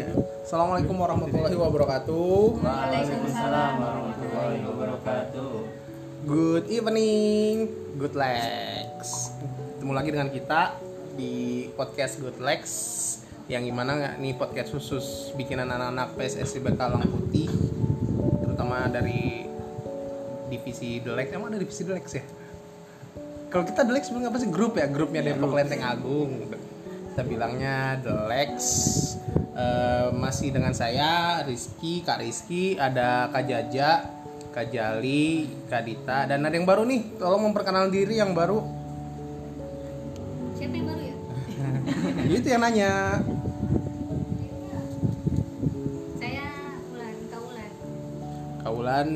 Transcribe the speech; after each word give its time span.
Iya. 0.00 0.16
Assalamualaikum 0.48 0.96
warahmatullahi 0.96 1.56
wabarakatuh. 1.60 2.64
Waalaikumsalam 2.64 3.72
warahmatullahi 3.84 4.58
wabarakatuh. 4.64 5.52
Good 6.24 6.64
evening, 6.72 7.68
Good 8.00 8.16
Lex. 8.16 9.28
Ketemu 9.76 9.92
lagi 9.92 10.08
dengan 10.08 10.32
kita 10.32 10.80
di 11.20 11.68
podcast 11.76 12.16
Good 12.16 12.40
Lex 12.40 12.62
yang 13.52 13.60
gimana 13.68 14.00
nggak 14.00 14.14
nih 14.24 14.32
podcast 14.40 14.72
khusus 14.72 15.36
bikinan 15.36 15.68
anak-anak 15.68 16.16
PSSI 16.16 16.64
Bekalang 16.64 17.04
Putih 17.04 17.52
terutama 18.40 18.88
dari 18.88 19.44
divisi 20.48 21.04
The 21.04 21.12
Lex 21.12 21.28
emang 21.36 21.52
ada 21.52 21.60
divisi 21.60 21.84
The 21.84 21.92
Lex 21.92 22.06
ya 22.14 22.24
kalau 23.52 23.68
kita 23.68 23.84
The 23.84 23.92
Lex 23.92 24.08
sebenarnya 24.08 24.32
apa 24.32 24.38
sih 24.38 24.48
grup 24.48 24.78
ya 24.78 24.86
grupnya 24.86 25.20
Depok 25.26 25.50
Lenteng 25.50 25.82
Agung 25.82 26.46
kita 27.10 27.22
bilangnya 27.26 27.98
The 28.06 28.16
Eh, 29.60 30.08
masih 30.16 30.48
dengan 30.56 30.72
saya 30.72 31.44
Rizky 31.44 32.00
Kak 32.00 32.24
Rizky 32.24 32.80
ada 32.80 33.28
Kak 33.28 33.44
Jaja 33.44 34.08
Kak 34.50 34.72
Jali 34.72 35.52
Kak 35.68 35.84
Dita 35.84 36.24
dan 36.24 36.48
ada 36.48 36.54
yang 36.56 36.64
baru 36.64 36.88
nih. 36.88 37.20
Tolong 37.20 37.50
memperkenalkan 37.50 37.92
diri 37.92 38.16
yang 38.18 38.32
baru. 38.32 38.64
Siapa 40.56 40.74
yang 40.74 40.86
baru 40.88 41.02
ya? 41.04 41.16
itu 42.40 42.48
yang 42.48 42.62
nanya. 42.64 43.20
Saya 46.16 46.46
Ulan, 46.88 47.14
Kak 47.28 47.40
Ulan. 47.44 47.70
Kaulan 48.64 49.08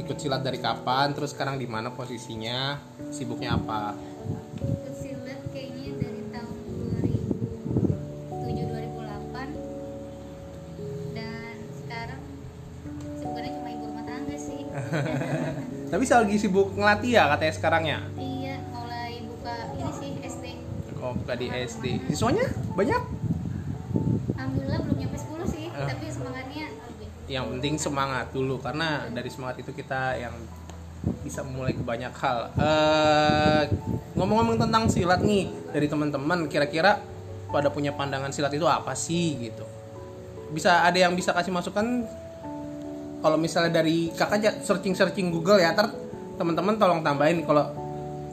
ikut 0.00 0.16
silat 0.16 0.40
dari 0.40 0.64
kapan? 0.64 1.12
Terus 1.12 1.36
sekarang 1.36 1.60
di 1.60 1.68
mana 1.68 1.92
posisinya? 1.92 2.80
Sibuknya 3.12 3.60
apa 3.60 3.94
saya 16.04 16.22
lagi 16.22 16.36
sibuk 16.36 16.72
ngelatih 16.72 17.10
ya 17.12 17.24
katanya 17.30 17.54
sekarang 17.54 17.82
ya 17.84 17.98
iya, 18.14 18.54
mulai 18.66 19.22
buka 19.22 19.54
ini 19.72 19.90
sih 19.92 20.10
SD. 20.20 20.44
oh 20.98 21.12
buka 21.14 21.32
di 21.34 21.46
SD 21.48 21.84
siswanya 22.08 22.46
banyak 22.72 23.02
Alhamdulillah 24.34 24.78
belum 24.80 24.96
nyampe 24.98 25.16
10 25.16 25.46
sih, 25.46 25.64
Ah. 25.70 25.86
tapi 25.86 26.06
semangatnya 26.06 26.64
lebih. 26.70 27.08
yang 27.26 27.44
penting 27.50 27.74
semangat 27.76 28.26
dulu 28.30 28.56
karena 28.58 29.08
dari 29.08 29.26
semangat 29.26 29.58
itu 29.58 29.70
kita 29.70 30.14
yang 30.16 30.34
bisa 31.20 31.40
memulai 31.40 31.72
ke 31.72 31.82
banyak 31.82 32.12
hal 32.14 32.48
Eh, 32.54 33.62
ngomong-ngomong 34.14 34.56
tentang 34.56 34.88
silat 34.88 35.20
nih 35.20 35.52
dari 35.68 35.84
teman-teman 35.84 36.46
kira-kira 36.46 37.00
pada 37.48 37.68
punya 37.68 37.92
pandangan 37.92 38.30
silat 38.30 38.52
itu 38.52 38.64
apa 38.64 38.92
sih 38.94 39.36
gitu 39.38 39.64
bisa 40.50 40.82
ada 40.82 40.96
yang 40.96 41.12
bisa 41.12 41.30
kasih 41.30 41.50
masukan 41.50 42.06
kalau 43.24 43.40
misalnya 43.40 43.80
dari 43.80 44.12
kakak 44.12 44.60
searching-searching 44.60 45.32
Google 45.32 45.56
ya 45.56 45.72
ntar 45.72 45.88
teman-teman 46.36 46.76
tolong 46.76 47.00
tambahin 47.00 47.40
kalau 47.48 47.72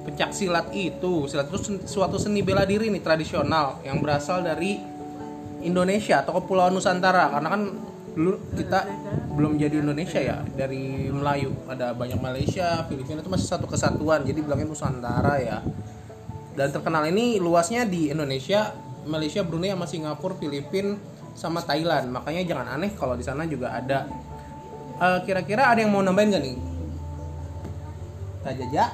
pencak 0.03 0.35
silat 0.35 0.67
itu. 0.75 1.31
Silat 1.31 1.47
itu 1.47 1.79
suatu 1.87 2.19
seni 2.19 2.43
bela 2.43 2.67
diri 2.67 2.91
nih 2.91 2.99
tradisional 2.99 3.79
yang 3.87 4.03
berasal 4.03 4.43
dari 4.43 4.75
Indonesia 5.63 6.19
atau 6.19 6.35
Kepulauan 6.43 6.75
Nusantara. 6.75 7.31
Karena 7.31 7.49
kan 7.55 7.61
dulu 8.11 8.35
kita 8.51 8.83
belum 9.31 9.55
jadi 9.55 9.79
Indonesia 9.79 10.19
ya 10.19 10.43
dari 10.59 11.07
Melayu. 11.07 11.55
Ada 11.71 11.95
banyak 11.95 12.19
Malaysia 12.19 12.83
Filipina 12.91 13.23
itu 13.23 13.31
masih 13.31 13.47
satu 13.47 13.71
kesatuan. 13.71 14.27
Jadi 14.27 14.43
bilangnya 14.43 14.67
Nusantara 14.67 15.39
ya. 15.39 15.63
Dan 16.51 16.67
terkenal 16.75 17.07
ini 17.07 17.39
luasnya 17.39 17.87
di 17.87 18.11
Indonesia 18.11 18.75
Malaysia 19.07 19.39
Brunei 19.39 19.71
sama 19.71 19.87
Singapura 19.87 20.35
Filipina 20.35 20.99
sama 21.31 21.63
Thailand. 21.63 22.11
Makanya 22.11 22.43
jangan 22.43 22.67
aneh 22.75 22.91
kalau 22.91 23.15
di 23.15 23.23
sana 23.23 23.47
juga 23.47 23.71
ada 23.71 24.03
Eh, 25.01 25.19
kira-kira 25.25 25.73
ada 25.73 25.81
yang 25.81 25.89
mau 25.89 26.05
nambahin 26.05 26.29
gak 26.29 26.43
nih? 26.45 26.55
Kak 28.45 28.53
Jaja 28.53 28.85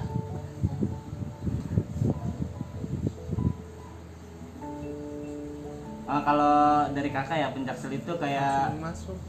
Ah, 6.07 6.23
kalau 6.23 6.87
dari 6.95 7.11
kakak 7.11 7.35
ya 7.35 7.51
pencak 7.51 7.75
silat 7.75 7.99
itu 7.99 8.13
kayak 8.15 8.79
masuk 8.79 9.19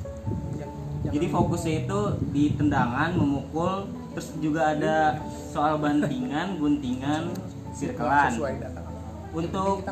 jadi 1.08 1.26
fokusnya 1.32 1.74
itu 1.88 2.00
di 2.30 2.44
tendangan, 2.54 3.16
memukul, 3.16 3.88
terus 4.12 4.28
juga 4.44 4.76
ada 4.76 5.16
soal 5.50 5.80
bantingan, 5.80 6.60
guntingan, 6.60 7.32
sirkelan. 7.72 8.36
Untuk 9.32 9.88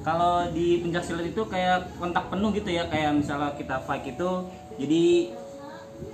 kalau 0.00 0.48
di 0.54 0.80
pencak 0.80 1.02
silat 1.02 1.26
itu 1.28 1.42
kayak 1.50 1.92
kontak 1.98 2.30
penuh 2.30 2.54
gitu 2.54 2.70
ya, 2.70 2.86
kayak 2.88 3.10
misalnya 3.20 3.52
kita 3.58 3.76
fight 3.84 4.06
itu, 4.06 4.30
jadi 4.80 5.04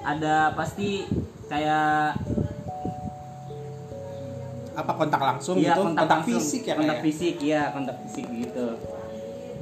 ada 0.03 0.50
pasti 0.59 1.06
kayak 1.47 2.19
apa 4.77 4.93
kontak 4.93 5.22
langsung 5.22 5.56
iya, 5.56 5.72
gitu 5.72 5.88
kontak, 5.88 6.04
langsung. 6.10 6.27
fisik 6.37 6.62
ya 6.69 6.75
kontak 6.77 6.99
kayak? 6.99 7.04
fisik 7.06 7.37
ya, 7.41 7.62
kontak 7.72 7.97
fisik 8.04 8.27
gitu. 8.28 8.66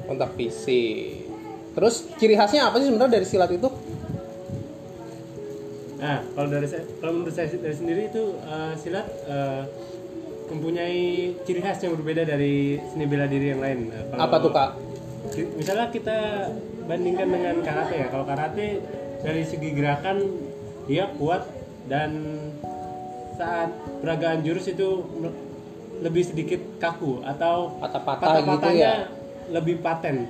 kontak 0.08 0.30
fisik 0.34 1.08
terus 1.74 1.94
ciri 2.18 2.34
khasnya 2.34 2.70
apa 2.72 2.76
sih 2.82 2.86
sebenarnya 2.88 3.14
dari 3.20 3.26
silat 3.28 3.52
itu 3.52 3.70
Nah, 5.94 6.20
kalau 6.36 6.52
dari 6.52 6.68
saya, 6.68 6.84
kalau 7.00 7.16
menurut 7.16 7.32
saya 7.32 7.48
dari 7.48 7.72
sendiri 7.72 8.12
itu 8.12 8.36
eh, 8.44 8.72
silat 8.76 9.08
eh, 9.24 9.62
mempunyai 10.52 11.32
ciri 11.48 11.64
khas 11.64 11.80
yang 11.80 11.96
berbeda 11.96 12.28
dari 12.28 12.76
seni 12.92 13.08
bela 13.08 13.24
diri 13.24 13.56
yang 13.56 13.64
lain. 13.64 13.88
Nah, 13.88 14.02
kalau- 14.12 14.24
apa 14.28 14.36
tuh 14.36 14.52
kak 14.52 14.70
Misalnya 15.56 15.88
kita 15.88 16.18
bandingkan 16.84 17.28
dengan 17.28 17.54
karate 17.60 17.94
ya. 17.96 18.06
Kalau 18.08 18.24
karate 18.24 18.66
dari 19.20 19.42
segi 19.42 19.68
gerakan 19.72 20.16
dia 20.84 21.08
kuat 21.14 21.48
dan 21.86 22.10
saat 23.34 23.72
peragaan 23.98 24.40
jurus 24.40 24.66
itu 24.66 25.02
lebih 25.96 26.22
sedikit 26.22 26.60
kaku 26.76 27.24
atau 27.24 27.72
Patah-patah 27.78 28.42
gitu 28.42 28.70
ya? 28.72 29.08
lebih 29.46 29.80
paten. 29.80 30.28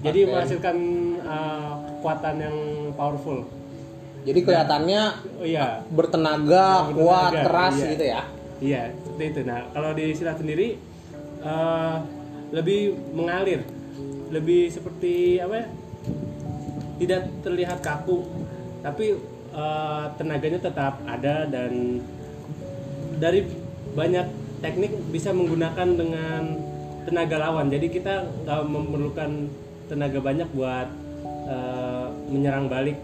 Jadi 0.00 0.20
Paten. 0.20 0.30
menghasilkan 0.30 0.76
eh, 1.18 1.72
kekuatan 1.90 2.34
yang 2.38 2.56
powerful. 2.92 3.44
jadi 4.20 4.36
kelihatannya 4.38 5.02
Oh 5.40 5.48
iya, 5.48 5.80
bertenaga 5.88 6.84
Ya, 6.84 6.92
kuat 6.92 7.32
bertenaga, 7.32 7.44
keras 7.48 7.74
iya. 7.74 7.88
gitu 7.88 8.04
ya 8.06 8.22
Iya, 8.60 8.82
seperti 8.94 9.24
itu. 9.26 9.40
Nah, 9.42 9.60
kalau 9.72 9.90
di 9.92 10.06
silat 10.12 10.36
sendiri 10.36 10.68
eh, 11.40 11.94
lebih 12.50 12.80
mengalir, 13.10 13.64
lebih 14.28 14.68
seperti 14.68 15.40
apa 15.40 15.54
ya? 15.54 15.66
Tidak 17.00 17.40
terlihat 17.40 17.80
kaku, 17.80 18.28
tapi 18.84 19.16
eh, 19.50 20.04
tenaganya 20.20 20.60
tetap 20.60 21.00
ada 21.08 21.48
dan 21.48 22.04
dari 23.16 23.40
banyak 23.96 24.26
teknik 24.60 24.92
bisa 25.08 25.32
menggunakan 25.32 25.88
dengan 25.96 26.42
tenaga 27.08 27.36
lawan. 27.40 27.72
Jadi 27.72 27.88
kita 27.88 28.28
nggak 28.44 28.60
memerlukan 28.68 29.48
tenaga 29.88 30.20
banyak 30.20 30.48
buat 30.52 30.88
eh, 31.48 32.06
menyerang 32.28 32.68
balik 32.68 33.00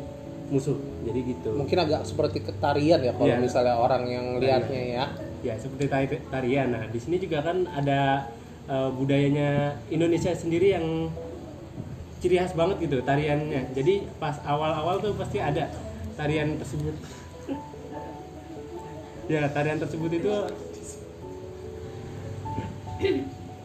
musuh. 0.47 0.77
Jadi 1.03 1.21
gitu. 1.27 1.57
mungkin 1.57 1.79
agak 1.81 2.05
seperti 2.05 2.39
ketarian 2.39 3.01
ya 3.01 3.11
kalau 3.17 3.33
Iya. 3.33 3.41
misalnya 3.41 3.75
orang 3.75 4.05
yang 4.07 4.27
lihatnya 4.39 4.83
ya 4.95 5.05
ya 5.43 5.55
seperti 5.55 5.87
tari- 5.87 6.23
tarian 6.27 6.75
nah 6.75 6.83
di 6.87 6.99
sini 6.99 7.19
juga 7.19 7.43
kan 7.43 7.67
ada 7.71 8.27
eh, 8.67 8.91
budayanya 8.95 9.75
Indonesia 9.91 10.31
sendiri 10.35 10.75
yang 10.75 11.11
ciri 12.23 12.37
khas 12.41 12.57
banget 12.57 12.89
gitu 12.89 13.03
tariannya 13.05 13.73
jadi 13.77 14.09
pas 14.17 14.37
awal-awal 14.45 14.99
tuh 15.01 15.13
pasti 15.17 15.39
ada 15.41 15.69
tarian 16.17 16.57
tersebut 16.57 16.95
ya 19.33 19.47
tarian 19.53 19.79
tersebut 19.79 20.11
itu 20.17 20.33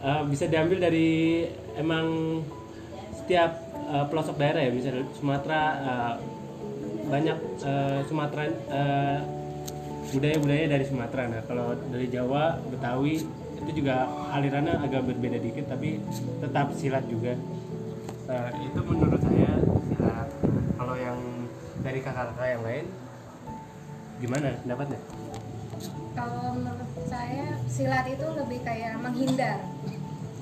eh, 0.03 0.21
bisa 0.27 0.45
diambil 0.51 0.77
dari 0.83 1.48
emang 1.80 2.39
setiap 3.15 3.56
eh, 3.88 4.06
pelosok 4.12 4.36
daerah 4.36 4.68
ya 4.68 4.71
misalnya 4.74 5.07
Sumatera 5.15 5.62
eh, 5.80 6.13
banyak 7.07 7.38
eh, 7.63 8.00
Sumatera 8.07 8.44
eh, 8.47 9.19
budaya-budaya 10.12 10.65
dari 10.68 10.86
Sumatera. 10.86 11.24
Nah, 11.31 11.42
kalau 11.47 11.74
dari 11.89 12.07
Jawa, 12.12 12.59
Betawi 12.68 13.24
itu 13.62 13.71
juga 13.77 14.09
alirannya 14.33 14.74
agak 14.81 15.06
berbeda 15.06 15.38
dikit 15.38 15.69
tapi 15.69 16.01
tetap 16.42 16.74
silat 16.75 17.06
juga. 17.07 17.38
Nah, 18.31 18.48
itu 18.63 18.80
menurut 18.80 19.19
saya 19.19 19.51
silat. 19.92 20.30
Kalau 20.80 20.95
yang 20.95 21.19
dari 21.83 22.00
kakak-kakak 22.00 22.48
yang 22.48 22.63
lain 22.63 22.86
gimana 24.24 24.56
pendapatnya? 24.63 25.00
Kalau 26.16 26.45
menurut 26.56 26.89
saya 27.12 27.60
silat 27.68 28.07
itu 28.07 28.24
lebih 28.31 28.63
kayak 28.63 29.04
menghindar. 29.04 29.60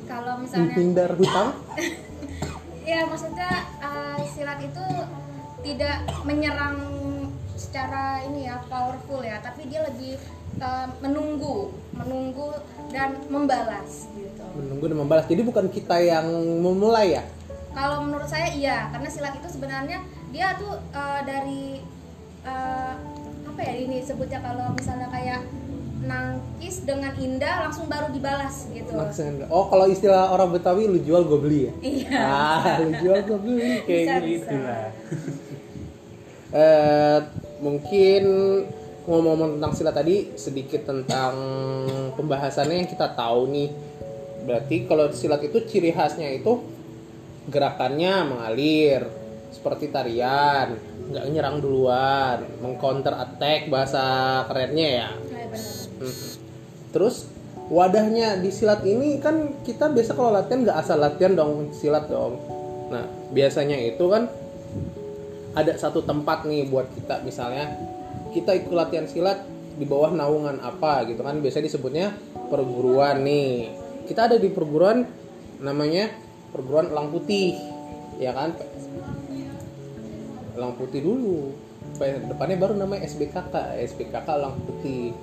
Kalau 0.06 0.38
misalnya 0.38 0.78
menghindar 0.78 1.10
hutang 1.18 1.50
ya 2.90 3.10
maksudnya 3.10 3.52
uh, 3.82 4.18
silat 4.22 4.62
itu 4.62 4.86
tidak 5.66 5.98
menyerang 6.30 6.78
secara 7.58 8.22
ini 8.26 8.50
ya 8.50 8.62
powerful 8.70 9.26
ya, 9.26 9.42
tapi 9.42 9.66
dia 9.66 9.82
lebih 9.90 10.18
uh, 10.62 10.94
menunggu, 11.02 11.74
menunggu 11.98 12.54
dan 12.90 13.18
membalas 13.30 14.10
gitu. 14.18 14.46
menunggu 14.58 14.86
dan 14.90 14.98
membalas 14.98 15.26
jadi 15.30 15.42
bukan 15.46 15.70
kita 15.70 16.02
yang 16.02 16.26
memulai 16.62 17.22
ya 17.22 17.24
kalau 17.80 18.04
menurut 18.04 18.28
saya 18.28 18.52
iya 18.52 18.92
karena 18.92 19.08
silat 19.08 19.40
itu 19.40 19.48
sebenarnya 19.48 20.04
dia 20.30 20.52
tuh 20.60 20.76
eh, 20.92 21.22
dari 21.24 21.64
eh, 22.44 22.94
apa 23.48 23.60
ya 23.64 23.74
ini 23.80 24.04
sebutnya 24.04 24.44
kalau 24.44 24.76
misalnya 24.76 25.08
kayak 25.08 25.48
nangkis 26.00 26.88
dengan 26.88 27.12
indah 27.16 27.68
langsung 27.68 27.88
baru 27.88 28.08
dibalas 28.10 28.72
gitu 28.72 28.88
Langsung. 28.96 29.44
Oh, 29.52 29.68
kalau 29.68 29.84
istilah 29.84 30.31
orang 30.31 30.56
Betawi 30.56 30.88
lu 30.88 31.00
jual 31.00 31.28
gue 31.28 31.40
beli 31.40 31.60
ya? 31.68 31.74
iya 31.84 32.20
Ah, 32.20 32.64
lu 32.80 32.92
jual 32.96 33.20
gue 33.20 33.40
beli 33.40 33.72
kayak 33.88 34.04
Bisa, 34.08 34.16
gitu 34.24 34.56
bisa. 34.56 34.64
lah. 34.64 34.88
Eh, 36.50 37.20
mungkin 37.62 38.24
ngomong-ngomong 39.06 39.62
tentang 39.62 39.70
silat 39.70 39.94
tadi 39.94 40.34
sedikit 40.34 40.81
tentang 40.81 41.34
pembahasannya 42.18 42.81
yang 42.81 42.90
kita 42.90 43.14
tahu 43.14 43.54
nih. 43.54 43.70
Berarti 44.50 44.90
kalau 44.90 45.14
silat 45.14 45.46
itu 45.46 45.62
ciri 45.70 45.94
khasnya 45.94 46.26
itu 46.26 46.58
gerakannya 47.48 48.14
mengalir 48.28 49.08
seperti 49.50 49.90
tarian, 49.90 50.78
nggak 51.10 51.26
nyerang 51.32 51.58
duluan, 51.64 52.46
mengcounter 52.62 53.16
attack 53.18 53.72
bahasa 53.72 54.04
kerennya 54.46 54.90
ya. 54.90 55.10
Iya, 55.10 55.46
benar. 55.50 56.10
Terus 56.90 57.16
wadahnya 57.70 58.42
di 58.42 58.50
silat 58.50 58.82
ini 58.86 59.22
kan 59.22 59.62
kita 59.62 59.94
biasa 59.94 60.18
kalau 60.18 60.34
latihan 60.34 60.66
nggak 60.66 60.78
asal 60.78 60.98
latihan 60.98 61.34
dong 61.38 61.74
silat 61.74 62.06
dong. 62.10 62.38
Nah 62.90 63.06
biasanya 63.34 63.78
itu 63.78 64.06
kan 64.10 64.30
ada 65.54 65.74
satu 65.78 66.06
tempat 66.06 66.46
nih 66.46 66.70
buat 66.70 66.90
kita 66.94 67.26
misalnya 67.26 67.74
kita 68.34 68.54
ikut 68.54 68.74
latihan 68.74 69.10
silat 69.10 69.42
di 69.80 69.86
bawah 69.88 70.14
naungan 70.14 70.62
apa 70.62 71.08
gitu 71.10 71.26
kan 71.26 71.42
biasanya 71.42 71.66
disebutnya 71.72 72.08
perguruan 72.52 73.26
nih 73.26 73.74
kita 74.06 74.30
ada 74.30 74.38
di 74.38 74.50
perguruan 74.52 75.06
namanya 75.62 76.10
perguruan 76.51 76.90
elang 76.92 77.10
putih 77.13 77.56
ya 78.19 78.36
kan? 78.36 78.54
Elang 80.57 80.74
putih 80.75 81.00
dulu. 81.01 81.56
Depannya 82.00 82.57
baru 82.60 82.74
namanya 82.78 83.07
SBKK 83.07 83.80
SBKK 83.90 84.28
elang 84.28 84.60
putih. 84.68 85.16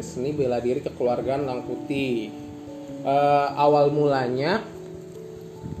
Seni 0.00 0.32
bela 0.36 0.60
diri 0.60 0.80
kekeluargaan 0.80 1.44
elang 1.44 1.62
putih. 1.64 2.32
Eh, 3.04 3.48
awal 3.54 3.94
mulanya 3.94 4.64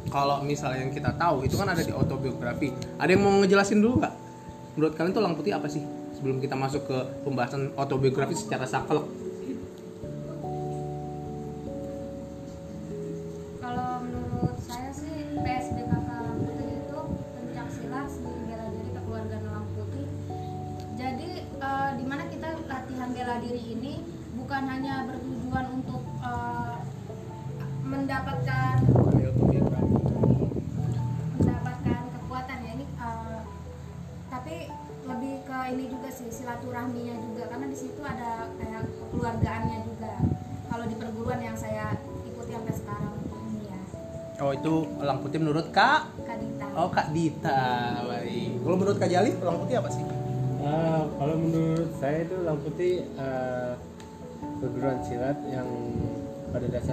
kalau 0.08 0.40
misalnya 0.40 0.88
yang 0.88 0.92
kita 0.94 1.12
tahu 1.16 1.44
itu 1.44 1.56
kan 1.56 1.68
ada 1.68 1.82
di 1.84 1.92
autobiografi. 1.92 2.72
Ada 2.96 3.10
yang 3.12 3.22
mau 3.24 3.34
ngejelasin 3.42 3.80
dulu 3.82 4.00
nggak? 4.00 4.14
Menurut 4.78 4.92
kalian 4.94 5.12
tuh 5.12 5.22
elang 5.24 5.36
putih 5.36 5.52
apa 5.52 5.68
sih? 5.68 5.82
Sebelum 6.16 6.40
kita 6.40 6.54
masuk 6.56 6.86
ke 6.88 6.98
pembahasan 7.26 7.74
autobiografi 7.76 8.34
secara 8.34 8.64
saklek 8.64 9.17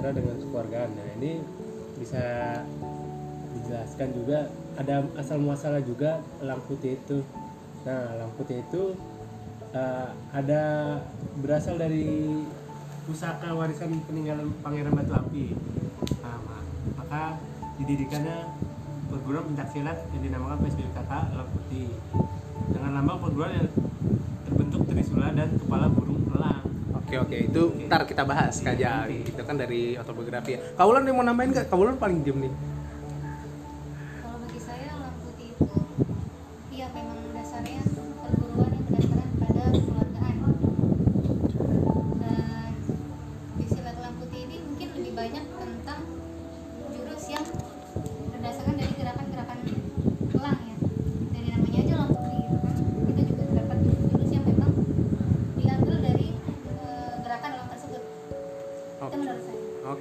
dasarnya 0.05 0.21
dengan 0.21 0.37
kekeluargaan. 0.37 0.89
Nah 0.93 1.07
ini 1.17 1.31
bisa 1.97 2.25
dijelaskan 3.57 4.09
juga 4.13 4.39
ada 4.77 5.01
asal 5.17 5.41
muasalah 5.41 5.81
juga 5.81 6.21
Lang 6.45 6.61
Putih 6.69 7.01
itu. 7.01 7.25
Nah 7.89 8.13
Lang 8.21 8.29
Putih 8.37 8.61
itu 8.61 8.93
eh, 9.73 10.09
ada 10.29 10.61
berasal 11.41 11.81
dari 11.81 12.37
pusaka 13.09 13.49
warisan 13.57 13.97
peninggalan 14.05 14.53
Pangeran 14.61 14.93
Batu 14.93 15.13
Api. 15.13 15.57
Nah, 16.21 16.37
ma- 16.41 16.69
maka 17.01 17.37
dididikannya 17.81 18.49
perguruan 19.09 19.45
pencaksilat 19.53 20.09
yang 20.13 20.21
dinamakan 20.21 20.57
PSBKK 20.65 21.11
Lang 21.33 21.49
Putih 21.49 21.89
dengan 22.69 22.91
lambang 23.01 23.25
perguruan 23.25 23.53
yang 23.57 23.69
terbentuk 24.45 24.85
trisula 24.85 25.33
dan 25.33 25.49
kepala 25.57 25.89
burung 25.89 26.29
elang. 26.33 26.64
Oke 27.05 27.21
oke 27.21 27.37
itu 27.37 27.61
ntar 27.85 28.01
kita 28.09 28.25
bahas 28.25 28.65
Kak 28.65 28.81
Jali 28.81 29.21
itu 29.21 29.41
kan 29.45 29.53
dari 29.53 29.93
autobiografi 29.93 30.57
ya. 30.57 30.59
Kaulan 30.73 31.05
yang 31.05 31.21
mau 31.21 31.25
nambahin 31.25 31.53
nggak? 31.53 31.69
Kaulan 31.69 32.01
paling 32.01 32.25
diem 32.25 32.49
nih. 32.49 32.53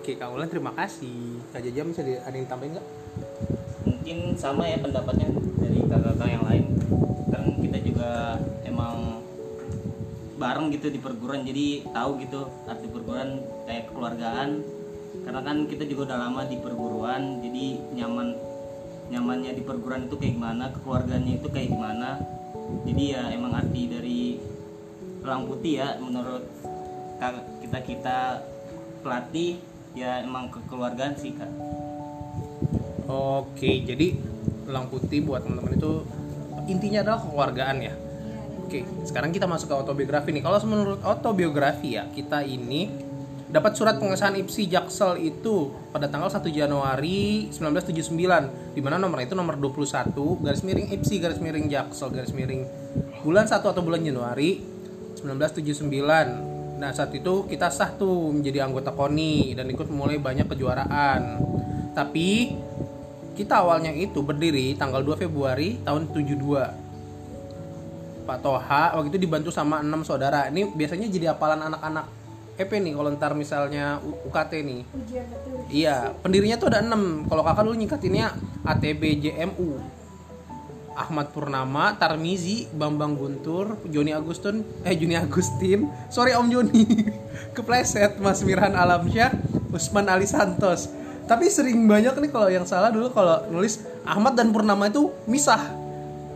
Oke 0.04 0.20
Kak 0.20 0.36
Ulan 0.36 0.52
terima 0.52 0.68
kasih. 0.76 1.40
Kak 1.48 1.64
Jaja 1.64 1.80
bisa 1.80 2.04
ada 2.04 2.36
yang 2.36 2.44
tambahin 2.44 2.76
nggak? 2.76 2.88
mungkin 4.04 4.36
sama 4.36 4.68
ya 4.68 4.76
pendapatnya 4.76 5.32
dari 5.56 5.80
kakak-kakak 5.88 6.28
yang 6.28 6.44
lain 6.44 6.64
kan 7.32 7.44
kita 7.56 7.78
juga 7.80 8.36
emang 8.68 9.24
bareng 10.36 10.68
gitu 10.76 10.92
di 10.92 11.00
perguruan 11.00 11.40
jadi 11.40 11.88
tahu 11.88 12.20
gitu 12.20 12.44
arti 12.68 12.84
perguruan 12.92 13.40
kayak 13.64 13.88
kekeluargaan 13.88 14.60
karena 15.24 15.40
kan 15.40 15.56
kita 15.72 15.88
juga 15.88 16.12
udah 16.12 16.19
lama 16.20 16.44
di 16.44 16.56
perguruan 16.60 17.40
jadi 17.40 17.64
nyaman 17.96 18.29
nyamannya 19.08 19.56
di 19.56 19.62
perguruan 19.64 20.05
itu 20.05 20.20
kayak 20.20 20.36
gimana 20.36 20.64
kekeluarganya 20.69 21.32
itu 21.40 21.48
kayak 21.48 21.69
gimana 21.72 22.20
jadi 22.84 23.02
ya 23.08 23.22
emang 23.32 23.52
arti 23.56 23.82
dari 23.88 24.22
elang 25.24 25.48
putih 25.48 25.81
ya 25.81 25.88
menurut 25.96 26.44
kita 27.64 27.79
kita 27.88 28.19
pelatih 29.00 29.56
ya 29.94 30.20
emang 30.22 30.51
kekeluargaan 30.51 31.15
sih 31.17 31.32
kak 31.34 31.51
Oke 33.05 33.84
jadi 33.84 34.17
elang 34.65 34.89
putih 34.89 35.20
buat 35.22 35.44
teman-teman 35.44 35.77
itu 35.77 35.93
intinya 36.69 37.05
adalah 37.05 37.20
kekeluargaan 37.20 37.77
ya. 37.84 37.94
Oke, 38.65 38.81
sekarang 39.05 39.31
kita 39.31 39.44
masuk 39.44 39.69
ke 39.69 39.77
autobiografi 39.77 40.32
nih. 40.32 40.41
Kalau 40.41 40.56
menurut 40.65 41.01
autobiografi 41.05 42.01
ya, 42.01 42.08
kita 42.08 42.41
ini 42.48 42.89
dapat 43.53 43.77
surat 43.77 44.01
pengesahan 44.01 44.34
IPSI 44.41 44.72
Jaksel 44.72 45.20
itu 45.20 45.70
pada 45.94 46.10
tanggal 46.10 46.27
1 46.27 46.43
Januari 46.51 47.53
1979 47.55 48.74
di 48.74 48.81
mana 48.82 48.98
nomor 48.98 49.22
itu 49.22 49.36
nomor 49.39 49.55
21 49.60 50.10
garis 50.43 50.67
miring 50.67 50.91
IPSI 50.91 51.17
garis 51.22 51.39
miring 51.39 51.70
Jaksel 51.70 52.10
garis 52.10 52.34
miring 52.34 52.67
bulan 53.22 53.46
1 53.46 53.63
atau 53.63 53.82
bulan 53.84 54.03
Januari 54.03 54.58
1979. 55.22 56.54
Nah, 56.74 56.90
saat 56.90 57.14
itu 57.14 57.46
kita 57.46 57.70
sah 57.70 57.94
tuh 57.94 58.34
menjadi 58.34 58.66
anggota 58.66 58.90
KONI 58.90 59.54
dan 59.54 59.70
ikut 59.70 59.86
mulai 59.90 60.19
banyak 60.19 60.50
kejuaraan. 60.50 61.38
Tapi 61.94 62.58
kita 63.34 63.62
awalnya 63.62 63.94
itu 63.94 64.22
berdiri 64.22 64.74
tanggal 64.78 65.02
2 65.02 65.19
Februari 65.19 65.82
tahun 65.82 66.10
72 66.14 66.84
Pak 68.24 68.40
Toha 68.40 68.96
waktu 68.96 69.12
itu 69.12 69.20
dibantu 69.28 69.52
sama 69.52 69.84
enam 69.84 70.00
saudara. 70.02 70.48
Ini 70.48 70.72
biasanya 70.72 71.12
jadi 71.12 71.36
hafalan 71.36 71.69
anak-anak 71.69 72.08
EP 72.54 72.70
nih 72.70 72.94
kalau 72.94 73.10
ntar 73.19 73.34
misalnya 73.34 73.98
UKT 74.00 74.52
nih. 74.62 74.81
ujian 74.94 75.26
tertulis 75.26 75.66
Iya, 75.69 76.14
pendirinya 76.22 76.56
tuh 76.56 76.70
ada 76.70 76.86
enam. 76.86 77.26
Kalau 77.26 77.43
kakak 77.43 77.66
dulu 77.66 77.76
nyingkatinnya 77.76 78.26
ATB 78.62 79.02
JMU. 79.20 79.82
Ahmad 80.94 81.34
Purnama, 81.34 81.98
Tarmizi, 81.98 82.70
Bambang 82.70 83.19
Guntur, 83.19 83.79
Joni 83.91 84.15
Agustin, 84.15 84.63
eh 84.86 84.94
Joni 84.94 85.19
Agustin, 85.19 85.91
sorry 86.08 86.32
Om 86.39 86.48
Joni, 86.51 86.86
kepleset, 87.58 88.19
Mas 88.22 88.41
Mirhan 88.46 88.72
Alamsyah, 88.79 89.34
Usman 89.74 90.06
Ali 90.06 90.27
Santos. 90.27 90.91
Tapi 91.27 91.51
sering 91.51 91.89
banyak 91.89 92.15
nih 92.20 92.31
kalau 92.31 92.48
yang 92.53 92.69
salah 92.69 92.93
dulu 92.93 93.10
kalau 93.10 93.43
nulis 93.51 93.82
Ahmad 94.06 94.36
dan 94.39 94.53
Purnama 94.53 94.86
itu 94.93 95.10
misah 95.24 95.72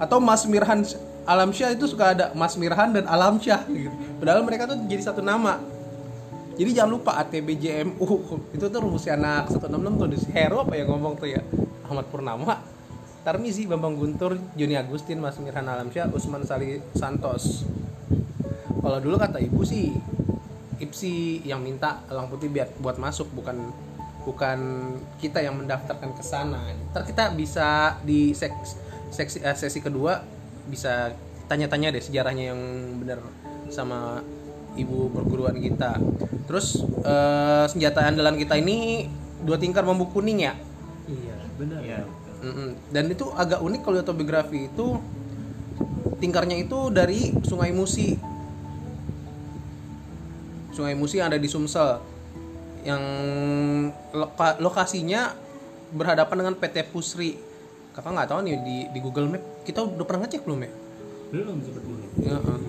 atau 0.01 0.19
Mas 0.19 0.49
Mirhan 0.49 0.83
Alamsyah 1.29 1.77
itu 1.77 1.85
suka 1.85 2.17
ada 2.17 2.33
Mas 2.33 2.57
Mirhan 2.57 2.97
dan 2.97 3.05
Alamsyah 3.05 3.69
gitu. 3.69 3.93
Padahal 4.17 4.41
mereka 4.43 4.65
tuh 4.65 4.81
jadi 4.89 5.03
satu 5.05 5.21
nama. 5.21 5.61
Jadi 6.59 6.75
jangan 6.75 6.91
lupa 6.99 7.15
ATBJMU 7.23 8.07
itu 8.51 8.65
tuh 8.67 8.81
rumusnya 8.83 9.15
anak 9.15 9.55
166 9.55 10.01
tuh 10.01 10.09
di 10.11 10.19
Hero 10.35 10.67
apa 10.67 10.75
yang 10.75 10.91
ngomong 10.91 11.15
tuh 11.15 11.31
ya 11.31 11.39
Ahmad 11.87 12.11
Purnama 12.11 12.78
Tarmizi, 13.27 13.67
Bambang 13.69 13.99
Guntur, 13.99 14.39
Joni 14.55 14.79
Agustin, 14.79 15.19
Mas 15.19 15.37
Mirhan 15.43 15.67
Alamsyah, 15.67 16.09
Usman 16.15 16.47
Sali 16.47 16.81
Santos. 16.95 17.67
Kalau 18.79 18.99
dulu 19.03 19.21
kata 19.21 19.43
ibu 19.43 19.67
sih, 19.67 19.93
Ipsi 20.79 21.43
yang 21.43 21.59
minta 21.59 22.07
Elang 22.07 22.31
Putih 22.31 22.47
biar 22.47 22.71
buat 22.79 23.03
masuk 23.03 23.27
bukan 23.35 23.75
bukan 24.23 24.59
kita 25.19 25.43
yang 25.43 25.59
mendaftarkan 25.59 26.15
ke 26.15 26.23
sana. 26.23 26.71
Ntar 26.95 27.03
kita 27.03 27.35
bisa 27.35 27.99
di 28.07 28.31
seks, 28.31 28.79
seksi, 29.11 29.43
eh, 29.43 29.57
sesi 29.59 29.83
kedua 29.83 30.23
bisa 30.71 31.11
tanya-tanya 31.51 31.91
deh 31.91 32.03
sejarahnya 32.05 32.55
yang 32.55 32.61
benar 33.03 33.19
sama 33.73 34.23
ibu 34.79 35.11
perguruan 35.11 35.59
kita. 35.59 35.99
Terus 36.47 36.79
eh, 37.03 37.65
senjata 37.67 38.07
andalan 38.07 38.39
kita 38.39 38.55
ini 38.55 39.11
dua 39.43 39.59
tingkar 39.59 39.83
bambu 39.83 40.07
kuning 40.15 40.47
ya. 40.47 40.55
Iya, 41.11 41.37
benar. 41.59 41.81
Iya. 41.83 42.07
Dan 42.89 43.05
itu 43.11 43.27
agak 43.35 43.61
unik 43.61 43.81
kalau 43.83 43.95
di 43.99 44.03
autobiografi 44.07 44.59
itu 44.71 44.87
tingkarnya 46.23 46.59
itu 46.59 46.91
dari 46.91 47.35
Sungai 47.43 47.75
Musi. 47.75 48.19
Sungai 50.75 50.95
Musi 50.95 51.19
yang 51.19 51.31
ada 51.31 51.39
di 51.39 51.49
Sumsel. 51.51 51.99
Yang 52.87 53.03
loka- 54.15 54.59
lokasinya 54.63 55.35
berhadapan 55.91 56.47
dengan 56.47 56.55
PT 56.55 56.87
Pusri. 56.95 57.35
Kakak 57.95 58.15
nggak 58.15 58.29
tahu 58.31 58.41
nih 58.47 58.55
di 58.63 58.77
di 58.95 58.99
Google 59.03 59.27
Map 59.27 59.43
kita 59.67 59.83
udah 59.83 60.07
pernah 60.07 60.23
ngecek 60.27 60.47
belum 60.47 60.61
ya? 60.63 60.71
Belum 61.35 61.57
sepertinya. 61.59 62.09
Ya, 62.23 62.37
eh. 62.39 62.61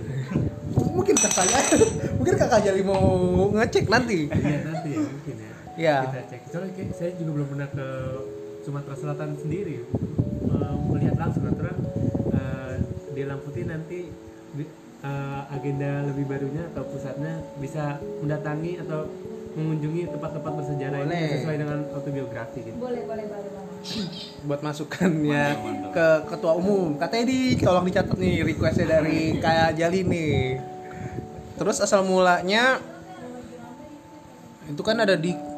mungkin 0.97 1.15
kakaknya 1.15 1.59
mungkin 2.17 2.33
kakak 2.33 2.59
jadi 2.65 2.81
mau 2.81 3.05
ngecek 3.53 3.85
nanti. 3.85 4.25
Iya 4.33 4.57
nanti 4.65 4.89
ya 4.89 4.99
mungkin 5.05 5.35
ya. 5.37 5.51
Iya. 5.79 5.97
Kita 6.09 6.21
cek. 6.33 6.41
Soalnya 6.49 6.85
saya 6.97 7.11
juga 7.15 7.31
belum 7.39 7.47
pernah 7.53 7.67
ke 7.69 7.87
Sumatera 8.69 8.93
Selatan 8.93 9.33
sendiri 9.33 9.81
Eh, 10.49 10.75
melihat 10.89 11.15
langsung 11.17 11.45
aturan 11.45 11.77
eh, 12.33 12.73
di 13.13 13.19
Elang 13.21 13.41
Putih 13.45 13.69
nanti 13.69 14.09
eh, 15.05 15.41
agenda 15.49 16.05
lebih 16.09 16.25
barunya 16.25 16.63
atau 16.73 16.83
pusatnya 16.89 17.41
bisa 17.61 18.01
mendatangi 18.21 18.81
atau 18.81 19.05
mengunjungi 19.57 20.13
tempat-tempat 20.13 20.51
bersejarah 20.61 20.99
ini 21.01 21.09
Boleh. 21.09 21.29
sesuai 21.41 21.57
dengan 21.57 21.79
autobiografi 21.93 22.59
gitu. 22.65 22.77
boleh 22.77 23.03
boleh 23.05 23.25
boleh 23.25 23.49
banget 23.51 24.09
buat 24.47 24.61
masukannya 24.61 25.45
ke 25.89 26.07
ketua 26.29 26.53
umum 26.57 26.97
katanya 27.01 27.25
di 27.29 27.39
tolong 27.57 27.85
dicatat 27.89 28.17
nih 28.17 28.35
requestnya 28.45 28.87
dari 29.01 29.19
kayak 29.43 29.69
Jali 29.77 30.01
nih 30.05 30.33
terus 31.57 31.81
asal 31.81 32.05
mulanya 32.05 32.77
itu 34.69 34.81
kan 34.85 35.01
ada 35.01 35.17
di 35.17 35.48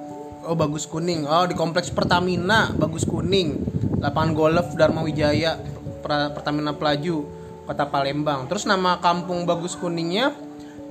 oh 0.46 0.58
bagus 0.58 0.90
kuning 0.90 1.26
oh 1.26 1.46
di 1.46 1.56
kompleks 1.58 1.94
Pertamina 1.94 2.74
bagus 2.74 3.06
kuning 3.06 3.62
lapangan 4.02 4.32
golf 4.34 4.68
Dharma 4.74 5.06
Wijaya 5.06 5.58
Pertamina 6.06 6.74
Pelaju 6.74 7.26
kota 7.70 7.86
Palembang 7.88 8.50
terus 8.50 8.66
nama 8.66 8.98
kampung 9.00 9.46
bagus 9.46 9.78
kuningnya 9.78 10.34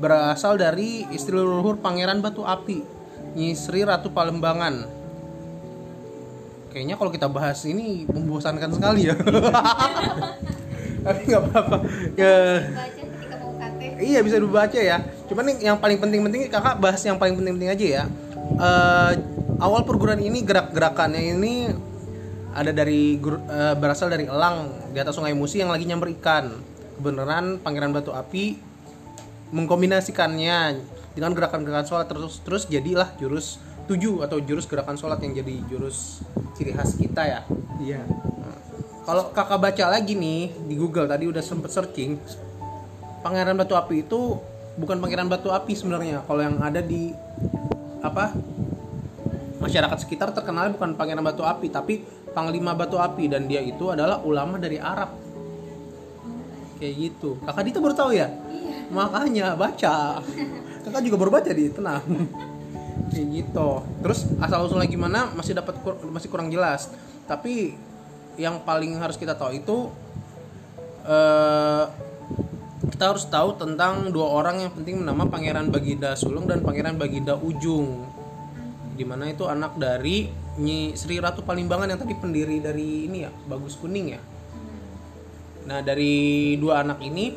berasal 0.00 0.56
dari 0.56 1.04
istri 1.12 1.36
leluhur 1.36 1.76
Pangeran 1.82 2.22
Batu 2.24 2.46
Api 2.46 2.80
Nyisri 3.36 3.84
Ratu 3.84 4.10
Palembangan 4.10 5.00
Kayaknya 6.70 6.94
kalau 6.94 7.10
kita 7.10 7.26
bahas 7.26 7.58
ini 7.66 8.06
membosankan 8.06 8.70
sekali 8.70 9.10
ya. 9.10 9.18
Tapi 11.04 11.20
nggak 11.26 11.42
apa-apa. 11.42 11.76
Ya, 12.14 12.62
iya 13.98 14.20
bisa 14.22 14.38
dibaca 14.38 14.78
ya. 14.78 15.02
Cuman 15.26 15.50
yang 15.58 15.82
paling 15.82 15.98
penting-penting 15.98 16.46
kakak 16.46 16.78
bahas 16.78 17.02
yang 17.02 17.18
paling 17.18 17.34
penting-penting 17.34 17.74
aja 17.74 17.86
ya. 17.90 18.04
Eh, 18.54 19.10
awal 19.60 19.84
perguruan 19.84 20.18
ini 20.18 20.40
gerak-gerakannya 20.42 21.36
ini 21.36 21.54
ada 22.50 22.74
dari 22.74 23.20
eh, 23.20 23.74
berasal 23.78 24.10
dari 24.10 24.26
elang 24.26 24.90
di 24.90 24.98
atas 24.98 25.14
Sungai 25.14 25.36
Musi 25.36 25.62
yang 25.62 25.70
lagi 25.70 25.86
nyamber 25.86 26.10
ikan. 26.18 26.50
Kebenaran 27.00 27.56
Pangeran 27.64 27.96
Batu 27.96 28.12
Api 28.12 28.60
mengkombinasikannya 29.56 30.76
dengan 31.16 31.32
gerakan-gerakan 31.32 31.86
sholat 31.88 32.06
terus 32.12 32.44
terus 32.44 32.62
jadilah 32.68 33.08
jurus 33.16 33.56
tujuh 33.88 34.20
atau 34.20 34.38
jurus 34.38 34.68
gerakan 34.68 35.00
sholat 35.00 35.18
yang 35.24 35.32
jadi 35.32 35.54
jurus 35.66 36.20
ciri 36.54 36.76
khas 36.76 37.00
kita 37.00 37.22
ya. 37.24 37.40
Iya. 37.80 38.04
Kalau 39.08 39.32
kakak 39.32 39.58
baca 39.58 39.84
lagi 39.90 40.12
nih 40.12 40.52
di 40.68 40.74
Google 40.76 41.08
tadi 41.08 41.24
udah 41.24 41.40
sempet 41.40 41.72
searching, 41.72 42.20
Pangeran 43.24 43.56
Batu 43.56 43.74
Api 43.74 44.04
itu 44.04 44.36
bukan 44.76 45.00
Pangeran 45.00 45.26
Batu 45.26 45.48
Api 45.50 45.72
sebenarnya. 45.72 46.20
Kalau 46.28 46.44
yang 46.44 46.60
ada 46.60 46.84
di 46.84 47.10
apa 48.04 48.36
masyarakat 49.60 49.98
sekitar 50.02 50.32
terkenal 50.32 50.72
bukan 50.72 50.96
Pangeran 50.96 51.22
Batu 51.22 51.44
Api, 51.44 51.68
tapi 51.68 52.02
Panglima 52.32 52.72
Batu 52.72 52.96
Api 52.96 53.28
dan 53.28 53.44
dia 53.46 53.60
itu 53.60 53.92
adalah 53.92 54.24
ulama 54.24 54.56
dari 54.56 54.80
Arab. 54.80 55.12
Kayak 56.80 56.94
gitu. 56.96 57.36
Kakak 57.44 57.62
Dita 57.68 57.78
baru 57.78 57.92
tahu 57.92 58.10
ya? 58.16 58.32
iya 58.32 58.88
Makanya 58.88 59.46
baca. 59.52 60.24
Kakak 60.80 61.02
juga 61.04 61.16
baru 61.20 61.30
baca 61.30 61.50
di 61.52 61.68
tenang. 61.68 62.02
Kayak 63.12 63.26
gitu. 63.36 63.68
Terus 64.00 64.20
asal 64.40 64.64
usulnya 64.64 64.88
gimana 64.88 65.28
masih 65.36 65.52
dapat 65.52 65.76
kur- 65.84 66.00
masih 66.08 66.32
kurang 66.32 66.48
jelas. 66.48 66.88
Tapi 67.28 67.76
yang 68.40 68.64
paling 68.64 68.96
harus 68.96 69.20
kita 69.20 69.36
tahu 69.36 69.52
itu 69.60 69.76
eh 71.04 71.84
kita 72.90 73.12
harus 73.12 73.28
tahu 73.28 73.56
tentang 73.60 74.08
dua 74.08 74.28
orang 74.40 74.64
yang 74.64 74.72
penting 74.72 75.04
nama 75.04 75.28
Pangeran 75.28 75.68
Baginda 75.68 76.16
Sulung 76.16 76.48
dan 76.48 76.64
Pangeran 76.64 76.96
Baginda 76.96 77.36
Ujung. 77.36 78.08
Di 79.00 79.08
mana 79.08 79.32
itu 79.32 79.48
anak 79.48 79.80
dari 79.80 80.28
Nyi 80.60 80.92
Sri 80.92 81.16
Ratu 81.16 81.40
Palimbangan 81.40 81.88
yang 81.88 81.96
tadi 81.96 82.12
pendiri 82.12 82.60
dari 82.60 83.08
ini 83.08 83.24
ya, 83.24 83.32
Bagus 83.48 83.80
Kuning 83.80 84.12
ya. 84.12 84.20
Nah 85.64 85.80
dari 85.80 86.52
dua 86.60 86.84
anak 86.84 87.00
ini, 87.00 87.32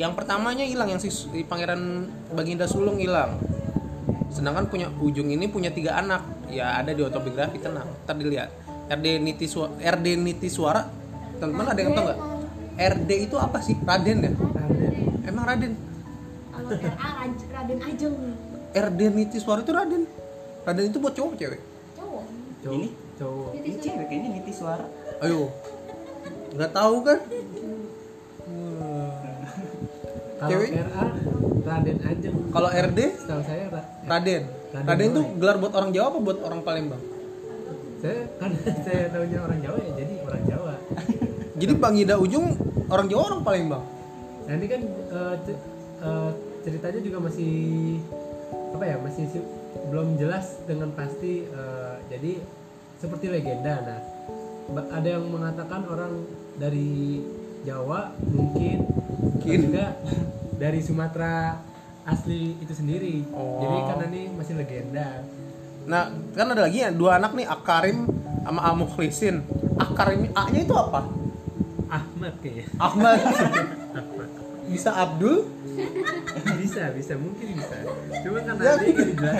yang 0.00 0.16
pertamanya 0.16 0.64
hilang 0.64 0.88
yang 0.88 0.96
si 0.96 1.12
Pangeran 1.44 2.08
Baginda 2.32 2.64
Sulung 2.64 2.96
hilang. 2.96 3.36
Sedangkan 4.32 4.72
punya 4.72 4.88
ujung 5.04 5.28
ini 5.28 5.52
punya 5.52 5.68
tiga 5.68 6.00
anak. 6.00 6.24
Ya 6.48 6.80
ada 6.80 6.96
di 6.96 7.04
autobiografi 7.04 7.60
tenang. 7.60 7.92
Ntar 8.08 8.16
dilihat. 8.16 8.48
RD 8.88 9.20
Niti 9.20 9.44
Suara, 9.52 9.76
RD 9.76 10.16
Niti 10.16 10.48
Suara, 10.48 10.88
teman-teman 11.36 11.76
ada 11.76 11.78
yang 11.84 11.92
tahu 11.92 12.04
nggak? 12.08 12.20
RD 12.80 13.10
itu 13.28 13.36
apa 13.36 13.60
sih? 13.60 13.76
Raden 13.84 14.18
ya? 14.24 14.32
Emang 15.28 15.44
Raden? 15.44 15.72
kalau 16.50 16.72
RA 16.72 17.28
Raden 17.28 17.78
Ajeng 17.84 18.14
RD 18.70 19.00
Niti 19.12 19.38
Suara 19.44 19.60
itu 19.60 19.72
Raden. 19.76 20.19
Raden 20.60 20.84
itu 20.86 20.98
buat 20.98 21.14
cowok 21.14 21.32
cewek. 21.36 21.60
cowok 21.94 22.22
Cowok. 22.60 22.74
Ini? 22.76 22.88
Cowok. 23.16 23.50
Ini 23.56 23.70
cewek 23.78 24.06
kayaknya 24.06 24.28
niti 24.30 24.52
suara. 24.52 24.84
Ayo. 25.20 25.48
Nggak 26.50 26.70
tahu 26.70 26.96
kan? 27.00 27.18
Kalau 30.40 30.50
Cewek? 30.50 30.68
RA 30.72 31.04
Raden 31.60 31.98
Ajeng. 32.00 32.36
Kalau 32.48 32.68
RD 32.70 32.98
Setahu 33.14 33.42
saya 33.44 33.64
Ra- 33.68 33.88
Raden. 34.08 34.42
Raden 34.72 34.86
Raden 34.88 35.06
itu 35.10 35.20
gelar 35.36 35.56
buat 35.58 35.72
orang 35.74 35.90
Jawa 35.92 36.06
apa 36.08 36.18
buat 36.18 36.38
orang 36.40 36.60
Palembang? 36.62 37.02
saya 38.00 38.24
kan 38.40 38.48
saya 38.88 39.12
tahunya 39.12 39.38
orang 39.38 39.60
Jawa 39.60 39.76
ya 39.76 39.92
jadi 39.94 40.14
orang 40.24 40.42
Jawa. 40.48 40.72
Jadi 41.60 41.72
Bang 41.76 41.94
Ida 41.94 42.16
Ujung 42.16 42.56
orang 42.88 43.06
Jawa 43.06 43.22
orang 43.28 43.42
Palembang. 43.44 43.84
Ini 44.48 44.66
kan 44.66 44.80
eh, 44.88 45.34
eh, 46.00 46.30
ceritanya 46.60 47.00
juga 47.04 47.18
masih 47.20 47.52
apa 48.72 48.84
ya 48.86 48.96
masih 48.96 49.24
si- 49.28 49.48
belum 49.90 50.18
jelas 50.18 50.62
dengan 50.66 50.90
pasti. 50.94 51.46
eh, 51.46 51.94
jadi 52.10 52.32
seperti 53.00 53.26
legenda. 53.32 53.80
Nah 53.80 53.98
ada 54.92 55.08
yang 55.08 55.24
mengatakan 55.30 55.86
orang 55.88 56.12
dari 56.60 57.22
Jawa 57.64 58.12
mungkin, 58.24 58.88
Mungkin. 59.20 59.58
juga 59.68 59.96
dari 60.56 60.80
Sumatera 60.80 61.60
asli 62.08 62.56
itu 62.60 62.72
sendiri. 62.72 63.24
Oh. 63.32 63.60
Jadi 63.60 63.78
karena 63.88 64.04
ini 64.12 64.22
masih 64.32 64.54
legenda. 64.56 65.08
Nah, 65.88 66.12
kan 66.36 66.46
ada 66.52 66.68
lagi 66.68 66.84
ya 66.84 66.92
dua 66.92 67.16
anak 67.16 67.32
nih 67.36 67.48
Akarim 67.48 68.08
sama 68.44 68.60
Amukhlisin. 68.68 69.44
Akarim 69.80 70.28
A-nya 70.36 70.60
itu 70.64 70.74
apa? 70.76 71.08
Ahmad 71.88 72.34
kayaknya. 72.44 72.66
Ahmad. 72.76 73.18
Bisa 74.72 74.94
Abdul? 74.94 75.48
bisa 76.60 76.82
bisa 76.92 77.14
mungkin 77.16 77.46
bisa. 77.56 77.76
Cuma 78.22 78.38
karena 78.42 78.62
Ya. 78.62 78.74
dia. 78.78 78.92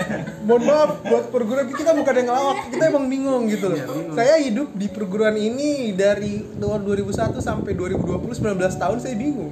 Mohon 0.47 0.63
maaf 0.67 0.91
buat 1.03 1.25
perguruan 1.29 1.67
kita 1.69 1.91
bukan 1.93 2.13
yang 2.15 2.27
ngelawak, 2.27 2.57
kita 2.69 2.83
emang 2.89 3.05
bingung 3.07 3.43
gitu 3.47 3.65
loh. 3.71 3.77
Iya, 3.77 3.85
bingung. 3.87 4.15
Saya 4.17 4.35
hidup 4.41 4.69
di 4.73 4.87
perguruan 4.89 5.35
ini 5.35 5.93
dari 5.93 6.43
tahun 6.57 6.81
2001 6.83 7.37
sampai 7.39 7.71
2020 7.73 8.31
19 8.37 8.81
tahun 8.81 8.97
saya 8.99 9.15
bingung. 9.15 9.51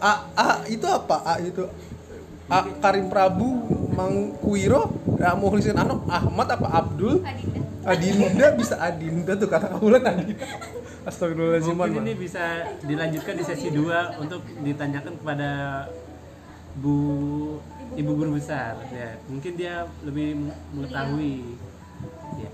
A, 0.00 0.12
A 0.32 0.48
itu 0.66 0.86
apa? 0.88 1.16
A 1.24 1.34
itu 1.40 1.64
A 2.50 2.66
Karim 2.80 3.06
Prabu 3.06 3.46
Mangkuiro 3.94 4.90
Mukhlisin 5.38 5.76
Anom 5.76 6.02
Ahmad 6.08 6.50
apa 6.50 6.66
Abdul 6.82 7.20
Adinda 7.22 7.62
Adinda 7.86 8.46
bisa 8.56 8.74
Adinda 8.80 9.32
tuh 9.36 9.46
kata 9.46 9.70
Kaulan 9.70 10.02
Adinda 10.02 10.40
Astagfirullahaladzim 11.10 11.74
Mungkin 11.74 12.06
ini 12.06 12.14
bisa 12.14 12.70
dilanjutkan 12.86 13.34
di 13.34 13.44
sesi 13.44 13.68
2 13.74 14.22
untuk 14.22 14.46
ditanyakan 14.62 15.18
kepada 15.18 15.50
Bu 16.78 16.96
Ibu 17.98 18.10
Guru 18.14 18.38
Besar 18.38 18.78
ya. 18.94 19.18
Mungkin 19.26 19.58
dia 19.58 19.90
lebih 20.06 20.54
mengetahui. 20.70 21.58
Ya. 22.38 22.50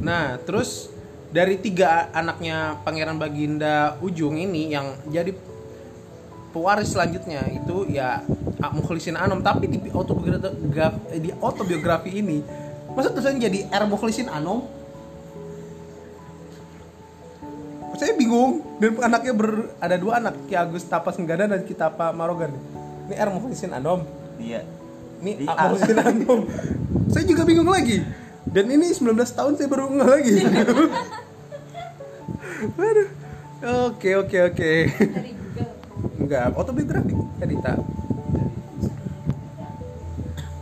Nah 0.00 0.40
terus 0.40 0.88
dari 1.28 1.60
tiga 1.60 2.08
anaknya 2.16 2.80
Pangeran 2.80 3.20
Baginda 3.20 4.00
Ujung 4.00 4.40
ini 4.40 4.72
yang 4.72 4.96
jadi 5.12 5.36
pewaris 6.56 6.96
selanjutnya 6.96 7.44
itu 7.52 7.84
ya 7.92 8.24
Mukhlisin 8.72 9.20
Anom 9.20 9.44
tapi 9.44 9.68
di 9.68 9.76
autobiografi 9.92 11.20
di 11.20 11.28
autobiografi 11.36 12.10
ini 12.16 12.40
tulisannya 12.96 13.40
jadi 13.44 13.58
R 13.68 13.84
Mukhlisin 13.84 14.32
Anom 14.32 14.64
saya 17.96 18.12
bingung. 18.14 18.62
Dan 18.78 19.00
anaknya 19.00 19.32
ber, 19.32 19.72
ada 19.80 19.96
dua 19.96 20.20
anak 20.20 20.36
Ki 20.46 20.54
Agus 20.54 20.84
Tapas 20.84 21.16
Senggada 21.16 21.48
dan 21.48 21.64
Ki 21.64 21.72
Tapa 21.72 22.12
Marogan. 22.12 22.52
Ini 23.08 23.14
R 23.16 23.28
Mukhlisin 23.32 23.72
Anom. 23.72 24.04
Iya. 24.36 24.62
ini 25.24 25.48
A. 25.48 25.72
Mukhlisin 25.72 25.98
Anom. 25.98 26.44
Saya 27.10 27.24
juga 27.24 27.42
bingung 27.48 27.68
lagi. 27.68 28.04
Dan 28.46 28.70
ini 28.70 28.94
19 28.94 29.10
tahun 29.16 29.58
saya 29.58 29.68
baru 29.68 29.90
nggak 29.90 30.08
lagi. 30.08 30.34
Aduh. 32.78 33.08
oke 33.90 34.10
oke 34.22 34.38
oke. 34.52 34.72
Enggak. 36.20 36.54
Autobiografi 36.54 37.16
Edita 37.40 37.76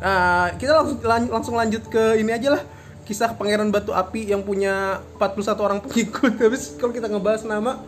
nah 0.04 0.52
kita 0.60 0.72
langsung 0.76 0.98
lan- 1.00 1.32
langsung 1.32 1.54
lanjut 1.56 1.88
ke 1.88 2.20
ini 2.20 2.28
aja 2.28 2.60
lah 2.60 2.62
kisah 3.04 3.36
pangeran 3.36 3.68
batu 3.68 3.92
api 3.92 4.32
yang 4.32 4.40
punya 4.40 5.04
41 5.20 5.60
orang 5.60 5.78
pengikut. 5.84 6.32
Habis 6.44 6.74
kalau 6.80 6.92
kita 6.92 7.06
ngebahas 7.06 7.44
nama 7.44 7.80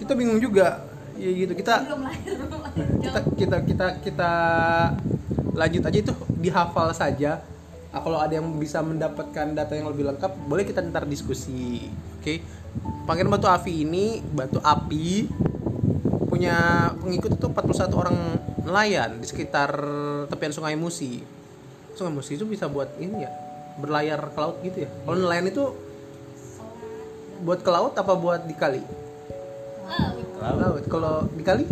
kita 0.00 0.16
bingung 0.16 0.40
juga. 0.40 0.88
Ya 1.20 1.28
gitu 1.28 1.52
kita 1.52 1.84
belum 1.86 2.08
lahir 2.08 2.32
belum 2.40 2.60
lahir. 2.64 2.84
kita 3.04 3.18
kita 3.36 3.56
kita 3.68 3.86
kita 4.00 4.32
lanjut 5.52 5.82
aja 5.84 5.98
itu 6.00 6.12
dihafal 6.40 6.88
saja. 6.96 7.44
Ah, 7.92 8.00
kalau 8.00 8.16
ada 8.16 8.32
yang 8.32 8.48
bisa 8.56 8.80
mendapatkan 8.80 9.52
data 9.52 9.76
yang 9.76 9.92
lebih 9.92 10.08
lengkap 10.08 10.32
boleh 10.48 10.64
kita 10.64 10.80
ntar 10.80 11.04
diskusi 11.04 11.92
oke? 12.16 12.40
Pangeran 13.04 13.28
batu 13.28 13.44
api 13.44 13.84
ini 13.84 14.24
batu 14.24 14.56
api 14.64 15.28
punya 16.32 16.88
pengikut 16.96 17.36
itu 17.36 17.46
41 17.52 17.92
orang 17.92 18.16
nelayan 18.64 19.20
di 19.20 19.28
sekitar 19.28 19.68
tepian 20.32 20.56
sungai 20.56 20.80
Musi. 20.80 21.20
Sungai 21.92 22.16
Musi 22.16 22.40
itu 22.40 22.48
bisa 22.48 22.72
buat 22.72 22.88
ini 22.96 23.28
ya 23.28 23.51
berlayar 23.78 24.20
ke 24.20 24.38
laut 24.40 24.56
gitu 24.60 24.78
ya? 24.84 24.90
Kalau 24.90 25.16
nelayan 25.16 25.46
itu 25.48 25.64
buat 27.42 27.60
ke 27.62 27.70
laut 27.70 27.92
apa 27.96 28.12
buat 28.16 28.42
di 28.44 28.54
kali? 28.56 28.82
Oh, 30.42 30.54
laut. 30.58 30.84
Kalau 30.90 31.14
di 31.32 31.42
kali? 31.44 31.64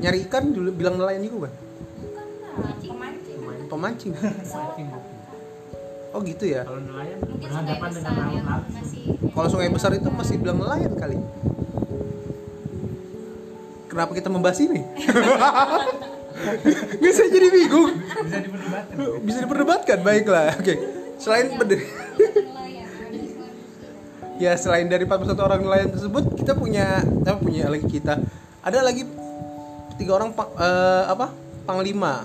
Nyari 0.00 0.18
ikan 0.28 0.52
dulu 0.52 0.70
bilang 0.72 0.96
nelayan 0.96 1.24
juga 1.24 1.48
kan? 1.48 1.54
Pemancing. 3.70 4.12
Pemancing 4.14 4.90
oh 6.10 6.20
gitu 6.26 6.44
ya? 6.46 6.66
Kalau 6.66 6.82
nelayan 6.82 7.18
berhadapan 7.22 7.90
dengan 7.94 8.14
laut 8.18 8.66
langsung. 8.70 9.30
kalau 9.30 9.48
sungai 9.48 9.70
besar 9.70 9.94
itu 9.94 10.08
masih 10.10 10.36
bilang 10.42 10.58
nelayan 10.58 10.92
kali? 10.98 11.18
Kenapa 13.90 14.14
kita 14.14 14.30
membahas 14.30 14.58
ini 14.62 14.86
saya 17.16 17.28
jadi 17.28 17.48
bingung. 17.52 17.92
Bisa 18.00 18.38
diperdebatkan. 18.40 18.96
bisa 19.24 19.38
diperdebatkan 19.44 19.98
baiklah. 20.00 20.56
Oke 20.56 21.00
selain 21.20 21.52
berdiri 21.52 21.84
ya 24.42 24.56
selain 24.56 24.88
dari 24.88 25.04
41 25.04 25.36
orang 25.36 25.60
nelayan 25.60 25.92
tersebut 25.92 26.32
kita 26.32 26.56
punya 26.56 27.04
apa 27.04 27.36
punya 27.36 27.68
lagi 27.68 27.84
kita. 27.84 28.16
Ada 28.64 28.80
lagi 28.80 29.04
tiga 30.00 30.16
orang 30.16 30.32
pa- 30.32 30.48
eh, 30.56 31.04
apa? 31.12 31.28
Panglima. 31.68 32.24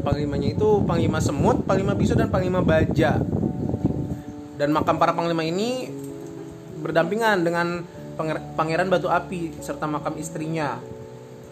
Panglimanya 0.00 0.56
itu 0.56 0.80
panglima 0.88 1.20
semut 1.20 1.60
panglima 1.68 1.92
bisu 1.92 2.16
dan 2.16 2.32
panglima 2.32 2.64
baja. 2.64 3.20
Dan 4.56 4.72
makam 4.72 4.96
para 4.96 5.12
panglima 5.12 5.44
ini 5.44 5.92
berdampingan 6.80 7.44
dengan 7.44 7.84
pangeran 8.56 8.88
batu 8.88 9.08
api 9.08 9.56
serta 9.60 9.88
makam 9.88 10.16
istrinya 10.20 10.76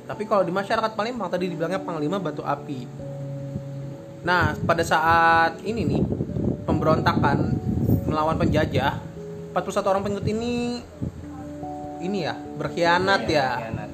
tapi 0.09 0.25
kalau 0.25 0.45
di 0.45 0.53
masyarakat 0.53 0.97
Palembang 0.97 1.29
tadi 1.29 1.49
dibilangnya 1.53 1.81
panglima 1.81 2.17
batu 2.17 2.41
api 2.41 3.09
Nah, 4.27 4.55
pada 4.67 4.83
saat 4.83 5.63
ini 5.63 5.87
nih 5.87 6.03
pemberontakan 6.67 7.55
melawan 8.09 8.37
penjajah, 8.41 8.99
41 9.55 9.91
orang 9.91 10.03
pengikut 10.03 10.27
ini 10.27 10.83
ini 12.03 12.19
ya, 12.27 12.35
berkhianat 12.35 13.27
Iya, 13.27 13.49
ya. 13.59 13.87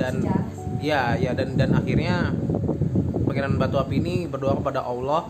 Dan 0.00 0.14
ya, 0.80 1.00
ya 1.16 1.30
dan 1.36 1.60
dan 1.60 1.76
akhirnya 1.76 2.32
Pangeran 3.28 3.60
Batu 3.60 3.76
Api 3.76 4.00
ini 4.00 4.24
berdoa 4.24 4.56
kepada 4.58 4.80
Allah 4.80 5.28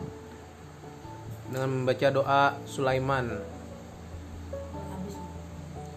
dengan 1.51 1.69
membaca 1.83 2.09
doa 2.09 2.43
Sulaiman. 2.65 3.35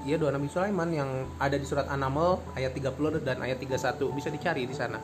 Iya 0.04 0.20
doa 0.20 0.36
Nabi 0.36 0.52
Sulaiman 0.52 0.92
yang 0.92 1.10
ada 1.40 1.56
di 1.56 1.64
surat 1.64 1.88
An-Naml 1.88 2.60
ayat 2.60 2.76
30 2.76 3.24
dan 3.24 3.40
ayat 3.40 3.58
31 3.64 4.04
bisa 4.12 4.28
dicari 4.28 4.68
di 4.68 4.76
sana. 4.76 5.00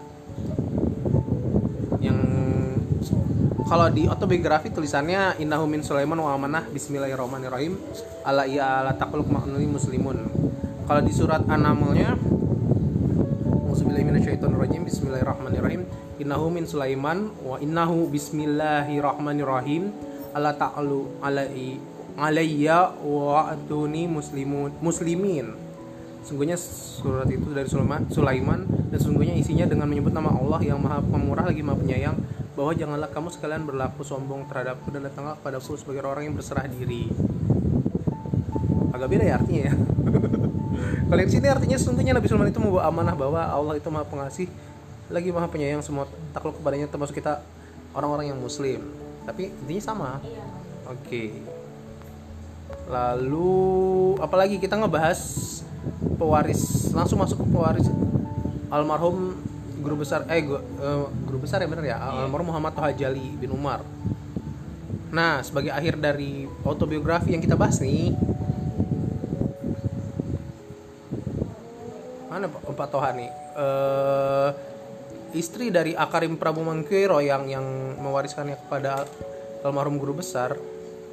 Yang 2.03 2.19
kalau 3.63 3.87
di 3.87 4.11
autobiografi 4.11 4.75
tulisannya 4.75 5.39
innahu 5.39 5.71
min 5.71 5.79
Sulaiman 5.87 6.19
wa 6.19 6.35
amanah 6.35 6.67
bismillahirrahmanirrahim 6.67 7.79
ala 8.27 8.43
iya 8.43 8.83
ala 8.83 8.91
takluk 8.99 9.31
muslimun. 9.31 10.27
Kalau 10.89 11.01
di 11.05 11.13
surat 11.13 11.45
An-Naml-nya 11.45 12.17
Bismillahirrahmanirrahim 14.89 15.85
Innahu 16.17 16.49
min 16.49 16.65
Sulaiman 16.65 17.29
Wa 17.45 17.61
innahu 17.61 18.09
bismillahirrahmanirrahim 18.09 19.93
Ala 20.33 20.57
ta'alu 20.57 21.21
alai 21.21 21.77
alayya 22.19 22.93
wa 22.99 23.49
atuni 23.49 24.05
muslimun 24.05 24.75
muslimin 24.83 25.69
Sungguhnya 26.19 26.59
surat 26.59 27.25
itu 27.31 27.47
dari 27.55 27.65
Sulaiman, 27.65 28.05
Sulaiman 28.11 28.61
dan 28.93 28.99
sungguhnya 29.01 29.33
isinya 29.39 29.65
dengan 29.65 29.89
menyebut 29.89 30.11
nama 30.11 30.29
Allah 30.29 30.61
yang 30.61 30.77
Maha 30.77 31.01
Pemurah 31.01 31.47
lagi 31.47 31.63
Maha 31.63 31.79
Penyayang 31.81 32.21
bahwa 32.53 32.75
janganlah 32.75 33.09
kamu 33.09 33.33
sekalian 33.33 33.63
berlaku 33.65 34.05
sombong 34.05 34.45
terhadapku 34.45 34.91
dan 34.91 35.09
datanglah 35.09 35.39
kepadaku 35.39 35.79
sebagai 35.79 36.05
orang 36.05 36.29
yang 36.29 36.35
berserah 36.37 36.69
diri. 36.69 37.09
Agak 38.93 39.09
beda 39.09 39.25
ya 39.25 39.33
artinya 39.39 39.61
ya. 39.71 39.73
Kalau 41.09 41.21
di 41.23 41.31
sini 41.33 41.47
artinya 41.49 41.77
sesungguhnya 41.81 42.13
Nabi 42.13 42.27
Sulaiman 42.29 42.51
itu 42.51 42.61
membawa 42.61 42.83
amanah 42.91 43.15
bahwa 43.17 43.41
Allah 43.41 43.73
itu 43.79 43.87
Maha 43.89 44.05
Pengasih 44.05 44.47
lagi 45.09 45.29
Maha 45.33 45.47
Penyayang 45.49 45.81
semua 45.81 46.05
takluk 46.35 46.61
kepadanya 46.61 46.91
termasuk 46.91 47.17
kita 47.17 47.41
orang-orang 47.97 48.35
yang 48.35 48.37
muslim. 48.37 48.85
Tapi 49.25 49.49
intinya 49.65 49.81
sama. 49.81 50.09
Oke. 50.85 51.57
Lalu 52.89 54.17
apalagi 54.17 54.57
kita 54.57 54.73
ngebahas 54.77 55.19
pewaris 56.17 56.91
langsung 56.91 57.21
masuk 57.21 57.41
ke 57.41 57.45
pewaris. 57.53 57.87
Almarhum 58.69 59.37
guru 59.79 60.03
besar 60.03 60.27
eh 60.27 60.43
eh, 60.43 61.05
guru 61.25 61.37
besar 61.41 61.61
ya 61.61 61.67
bener 61.69 61.85
ya? 61.85 61.97
Almarhum 62.01 62.49
Muhammad 62.49 62.73
Toha 62.73 62.91
Jali 62.93 63.37
bin 63.37 63.53
Umar. 63.53 63.85
Nah 65.13 65.41
sebagai 65.45 65.73
akhir 65.73 66.01
dari 66.01 66.45
autobiografi 66.65 67.33
yang 67.33 67.41
kita 67.41 67.57
bahas 67.57 67.81
nih 67.81 68.13
mana 72.29 72.45
Pak? 72.45 72.61
Pak 72.73 72.87
Toha 72.93 73.09
nih. 73.13 73.29
Eh, 73.59 74.49
istri 75.35 75.69
dari 75.69 75.93
Akarim 75.93 76.41
Prabu 76.41 76.65
Mangkuiro 76.65 77.21
yang 77.21 77.45
yang 77.45 77.65
mewariskannya 78.01 78.57
kepada 78.65 79.05
almarhum 79.61 80.01
guru 80.01 80.17
besar 80.23 80.57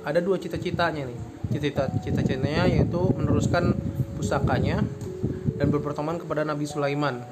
ada 0.07 0.23
dua 0.23 0.38
cita-citanya 0.38 1.05
nih 1.05 1.36
cita-citanya 1.52 2.66
yaitu 2.66 3.00
meneruskan 3.14 3.76
pusakanya 4.16 4.82
dan 5.56 5.66
berpertemuan 5.72 6.20
kepada 6.20 6.44
Nabi 6.44 6.64
Sulaiman. 6.68 7.22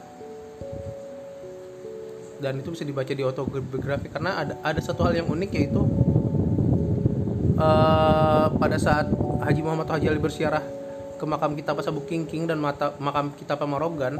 Dan 2.41 2.61
itu 2.61 2.77
bisa 2.77 2.85
dibaca 2.85 3.09
di 3.09 3.23
autobiografi 3.25 4.13
karena 4.13 4.37
ada 4.37 4.55
ada 4.61 4.81
satu 4.83 5.07
hal 5.09 5.17
yang 5.17 5.29
unik 5.31 5.51
yaitu 5.55 5.83
eh, 7.57 8.47
pada 8.53 8.77
saat 8.77 9.09
Haji 9.45 9.61
Muhammad 9.65 9.89
Haji 9.89 10.07
Ali 10.13 10.21
bersiarah 10.21 10.65
ke 11.15 11.25
makam 11.25 11.55
kita 11.57 11.73
Sabuk 11.81 12.11
Kingking 12.11 12.51
dan 12.51 12.59
mata, 12.61 12.93
makam 13.01 13.33
kita 13.39 13.57
Pamarogan 13.57 14.19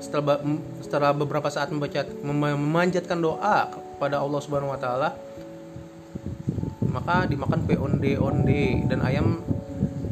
setelah 0.00 0.38
setelah 0.84 1.10
beberapa 1.16 1.48
saat 1.48 1.72
membaca 1.72 2.04
mem- 2.22 2.60
memanjatkan 2.60 3.18
doa 3.18 3.72
kepada 3.72 4.20
Allah 4.20 4.40
Subhanahu 4.44 4.72
wa 4.72 4.80
taala 4.80 5.16
maka 6.94 7.26
dimakan 7.26 7.66
kue 7.66 7.74
onde-onde 7.74 8.86
dan 8.86 9.02
ayam 9.02 9.42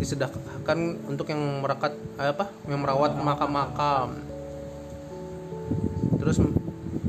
disedekahkan 0.03 0.99
untuk 1.07 1.31
yang 1.31 1.63
merakat 1.63 1.95
apa 2.19 2.51
yang 2.67 2.83
merawat 2.83 3.15
makam-makam 3.23 4.19
terus 6.19 6.43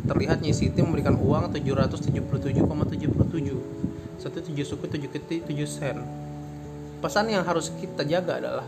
terlihat 0.05 0.45
Nyi 0.45 0.53
Siti 0.53 0.77
memberikan 0.85 1.17
uang 1.17 1.49
777,77 1.57 4.21
satu 4.21 4.39
tujuh 4.45 4.65
suku 4.65 4.85
tujuh 4.85 5.09
keti 5.09 5.41
tujuh 5.41 5.65
sen 5.65 5.97
pesan 7.01 7.33
yang 7.33 7.41
harus 7.41 7.73
kita 7.73 8.05
jaga 8.05 8.37
adalah 8.37 8.67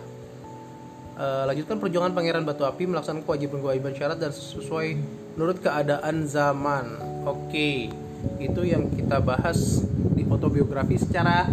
eh, 1.22 1.44
lanjutkan 1.54 1.78
perjuangan 1.78 2.18
Pangeran 2.18 2.50
Batu 2.50 2.66
Api 2.66 2.90
melaksanakan 2.90 3.24
kewajiban-kewajiban 3.24 3.94
syarat 3.94 4.18
dan 4.20 4.34
sesuai 4.34 4.98
menurut 5.38 5.62
keadaan 5.64 6.28
zaman. 6.28 7.00
Oke. 7.24 7.94
itu 8.42 8.62
yang 8.66 8.90
kita 8.90 9.22
bahas 9.22 9.86
di 10.16 10.24
autobiografi 10.32 10.96
secara 10.96 11.46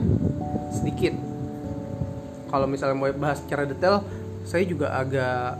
sedikit. 0.70 1.12
Kalau 2.48 2.66
misalnya 2.70 2.96
mau 2.96 3.11
bahas 3.11 3.42
secara 3.42 3.66
detail 3.66 4.07
saya 4.46 4.62
juga 4.64 4.94
agak 4.94 5.59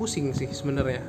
pusing 0.00 0.32
sih 0.32 0.48
sebenarnya. 0.50 1.04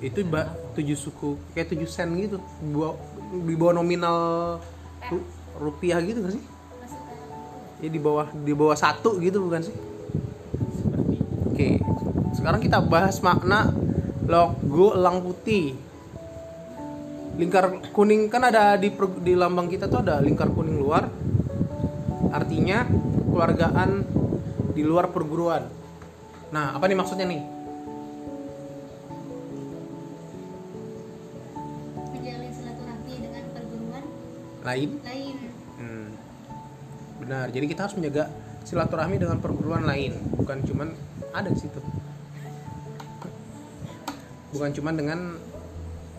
Itu 0.00 0.26
mbak 0.26 0.74
tujuh 0.74 0.96
suku 0.96 1.38
kayak 1.54 1.76
tujuh 1.76 1.86
sen 1.86 2.10
gitu. 2.18 2.40
Di 2.40 2.72
bawah, 2.72 2.96
di 3.46 3.54
bawah 3.54 3.74
nominal 3.78 4.16
ru- 5.06 5.28
rupiah 5.60 6.02
gitu 6.02 6.24
kan 6.24 6.34
sih? 6.34 6.44
Ya 7.80 7.88
di 7.88 8.00
bawah 8.00 8.26
di 8.32 8.52
bawah 8.56 8.74
satu 8.74 9.20
gitu 9.22 9.38
bukan 9.44 9.60
sih? 9.70 9.76
Seperti. 10.76 11.16
Oke 11.46 11.68
sekarang 12.40 12.64
kita 12.64 12.80
bahas 12.80 13.20
makna 13.20 13.68
logo 14.30 14.94
elang 14.94 15.26
putih 15.26 15.74
lingkar 17.34 17.82
kuning 17.90 18.30
kan 18.30 18.46
ada 18.46 18.78
di 18.78 18.94
di 19.26 19.34
lambang 19.34 19.66
kita 19.66 19.90
tuh 19.90 20.06
ada 20.06 20.22
lingkar 20.22 20.54
kuning 20.54 20.78
luar 20.78 21.10
artinya 22.30 22.86
keluargaan 23.26 24.06
di 24.70 24.82
luar 24.86 25.10
perguruan 25.10 25.66
nah 26.54 26.78
apa 26.78 26.86
nih 26.86 26.98
maksudnya 26.98 27.26
nih 27.26 27.42
menjalin 32.14 32.52
silaturahmi 32.54 33.14
dengan 33.18 33.44
perguruan 33.50 34.04
lain 34.62 34.90
lain 35.02 35.36
Hmm. 35.80 36.12
Benar. 37.24 37.48
Jadi 37.48 37.64
kita 37.64 37.88
harus 37.88 37.96
menjaga 37.96 38.28
silaturahmi 38.68 39.16
dengan 39.16 39.40
perguruan 39.40 39.88
lain, 39.88 40.12
bukan 40.36 40.60
cuman 40.68 40.92
ada 41.32 41.48
di 41.48 41.56
situ. 41.56 41.80
Bukan 44.50 44.70
cuman 44.74 44.94
dengan 44.96 45.18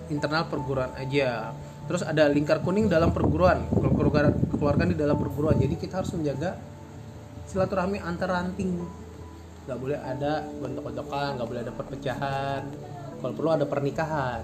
internal 0.08 0.48
perguruan 0.48 0.92
aja. 0.96 1.52
Terus 1.88 2.04
ada 2.08 2.32
lingkar 2.32 2.64
kuning 2.64 2.88
dalam 2.88 3.12
perguruan, 3.12 3.68
keluarga 3.72 4.32
keluarga 4.48 4.84
di 4.88 4.96
dalam 4.96 5.18
perguruan. 5.20 5.60
Jadi 5.60 5.76
kita 5.76 6.00
harus 6.04 6.12
menjaga 6.16 6.56
silaturahmi 7.48 8.00
antar 8.00 8.32
ranting. 8.32 8.80
Gak 9.68 9.78
boleh 9.78 10.00
ada 10.00 10.48
gontok-gontokan, 10.60 11.30
gak 11.36 11.48
boleh 11.48 11.62
ada 11.64 11.74
perpecahan. 11.76 12.62
Kalau 13.22 13.34
perlu 13.36 13.50
ada 13.52 13.66
pernikahan. 13.68 14.42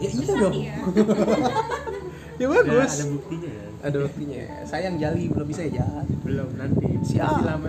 Ya 0.00 0.08
iya 0.16 0.32
dong. 0.32 0.54
ya 0.56 0.76
Nggak 2.40 2.48
bagus 2.56 2.92
ada 2.96 3.04
buktinya 3.12 3.50
ya. 3.52 3.64
ada 3.84 3.96
buktinya 4.00 4.40
sayang 4.64 4.96
jali 4.96 5.28
belum 5.28 5.44
bisa 5.44 5.60
ya 5.68 5.84
Belum 6.24 6.48
nanti. 6.56 6.88
Siap. 7.04 7.44
Lama. 7.44 7.68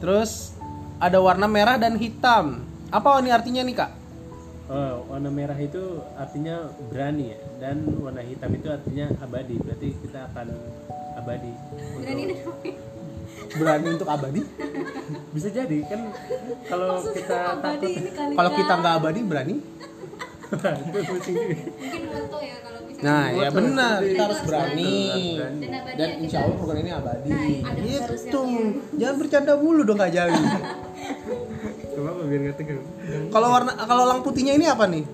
terus 0.00 0.56
ada 0.96 1.20
warna 1.20 1.44
merah 1.44 1.76
dan 1.76 2.00
hitam 2.00 2.64
apa 2.88 3.20
ini 3.20 3.28
artinya 3.28 3.60
nih 3.60 3.76
kak 3.76 3.90
Oh, 4.70 5.02
warna 5.10 5.34
merah 5.34 5.58
itu 5.58 5.98
artinya 6.14 6.70
berani 6.94 7.34
ya, 7.34 7.38
dan 7.58 7.82
warna 7.98 8.22
hitam 8.22 8.54
itu 8.54 8.70
artinya 8.70 9.10
abadi. 9.18 9.58
Berarti 9.58 9.88
kita 9.98 10.30
akan 10.30 10.46
abadi. 11.18 11.50
Untuk- 11.50 11.98
berani 11.98 12.22
dan 12.30 13.58
berani 13.58 13.86
untuk 13.98 14.06
abadi? 14.06 14.42
Bisa 15.34 15.48
jadi 15.50 15.78
kan 15.90 16.14
kalau 16.70 17.02
kita 17.02 17.58
takut 17.58 17.90
kalau 18.38 18.50
kita 18.54 18.72
nggak 18.78 18.94
abadi 19.02 19.20
berani? 19.26 19.56
Mungkin 20.50 22.02
moto 22.06 22.38
ya 22.38 22.56
kalau 22.62 22.80
nah 23.00 23.26
ya 23.34 23.48
Betul. 23.50 23.58
benar. 23.58 23.98
Kita 24.06 24.22
harus 24.22 24.38
harus 24.38 24.48
berani. 24.50 24.94
berani. 25.34 25.58
Dan 25.66 25.72
abadi 25.74 25.98
dan 25.98 26.08
ya 26.10 26.14
insya 26.22 26.38
Allah 26.46 26.56
program 26.62 26.78
ini 26.78 26.92
abadi. 26.94 27.30
Nah, 27.30 27.42
ada 27.74 27.80
harusnya 28.06 28.30
itu 28.30 28.40
ya. 28.46 28.66
jangan 29.02 29.16
bercanda 29.18 29.52
mulu 29.58 29.82
dong 29.82 29.98
kak 29.98 30.10
Jali 30.14 30.42
Apa 32.10 32.20
biar 32.26 32.40
nggak 32.42 32.56
tegang. 32.58 32.82
kalau 33.30 33.48
warna 33.54 33.72
kalau 33.86 34.04
lang 34.10 34.20
putihnya 34.26 34.58
ini 34.58 34.66
apa 34.66 34.84
nih? 34.90 35.04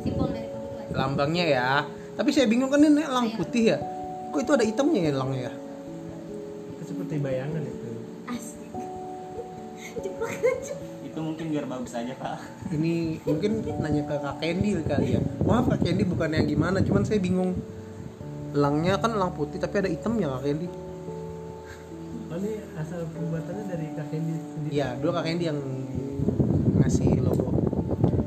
Simbol 0.00 0.32
dari 0.32 0.48
lambangnya 0.96 1.44
ya. 1.44 1.68
Tapi 2.16 2.28
saya 2.32 2.48
bingung 2.48 2.72
kan 2.72 2.80
ini 2.80 3.04
lang 3.04 3.36
putih 3.36 3.76
ya. 3.76 3.78
Kok 4.32 4.40
itu 4.40 4.52
ada 4.56 4.64
hitamnya 4.64 5.00
ya 5.04 5.12
langnya 5.12 5.40
ya? 5.46 5.52
Itu 6.72 6.82
seperti 6.96 7.20
bayangan 7.20 7.60
itu. 7.60 7.88
asik. 8.32 8.70
Itu 11.12 11.18
mungkin 11.22 11.46
biar 11.52 11.68
bagus 11.70 11.94
aja 11.94 12.10
kak 12.18 12.42
ini 12.74 13.22
mungkin 13.22 13.62
nanya 13.78 14.02
ke 14.02 14.16
kak 14.18 14.36
Candy 14.42 14.70
kali 14.82 15.14
ya. 15.14 15.20
Maaf 15.46 15.70
kak 15.70 15.86
Candy 15.86 16.02
bukannya 16.02 16.42
gimana 16.48 16.82
cuman 16.82 17.06
saya 17.06 17.22
bingung. 17.22 17.54
Langnya 18.54 18.98
kan 18.98 19.14
lang 19.14 19.30
putih 19.36 19.62
tapi 19.62 19.84
ada 19.84 19.90
hitamnya 19.92 20.26
kak 20.34 20.42
Candy 20.48 20.66
Oh 22.34 22.42
ini 22.42 22.58
asal 22.74 23.06
pembuatannya 23.14 23.64
dari 23.70 23.86
Kak 23.94 24.10
Kendi 24.10 24.34
sendiri. 24.34 24.70
iya 24.74 24.98
dulu 24.98 25.14
kak 25.14 25.22
Candy 25.22 25.46
yang 25.46 25.58
ngasih 26.82 27.22
logo. 27.22 27.46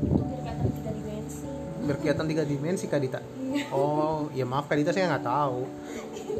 Itu 0.08 0.22
biar 0.24 0.40
kelihatan 0.40 0.64
tiga 0.72 0.90
dimensi. 0.96 1.44
Berkelihatan 1.84 2.26
tiga 2.32 2.42
dimensi 2.48 2.84
kak 2.88 3.00
Dita? 3.04 3.20
Oh 3.68 4.32
ya 4.32 4.48
maaf 4.48 4.64
kak 4.64 4.80
Dita 4.80 4.96
saya 4.96 5.12
nggak 5.12 5.28
tahu. 5.28 5.60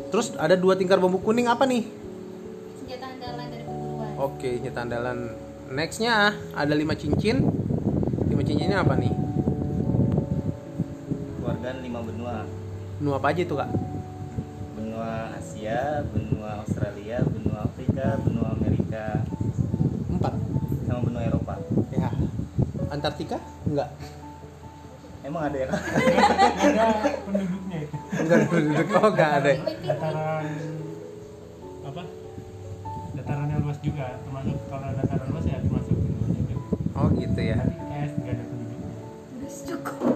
Terus 0.08 0.32
ada 0.40 0.56
dua 0.56 0.80
tingkar 0.80 0.96
bambu 0.96 1.20
kuning 1.20 1.44
apa 1.44 1.68
nih? 1.68 1.84
Senjata 2.80 3.04
andalan 3.04 3.46
dari 3.52 3.64
perguruan 3.68 4.12
oke 4.16 4.48
senjata 4.48 4.80
andalan. 4.88 5.18
Nextnya 5.68 6.12
ada 6.56 6.72
lima 6.72 6.96
cincin. 6.96 7.52
Lima 8.32 8.42
cincinnya 8.48 8.80
apa 8.80 8.96
nih? 8.96 9.12
Keluarga 11.36 11.68
lima 11.84 12.00
benua. 12.00 12.48
Nu 13.04 13.12
apa 13.12 13.28
aja 13.28 13.44
itu 13.44 13.52
kak? 13.52 13.68
benua 13.68 13.97
Asia 15.48 16.04
benua 16.12 16.60
Australia 16.60 17.24
benua 17.24 17.64
Afrika 17.64 18.20
benua 18.20 18.52
Amerika. 18.52 19.24
Empat. 20.12 20.36
Sama 20.84 21.00
benua 21.08 21.22
Eropa. 21.24 21.56
Ya. 21.88 22.12
Antartika? 22.92 23.40
Enggak. 23.64 23.88
Emang 25.24 25.48
ada 25.48 25.56
ya 25.56 25.68
Ada 25.72 26.84
penduduknya. 27.24 27.78
Itu. 27.80 27.96
enggak 27.96 28.38
penduduk. 28.52 28.86
Oh 28.92 29.08
enggak 29.08 29.30
ada. 29.40 29.50
Dataran 29.88 30.44
apa? 31.80 32.02
Dataran 33.16 33.46
yang 33.48 33.60
luas 33.64 33.78
juga, 33.80 34.06
termasuk 34.20 34.56
kalau 34.68 34.88
dataran 35.00 35.26
luas 35.32 35.44
ya 35.48 35.58
termasuk 35.64 35.96
benua 35.96 36.28
juga. 36.28 36.54
oh 36.92 37.06
gitu 37.16 37.40
ya. 37.40 37.56
Tapi 37.56 37.72
kayak 37.88 38.08
nggak 38.20 38.34
ada 38.36 38.44
penduduknya. 38.52 38.90
udah 39.32 39.52
cukup. 39.64 40.12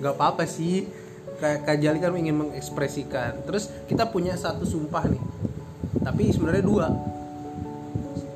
Nggak 0.00 0.14
apa-apa 0.16 0.44
sih 0.48 1.03
Kak 1.40 1.76
Jali 1.82 1.98
kan 1.98 2.14
ingin 2.14 2.36
mengekspresikan. 2.38 3.42
Terus 3.44 3.68
kita 3.90 4.08
punya 4.08 4.38
satu 4.38 4.62
sumpah 4.62 5.04
nih. 5.10 5.22
Tapi 6.00 6.30
sebenarnya 6.30 6.64
dua. 6.64 6.86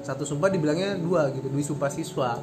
Satu 0.03 0.25
sumpah 0.25 0.49
dibilangnya 0.49 0.97
dua 0.97 1.29
gitu 1.33 1.47
dwi 1.53 1.65
sumpah 1.65 1.91
siswa. 1.93 2.41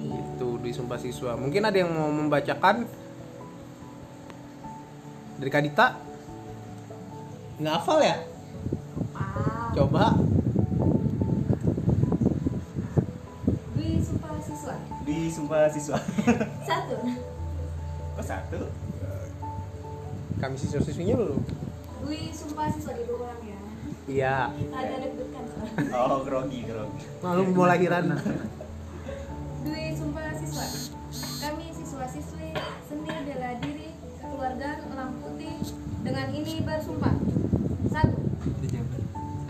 Gitu 0.00 0.48
dwi 0.58 0.72
sumpah 0.74 0.98
siswa. 0.98 1.36
Mungkin 1.36 1.62
ada 1.64 1.76
yang 1.76 1.92
mau 1.92 2.10
membacakan? 2.10 2.88
Dari 5.40 5.50
Kak 5.52 5.62
Dita? 5.64 5.86
Nggak 7.60 7.74
hafal 7.76 7.98
ya? 8.04 8.16
Wow 9.14 9.50
coba. 9.70 10.18
Dwi 13.76 14.02
sumpah 14.02 14.30
siswa. 14.42 14.74
Di 15.06 15.16
sumpah 15.30 15.70
siswa. 15.70 15.98
Satu. 16.66 16.96
Kok 18.18 18.24
satu 18.26 18.60
kami 20.40 20.56
siswa 20.56 20.80
siswinya 20.80 21.20
dulu 21.20 21.36
Dwi 22.00 22.32
sumpah 22.32 22.72
siswa 22.72 22.96
di 22.96 23.04
orang 23.12 23.40
ya. 23.44 23.58
Iya. 24.10 24.36
Ada 24.72 24.96
deg-degan 25.04 25.44
oh 25.92 26.24
grogi 26.24 26.64
grogi. 26.64 27.00
Malu 27.20 27.42
mau 27.52 27.68
lahiran 27.68 28.16
Dwi 29.62 29.84
sumpah 29.92 30.32
siswa. 30.32 30.64
Kami 31.44 31.66
siswa 31.76 32.08
siswi 32.08 32.56
seni 32.88 33.12
bela 33.28 33.52
diri 33.60 33.92
kekeluargaan 34.16 34.78
elang 34.96 35.12
putih. 35.20 35.54
Dengan 36.00 36.26
ini 36.32 36.64
bersumpah. 36.64 37.14
Satu. 37.92 38.18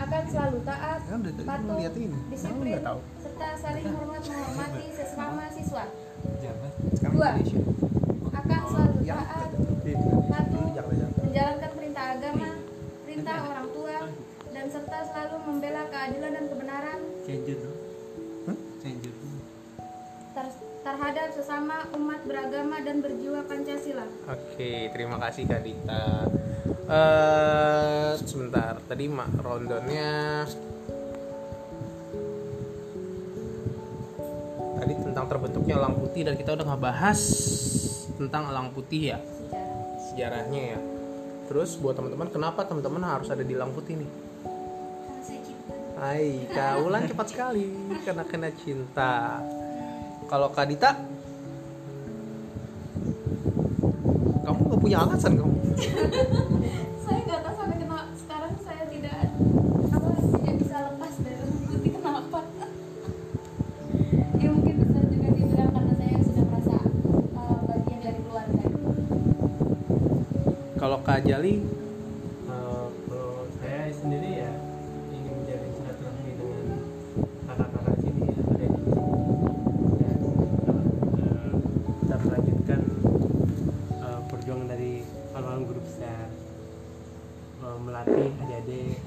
Akan 0.01 0.23
selalu 0.27 0.59
taat 0.67 0.99
kan 1.07 1.23
patuh 1.23 1.77
disiplin 2.27 2.81
serta 3.21 3.49
saling 3.55 3.85
hormat 3.95 4.21
menghormati 4.27 4.85
sesama 4.91 5.47
siswa. 5.55 5.87
Dua. 6.99 7.29
Indonesia 7.39 7.61
akan 8.35 8.61
selalu 8.67 8.99
taat 9.07 9.49
patuh 10.27 10.50
menjalankan 11.41 11.73
perintah 11.73 12.05
agama 12.13 12.49
perintah 13.01 13.37
orang 13.49 13.67
tua 13.73 13.97
dan 14.53 14.65
serta 14.69 14.97
selalu 15.09 15.37
membela 15.49 15.83
keadilan 15.89 16.31
dan 16.37 16.45
kebenaran. 16.45 16.99
Ter- 20.37 20.61
terhadap 20.85 21.27
sesama 21.33 21.89
umat 21.97 22.21
beragama 22.29 22.77
dan 22.85 23.01
berjiwa 23.01 23.41
Pancasila. 23.49 24.05
Oke, 24.29 24.93
terima 24.93 25.17
kasih 25.17 25.49
Kak 25.49 25.65
Dita. 25.65 26.29
Eh, 26.69 28.11
sebentar, 28.21 28.77
tadi 28.85 29.09
mak 29.09 29.33
rondonnya. 29.41 30.45
Tadi 34.77 34.93
tentang 34.93 35.25
terbentuknya 35.25 35.73
elang 35.73 35.97
putih 35.97 36.21
dan 36.21 36.37
kita 36.37 36.53
udah 36.53 36.69
ngebahas 36.69 37.21
tentang 38.13 38.53
elang 38.53 38.69
putih 38.77 39.17
ya? 39.17 39.19
Sejarahnya 40.05 40.77
ya. 40.77 41.00
Terus 41.51 41.75
buat 41.83 41.99
teman-teman, 41.99 42.31
kenapa 42.31 42.63
teman-teman 42.63 43.03
harus 43.03 43.27
ada 43.27 43.43
di 43.43 43.51
saya 45.19 45.43
cinta 45.43 45.75
Hai, 45.99 46.47
Kak 46.47 46.79
Ulan 46.79 47.03
cepat 47.11 47.27
sekali 47.27 47.67
karena 48.07 48.23
kena 48.23 48.55
cinta. 48.55 49.43
Kalau 50.31 50.47
Kak 50.55 50.71
Dita? 50.71 50.95
Kamu 54.47 54.59
gak 54.63 54.79
punya 54.79 55.03
alasan 55.03 55.35
kamu 55.35 55.51
Kalau 70.81 70.97
Kak 71.05 71.21
Jali? 71.29 71.61
Eh, 72.49 72.85
kalau 73.05 73.45
saya 73.61 73.93
sendiri 73.93 74.41
ya 74.41 74.49
ingin 75.13 75.29
menjalin 75.37 75.69
silaturahmi 75.77 76.31
dengan 76.33 76.65
kakak-kakak 77.45 77.95
sini 78.01 78.23
ya 78.25 78.41
ada 78.41 78.65
di 78.65 78.81
sini. 78.89 79.13
Dan 80.01 80.19
apa, 80.65 80.81
eh, 81.21 81.53
tetap 82.01 82.21
melanjutkan 82.25 82.81
eh, 83.93 84.19
perjuangan 84.25 84.67
dari 84.73 84.93
awal 85.37 85.61
guru 85.69 85.81
besar 85.85 86.33
Eh, 87.61 87.77
melatih 87.77 88.33
adik-adik 88.41 88.97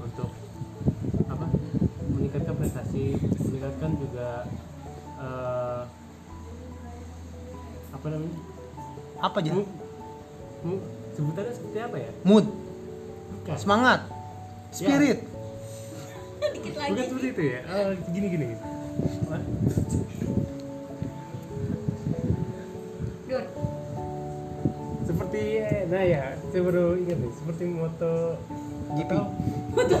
untuk 0.00 0.32
apa 1.28 1.44
meningkatkan 2.08 2.56
prestasi 2.56 3.20
meningkatkan 3.20 3.92
juga 4.00 4.48
eh, 5.20 5.82
apa 7.92 8.06
namanya? 8.08 8.38
Apa 9.20 9.44
aja? 9.44 9.52
Semangat 13.68 14.00
Spirit 14.72 15.20
dikit 16.56 16.72
Bukan 16.72 16.88
lagi 16.88 17.04
seperti 17.04 17.28
itu 17.36 17.42
ya. 17.52 17.60
Oh, 17.68 17.92
gini 18.16 18.26
gini. 18.32 18.46
Dur 23.28 23.44
Seperti 25.04 25.42
eh, 25.60 25.84
nah 25.84 26.00
ya, 26.00 26.32
saya 26.48 26.62
baru 26.64 26.96
ingat 26.96 27.18
nih, 27.20 27.32
seperti 27.36 27.62
moto 27.68 28.40
GP. 28.96 29.10
atau, 29.12 30.00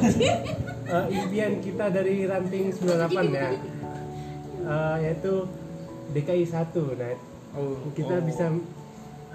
eh, 0.96 1.06
impian 1.12 1.52
kita 1.60 1.92
dari 1.92 2.24
ranting 2.24 2.72
98 2.72 3.36
ya. 3.36 3.52
Eh, 4.64 4.96
yaitu 5.04 5.44
DKI 6.16 6.44
1. 6.48 6.72
Nah, 6.96 7.16
Oh, 7.52 7.76
kita 7.92 8.16
oh. 8.16 8.24
bisa 8.24 8.48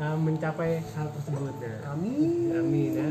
eh, 0.01 0.17
mencapai 0.17 0.81
hal 0.97 1.05
tersebut 1.21 1.53
nah. 1.61 1.93
Amin 1.93 2.49
Amin 2.49 2.91
ya. 2.97 3.09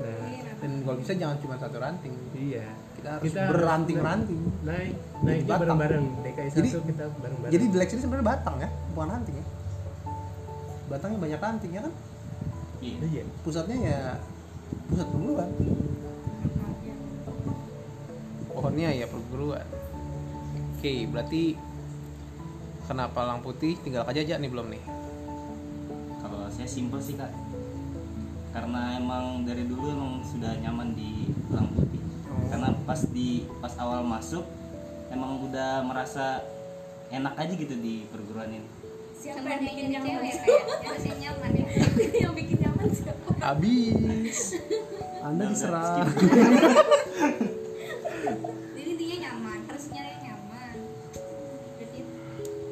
Nah, 0.00 0.32
Dan 0.60 0.70
kalau 0.80 0.96
bisa 0.96 1.12
jangan 1.12 1.36
cuma 1.40 1.54
satu 1.56 1.76
ranting 1.76 2.14
iya. 2.32 2.64
Kita 2.96 3.08
harus 3.16 3.32
beranting-ranting 3.32 4.40
Naik, 4.60 4.92
naiknya 5.24 5.48
batang. 5.48 5.60
bareng-bareng. 5.76 6.04
DKI 6.20 6.48
1 6.48 6.56
Jadi- 6.56 6.70
kita 6.84 7.04
bareng-bareng. 7.16 7.52
Jadi 7.52 7.64
Black 7.68 7.88
ini 7.90 8.00
sebenarnya 8.00 8.26
batang 8.28 8.56
ya, 8.60 8.68
bukan 8.92 9.08
ranting 9.08 9.36
ya. 9.36 9.46
Batangnya 10.88 11.18
banyak 11.18 11.40
ranting 11.40 11.72
ya 11.72 11.80
kan? 11.80 11.92
Iya. 12.80 12.96
iya. 13.06 13.22
Pusatnya 13.40 13.76
ya 13.78 13.98
pusat 14.88 15.06
perguruan. 15.08 15.48
Pohonnya 18.50 18.88
ya 18.92 19.06
perguruan. 19.06 19.66
Oke, 20.76 20.92
berarti 21.08 21.42
kenapa 22.84 23.20
lang 23.24 23.40
putih 23.40 23.76
tinggal 23.80 24.04
aja 24.04 24.20
aja 24.20 24.36
nih 24.36 24.50
belum 24.50 24.68
nih? 24.68 24.82
Kalau 26.20 26.48
saya 26.48 26.68
simpel 26.68 27.00
sih 27.00 27.16
kak, 27.16 27.30
karena 28.50 28.98
emang 28.98 29.46
dari 29.46 29.62
dulu 29.66 29.86
emang 29.90 30.12
sudah 30.26 30.58
nyaman 30.58 30.94
di 30.98 31.30
Lang 31.54 31.70
Putih. 31.74 32.02
Karena 32.50 32.74
pas 32.82 33.00
di 33.10 33.46
pas 33.62 33.74
awal 33.78 34.02
masuk 34.02 34.42
emang 35.10 35.42
udah 35.46 35.82
merasa 35.86 36.42
enak 37.10 37.34
aja 37.34 37.52
gitu 37.54 37.74
di 37.78 38.06
perguruan 38.10 38.50
ini. 38.50 38.68
siapa 39.20 39.44
yang 39.52 39.60
bikin 39.60 39.86
nyaman 39.92 40.32
cewek 40.32 40.64
kayak 40.80 41.18
nyaman 41.20 41.50
ya 41.52 41.66
yang 42.24 42.32
bikin 42.32 42.56
nyaman 42.64 42.88
siapa 42.88 43.28
Habis. 43.44 44.56
Anda 45.20 45.44
diserang. 45.52 46.08
jadi 48.80 48.88
intinya 48.96 49.16
nyaman 49.28 49.58
harus 49.68 49.84
nyari 49.92 50.08
yang 50.08 50.22
nyaman 50.24 50.72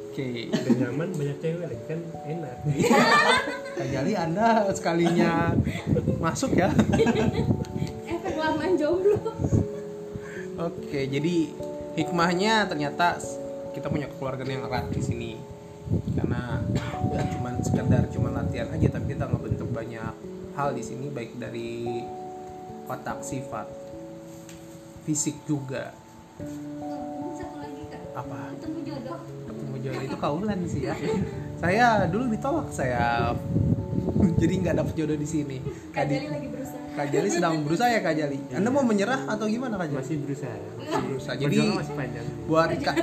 Oke, 0.09 0.49
Udah 0.49 0.75
nyaman 0.89 1.09
banyak 1.15 1.37
cewek 1.39 1.69
lagi 1.69 1.85
kan 1.85 2.01
enak. 2.25 2.57
Kak 3.79 3.89
Jali 3.95 4.13
Anda 4.19 4.67
sekalinya 4.75 5.55
masuk 6.19 6.59
ya. 6.59 6.67
efek 8.11 8.35
lamaan 8.35 8.75
jomblo 8.75 9.23
Oke, 10.59 11.07
jadi 11.07 11.55
hikmahnya 11.95 12.67
ternyata 12.67 13.15
kita 13.71 13.87
punya 13.87 14.11
keluarga 14.19 14.43
yang 14.43 14.67
erat 14.67 14.91
di 14.91 14.99
sini. 14.99 15.33
Karena 16.19 16.59
bukan 16.99 17.27
cuma 17.39 17.51
sekedar 17.63 18.03
cuma 18.11 18.35
latihan 18.35 18.67
aja, 18.75 18.91
tapi 18.91 19.15
kita 19.15 19.31
ngebentuk 19.31 19.71
banyak 19.71 20.11
hal 20.59 20.75
di 20.75 20.83
sini 20.83 21.15
baik 21.15 21.39
dari 21.39 22.03
watak 22.91 23.23
sifat, 23.23 23.71
fisik 25.07 25.39
juga. 25.47 25.95
ini 26.43 27.31
satu 27.39 27.57
lagi 27.63 27.83
kak 27.87 28.03
Apa? 28.19 28.39
ketemu 28.59 28.79
jodoh 28.83 29.19
Ketemu 29.47 29.77
jodoh 29.79 30.03
itu 30.03 30.17
kaulan 30.19 30.59
sih 30.67 30.83
ya. 30.91 30.95
Saya 31.59 32.07
dulu 32.07 32.31
ditolak 32.31 32.71
saya. 32.71 33.35
jadi 34.41 34.55
nggak 34.63 34.75
dapet 34.79 34.95
jodoh 34.95 35.19
di 35.19 35.29
sini. 35.29 35.59
Kak 35.91 36.07
Jali 36.07 36.27
lagi 36.31 36.49
berusaha 36.49 36.79
Kak 36.95 37.07
Jali 37.15 37.29
sedang 37.31 37.55
berusaha 37.63 37.89
ya 37.91 38.01
Kak 38.03 38.15
Jali. 38.15 38.39
Anda 38.55 38.71
mau 38.71 38.83
menyerah 38.83 39.27
atau 39.27 39.47
gimana 39.47 39.75
Kak 39.79 39.87
Jali? 39.91 39.99
Masih 40.03 40.17
berusaha. 40.23 40.57
berusaha. 40.79 41.35
Jadi 41.39 41.59
masih 41.75 41.95
panjang. 41.95 42.27
buat 42.49 42.71
kak, 42.81 42.97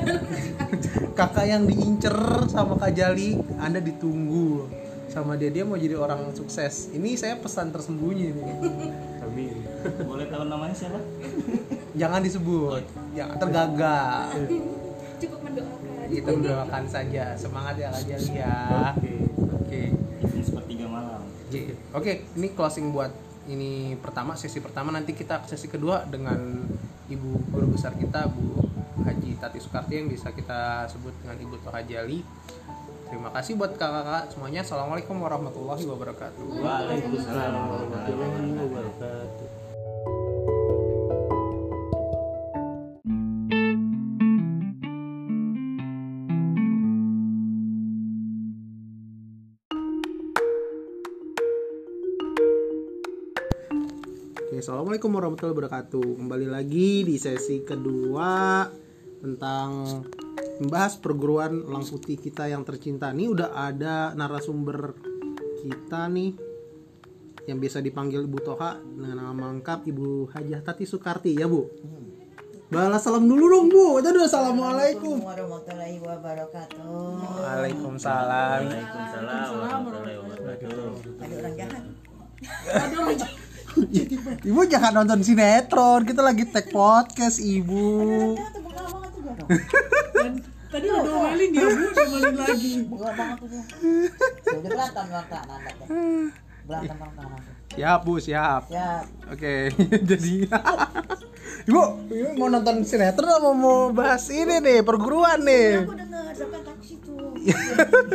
kakak 1.19 1.45
yang 1.47 1.63
diincer 1.69 2.15
sama 2.51 2.75
Kak 2.79 2.91
Jali, 2.95 3.39
Anda 3.59 3.79
ditunggu 3.79 4.67
sama 5.05 5.39
dia 5.39 5.47
dia 5.47 5.63
mau 5.63 5.79
jadi 5.79 5.95
orang 5.95 6.35
sukses. 6.35 6.91
Ini 6.91 7.15
saya 7.15 7.39
pesan 7.39 7.71
tersembunyi 7.71 8.35
nih. 8.35 8.47
Amin. 9.23 9.55
Boleh 10.03 10.27
tahu 10.27 10.43
namanya 10.49 10.75
siapa? 10.75 10.99
Jangan 11.95 12.19
disebut, 12.19 12.83
jangan 13.15 13.35
tergagal. 13.39 14.27
Kita 16.05 16.29
mendoakan 16.31 16.83
saja. 16.85 17.23
Semangat 17.33 17.75
ya 17.81 17.89
Jali 17.91 18.31
ya. 18.37 18.55
Oke. 18.95 19.13
Oke. 19.61 19.81
Event 20.21 20.45
sepertiga 20.45 20.85
malam. 20.89 21.21
Oke, 21.95 22.27
ini 22.35 22.47
closing 22.51 22.91
buat 22.91 23.11
ini 23.45 23.93
pertama 24.01 24.33
sesi 24.33 24.57
pertama 24.57 24.89
nanti 24.89 25.13
kita 25.13 25.45
ke 25.45 25.53
sesi 25.53 25.69
kedua 25.69 26.01
dengan 26.09 26.65
ibu 27.05 27.37
guru 27.53 27.77
besar 27.77 27.93
kita 27.93 28.25
Bu 28.25 28.65
Haji 29.05 29.37
Tati 29.37 29.61
Soekarti 29.61 30.01
yang 30.01 30.09
bisa 30.09 30.33
kita 30.33 30.89
sebut 30.89 31.13
dengan 31.21 31.37
Ibu 31.37 31.61
Toha 31.61 31.85
Jali. 31.85 32.25
Terima 33.05 33.29
kasih 33.29 33.53
buat 33.53 33.77
kakak-kakak 33.77 34.33
semuanya. 34.33 34.65
Assalamualaikum 34.65 35.13
warahmatullahi 35.21 35.85
wabarakatuh. 35.85 36.41
Waalaikumsalam 36.41 37.53
warahmatullahi 37.53 38.49
wabarakatuh. 38.57 39.54
Assalamualaikum 54.65 55.13
warahmatullahi 55.13 55.53
wabarakatuh. 55.61 56.25
Kembali 56.25 56.49
lagi 56.49 57.05
di 57.05 57.21
sesi 57.21 57.61
kedua 57.61 58.65
tentang 59.21 60.01
membahas 60.57 60.97
perguruan 60.97 61.69
Lang 61.69 61.85
Putih 61.85 62.17
kita 62.17 62.49
yang 62.49 62.65
tercinta. 62.65 63.13
Ini 63.13 63.29
udah 63.29 63.53
ada 63.53 64.17
narasumber 64.17 64.97
kita 65.61 66.09
nih 66.09 66.33
yang 67.45 67.61
biasa 67.61 67.77
dipanggil 67.85 68.25
Ibu 68.25 68.41
Toha 68.41 68.81
dengan 68.81 69.29
nama 69.29 69.53
lengkap 69.53 69.85
Ibu 69.85 70.33
Hajah 70.33 70.65
Tati 70.65 70.89
Soekarti 70.89 71.37
ya 71.37 71.45
Bu. 71.45 71.69
Balas 72.65 73.05
salam 73.05 73.29
dulu 73.29 73.45
dong 73.45 73.69
Bu. 73.69 74.01
Itu 74.01 74.17
udah 74.17 74.25
assalamualaikum. 74.25 75.21
warahmatullahi 75.21 76.01
wabarakatuh. 76.01 77.37
Waalaikumsalam. 77.37 78.61
Waalaikumsalam 78.65 79.45
warahmatullahi 79.61 80.17
wabarakatuh. 80.25 81.21
Ada 81.21 81.33
orang 81.37 81.53
jahat. 83.13 83.44
Ibu 84.49 84.61
jangan 84.71 85.03
nonton 85.03 85.19
sinetron. 85.23 86.07
Kita 86.07 86.21
lagi 86.23 86.47
tag 86.47 86.71
podcast 86.71 87.43
Ibu. 87.43 88.35
Tadi 90.75 90.91
udah 90.91 91.03
diomelin 91.07 91.49
dia 91.55 91.67
bu, 91.71 91.87
diomelin 91.87 92.35
lagi. 92.35 92.73
Bunga 92.83 93.11
banget 93.15 93.37
tuh 93.39 93.47
berantem. 93.47 95.07
Berantem 96.65 96.97
nanda. 96.99 97.39
Siap 97.75 97.99
Bu, 98.07 98.13
siap. 98.23 98.71
Ya, 98.71 99.03
Oke, 99.27 99.71
jadi 100.09 100.47
Ibu, 101.67 101.83
Ibu 102.07 102.29
mau 102.39 102.47
nonton 102.47 102.83
sinetron 102.87 103.27
apa 103.27 103.51
mau 103.51 103.91
bahas 103.91 104.31
ini 104.31 104.63
nih, 104.63 104.79
perguruan 104.83 105.43
nih? 105.43 105.83
aku 105.83 105.93
dengar. 105.95 106.23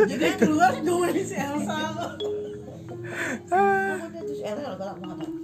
Jadi 0.09 0.27
keluar 0.41 0.73
diomelin 0.81 1.25
si 1.25 1.37
Elsa. 1.37 1.81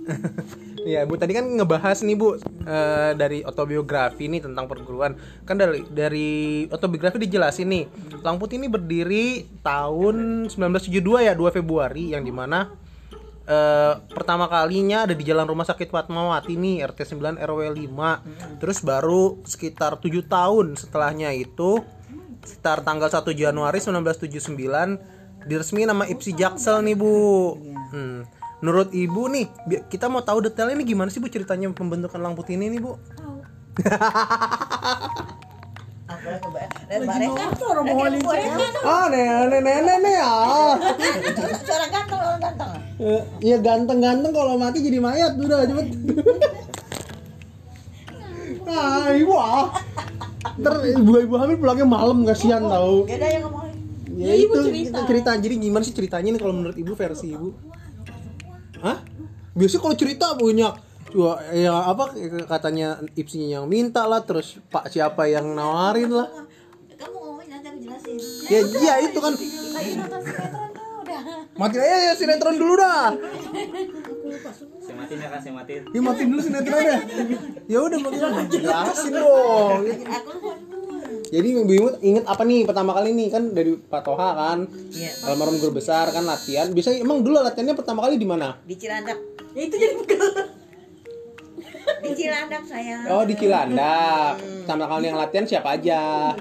Iya, 0.87 1.03
Bu 1.03 1.19
tadi 1.19 1.35
kan 1.35 1.43
ngebahas 1.51 1.99
nih 2.07 2.15
Bu 2.15 2.39
eh, 2.39 3.13
dari 3.19 3.43
autobiografi 3.43 4.31
nih 4.31 4.47
tentang 4.47 4.71
perguruan. 4.71 5.19
Kan 5.43 5.59
dari 5.59 5.83
dari 5.91 6.63
autobiografi 6.71 7.19
dijelasin 7.19 7.67
nih. 7.67 7.85
Lang 8.23 8.39
Putih 8.39 8.63
ini 8.63 8.71
berdiri 8.71 9.51
tahun 9.67 10.47
1972 10.47 11.27
ya, 11.27 11.35
2 11.35 11.59
Februari 11.59 12.15
yang 12.15 12.23
di 12.23 12.31
mana 12.31 12.71
eh, 13.51 13.99
pertama 13.99 14.47
kalinya 14.47 15.11
ada 15.11 15.15
di 15.19 15.27
Jalan 15.27 15.51
Rumah 15.51 15.67
Sakit 15.67 15.91
Fatmawati 15.91 16.55
nih 16.55 16.87
RT 16.87 17.19
9 17.19 17.35
RW 17.35 17.61
5. 17.75 18.63
Terus 18.63 18.79
baru 18.87 19.43
sekitar 19.43 19.99
7 19.99 20.23
tahun 20.23 20.79
setelahnya 20.79 21.35
itu 21.35 21.83
sekitar 22.47 22.87
tanggal 22.87 23.11
1 23.11 23.27
Januari 23.35 23.83
1979 23.83 25.16
diresmi 25.47 25.87
nama 25.87 26.05
IPSI 26.05 26.33
Jaksel 26.35 26.83
nih 26.83 26.95
Bu. 26.99 27.15
Hmm. 27.95 28.27
Menurut 28.61 28.91
Ibu 28.91 29.23
nih, 29.31 29.47
kita 29.87 30.11
mau 30.11 30.25
tahu 30.25 30.43
detailnya 30.43 30.83
nih 30.83 30.97
gimana 30.97 31.09
sih 31.13 31.23
Bu 31.23 31.31
ceritanya 31.31 31.71
pembentukan 31.71 32.19
Lang 32.19 32.35
Putih 32.35 32.59
ini 32.59 32.73
nih 32.75 32.81
Bu? 32.83 32.99
Lagi 36.87 37.19
eh, 37.19 37.27
mau. 37.27 37.37
Baresa. 38.27 38.81
Ah, 38.83 39.07
nenek 39.11 39.61
nenek 39.63 39.97
nih 40.03 40.15
ya. 40.17 40.35
Seorang 41.67 41.91
ganteng, 41.93 42.21
orang 42.21 42.41
ganteng. 42.41 42.71
Iya 43.43 43.57
ganteng-ganteng 43.61 44.33
kalau 44.33 44.57
mati 44.57 44.81
jadi 44.81 44.99
mayat 44.99 45.37
udah 45.37 45.67
cepet. 45.69 45.87
ah, 48.71 49.13
ibu 49.13 49.35
ah. 49.37 49.69
Ntar 50.57 50.75
ibu-ibu 50.95 51.35
hamil 51.37 51.57
pulangnya 51.61 51.87
malam 51.87 52.25
kasihan 52.25 52.65
tau. 52.65 53.05
Ada 53.05 53.27
yang 53.29 53.43
ngomongin. 53.51 53.66
Ya, 54.17 54.33
itu 54.33 54.57
cerita. 54.65 55.05
cerita. 55.05 55.31
Jadi 55.37 55.55
gimana 55.61 55.85
sih 55.85 55.93
ceritanya 55.93 56.33
nih 56.33 56.41
kalau 56.41 56.57
menurut 56.57 56.75
ibu 56.75 56.97
versi 56.97 57.37
ibu? 57.37 57.53
Hah? 58.81 59.05
Biasanya 59.53 59.83
kalau 59.83 59.97
cerita 59.97 60.27
banyak 60.35 60.75
Cua, 61.07 61.39
ya 61.55 61.87
apa 61.87 62.13
katanya 62.51 62.99
ipsinya 63.15 63.63
yang 63.63 63.71
minta 63.71 64.05
lah 64.11 64.27
terus 64.27 64.59
pak 64.69 64.91
siapa 64.91 65.31
yang 65.31 65.55
nawarin 65.55 66.11
lah 66.11 66.27
Kamu 66.99 67.15
ngomongin 67.15 67.63
nanti 67.63 67.69
aku 67.71 67.79
jelasin. 67.79 68.19
ya 68.51 68.59
iya 68.83 68.95
itu 69.07 69.19
kan 69.23 69.33
Lagi 71.57 71.77
nonton 71.79 71.81
sinetron 71.81 71.81
tuh 71.81 71.81
udah. 71.81 71.81
mati 71.81 71.81
aja 71.81 71.97
ya 72.03 72.13
sinetron 72.13 72.57
dulu 72.57 72.75
dah 72.77 73.09
Saya 74.79 74.95
matiin 74.95 75.19
ya 75.19 75.29
kak, 75.29 75.41
saya 75.41 75.55
matiin. 75.55 75.83
ya 75.89 76.01
matiin 76.01 76.29
dulu 76.29 76.41
sinetronnya 76.43 76.97
ya 77.67 77.79
udah 77.81 77.99
bagaimana 77.99 78.41
jelasin 78.47 79.11
dong 79.11 79.81
jadi 81.27 81.47
ibu 81.49 81.61
ibu 81.65 81.89
inget 82.01 82.25
apa 82.25 82.43
nih 82.45 82.63
pertama 82.63 82.93
kali 82.93 83.11
nih 83.11 83.29
kan 83.29 83.51
dari 83.51 83.75
Pak 83.75 84.03
Toha 84.05 84.31
kan 84.33 84.59
Iya. 84.93 85.11
almarhum 85.27 85.57
guru 85.57 85.73
besar 85.75 86.07
kan 86.09 86.23
latihan 86.23 86.71
biasanya 86.71 87.01
emang 87.01 87.21
dulu 87.21 87.41
latihannya 87.41 87.75
pertama 87.75 88.05
kali 88.05 88.15
di 88.15 88.25
mana 88.25 88.61
Di 88.63 88.77
Cilandak. 88.77 89.19
Ya 89.51 89.63
itu 89.63 89.75
jadi 89.75 89.95
bekal. 89.97 90.29
Di 91.99 92.11
Cilandak 92.15 92.63
saya. 92.63 92.97
oh 93.09 93.25
di 93.25 93.35
Cilandak 93.35 94.35
pertama 94.61 94.85
kali 94.87 95.05
yang 95.05 95.17
latihan 95.17 95.45
siapa 95.45 95.75
aja 95.75 96.37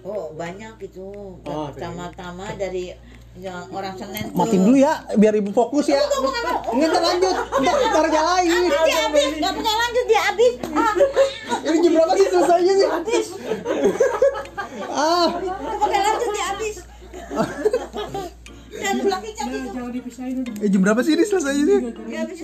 Oh 0.00 0.30
banyak 0.32 0.78
itu. 0.80 1.10
Oh, 1.40 1.66
Pertama-tama 1.68 2.46
dari 2.54 2.94
yang 3.34 3.66
orang 3.68 3.98
Senen 3.98 4.30
tuh. 4.30 4.38
matiin 4.38 4.62
dulu 4.62 4.78
ya 4.78 4.94
biar 5.18 5.34
ibu 5.34 5.50
fokus 5.50 5.90
ya 5.90 5.98
nggak 5.98 6.86
ntar 6.86 7.02
lanjut 7.02 7.34
ntar 7.34 7.76
ntar 7.90 8.06
nyalain 8.06 8.62
Dia 8.70 8.98
habis, 9.04 9.30
nggak 9.42 9.52
punya 9.52 9.72
lanjut 9.74 10.04
dia 10.06 10.20
habis. 10.22 10.52
Ah, 10.70 10.94
ini 11.64 11.76
jam 11.82 11.92
berapa 11.92 12.12
sih 12.14 12.26
selesainya 12.30 12.72
nih 12.72 12.88
habis. 12.88 13.26
ah 14.86 15.28
Nggak 15.34 15.78
pakai 15.82 16.00
lanjut 16.00 16.28
dia 16.30 16.44
habis. 16.46 16.76
Dan 18.74 18.94
gitu. 18.98 19.06
Jangan 19.06 20.62
eh 20.62 20.68
jam 20.70 20.80
berapa 20.82 21.00
sih 21.02 21.12
ini 21.14 21.24
selesainya 21.24 21.64
sih 21.66 21.78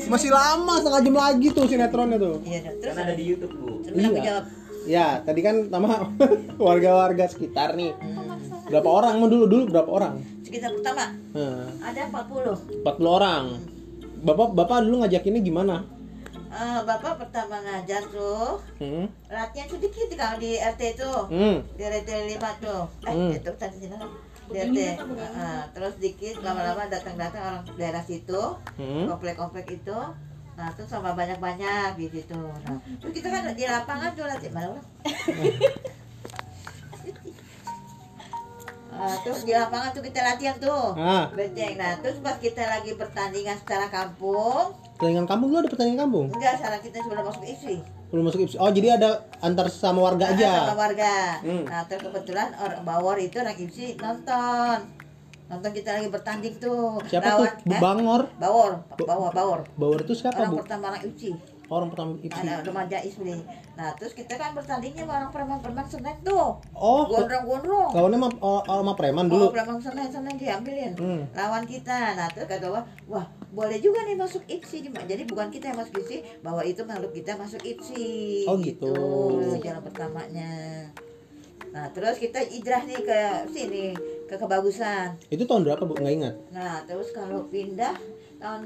masih 0.07 0.31
lama 0.31 0.75
setengah 0.79 1.01
jam 1.03 1.15
lagi 1.17 1.47
tuh 1.51 1.65
sinetronnya 1.67 2.19
tuh 2.19 2.39
Iya, 2.43 2.61
terus 2.79 2.95
Kan 2.95 3.03
ada 3.03 3.15
di 3.15 3.25
YouTube 3.27 3.55
bu. 3.55 3.83
Iya. 3.95 4.43
Ya, 4.89 5.07
tadi 5.23 5.39
kan 5.39 5.69
sama 5.69 6.09
warga-warga 6.59 7.29
sekitar 7.29 7.77
nih. 7.77 7.95
Berapa 8.67 8.89
orang 8.89 9.19
mau 9.19 9.29
dulu 9.29 9.45
dulu 9.47 9.63
berapa 9.69 9.87
orang? 9.87 10.40
Sekitar 10.51 10.75
pertama 10.75 11.07
Nah, 11.31 11.63
ada 11.79 12.11
40. 12.11 12.83
40 12.83 13.07
orang. 13.07 13.45
Bapak 14.21 14.51
bapak 14.51 14.83
dulu 14.83 15.07
ngajakinnya 15.07 15.47
gimana? 15.47 15.87
Eh, 16.51 16.81
Bapak 16.83 17.23
pertama 17.23 17.63
ngajar 17.63 18.03
tuh 18.11 18.59
Hmm. 18.83 19.07
latihan 19.31 19.71
sedikit 19.71 20.11
kalau 20.19 20.43
di 20.43 20.59
RT 20.59 20.99
itu. 20.99 21.13
Hmm. 21.31 21.63
Di 21.79 21.83
RT 21.87 22.11
5 22.35 22.51
tuh. 22.59 22.83
Eh, 23.07 23.15
Hmm. 23.15 23.31
itu 23.31 23.51
tadi 23.55 23.79
sini 23.79 23.95
di 24.51 24.59
RT. 24.59 24.79
Heeh, 24.99 25.61
terus 25.71 25.95
dikit 26.03 26.43
lama-lama 26.43 26.91
datang-datang 26.91 27.43
orang 27.47 27.63
daerah 27.79 28.03
situ, 28.03 28.43
Hmm. 28.75 29.07
komplek-komplek 29.07 29.71
itu. 29.71 29.99
Nah, 30.59 30.69
terus 30.75 30.91
sama 30.91 31.15
banyak-banyak 31.15 31.95
di 31.95 32.11
situ. 32.11 32.35
Nah, 32.67 32.83
terus 32.99 33.13
kita 33.15 33.31
kan 33.31 33.55
di 33.55 33.65
lapangan 33.65 34.11
tuh 34.13 34.27
latihan 34.27 34.51
mana 34.53 34.83
Ah, 39.01 39.17
terus 39.19 39.41
di 39.43 39.53
lapangan 39.53 39.91
tuh 39.91 40.03
kita 40.03 40.21
latihan 40.21 40.57
tuh 40.57 40.93
Ah. 40.95 41.25
benteng 41.31 41.73
nah 41.75 41.97
terus 41.97 42.21
pas 42.21 42.37
kita 42.37 42.61
lagi 42.63 42.93
pertandingan 42.93 43.57
secara 43.57 43.89
kampung 43.89 44.77
Pertandingan 44.95 45.25
kampung 45.25 45.49
lu 45.49 45.57
ada 45.57 45.67
pertandingan 45.67 46.05
kampung? 46.05 46.27
enggak 46.31 46.55
salah 46.55 46.77
kita 46.79 47.01
sudah 47.01 47.23
masuk 47.23 47.45
isi 47.45 47.81
Belum 48.11 48.27
masuk 48.27 48.43
IPSI. 48.43 48.59
Oh, 48.59 48.69
jadi 48.69 48.99
ada 48.99 49.11
antar 49.39 49.71
sama 49.71 50.03
warga 50.05 50.29
sama 50.29 50.37
aja. 50.37 50.75
warga 50.75 51.15
Hmm. 51.41 51.63
nah 51.65 51.81
terus 51.85 52.03
kebetulan 52.05 52.51
orang 52.55 52.83
bawor 52.83 53.17
itu 53.17 53.39
anak 53.39 53.57
isi 53.57 53.95
nonton 53.97 54.83
nonton 55.47 55.71
kita 55.73 55.91
lagi 55.93 56.09
bertanding 56.09 56.55
tuh 56.59 56.99
Siapa 57.07 57.39
tuh? 57.39 57.47
eh, 57.47 57.79
Bangor. 57.79 58.27
bawor 58.37 58.83
bawor 58.99 59.31
bawor 59.31 59.61
Bawor 59.75 59.99
itu 60.01 60.13
siapa, 60.13 60.43
orang 60.43 60.53
Bu? 60.53 60.59
pertama 60.61 60.91
anak 60.91 61.07
IPSI 61.07 61.31
Orang 61.71 61.87
pertama 61.87 62.19
IPSI. 62.19 62.43
ada 62.43 62.67
remaja 62.67 62.99
IPSI 62.99 63.39
nah 63.73 63.95
terus 63.95 64.13
kita 64.13 64.35
kan 64.35 64.53
bertandingnya 64.53 65.07
sama 65.07 65.15
orang 65.17 65.31
preman-preman 65.31 65.87
senen 65.87 66.19
tuh. 66.21 66.59
Oh, 66.75 67.07
gondrong-gondrong. 67.07 67.95
lawannya 67.95 68.19
sama 68.19 68.29
oh, 68.43 68.61
sama 68.61 68.93
preman 68.93 69.25
Oh, 69.25 69.33
dulu. 69.33 69.47
preman 69.49 69.79
senen 69.79 70.11
senen 70.11 70.35
diambilin 70.35 70.93
Hmm. 70.93 71.23
lawan 71.33 71.65
kita. 71.65 72.13
Nah 72.13 72.29
terus 72.29 72.45
kata 72.45 72.69
wah 72.69 72.83
wah 73.07 73.25
boleh 73.49 73.79
juga 73.79 74.03
nih 74.03 74.15
masuk 74.15 74.43
IPSI. 74.45 74.79
Jadi 74.91 75.23
bukan 75.25 75.49
kita 75.49 75.71
yang 75.71 75.79
masuk 75.79 75.97
IPSI 75.97 76.43
bahwa 76.43 76.61
itu 76.61 76.83
makhluk 76.83 77.13
kita 77.13 77.33
masuk 77.35 77.63
IPSI. 77.63 78.45
Oh, 78.45 78.59
gitu. 78.59 78.93
jalan 79.57 79.81
pertamanya. 79.81 80.53
Nah 81.71 81.87
terus 81.89 82.19
kita 82.19 82.43
hijrah 82.43 82.83
nih 82.83 82.99
ke 82.99 83.21
sini 83.49 83.95
ke 84.31 84.39
kebagusan 84.39 85.19
Itu 85.27 85.43
tahun 85.43 85.67
berapa, 85.67 85.83
Bu? 85.83 85.99
Nggak 85.99 86.15
ingat. 86.15 86.35
nah 86.51 86.79
terus 86.87 87.11
kalau 87.11 87.51
pindah 87.51 87.99
tahun 88.39 88.63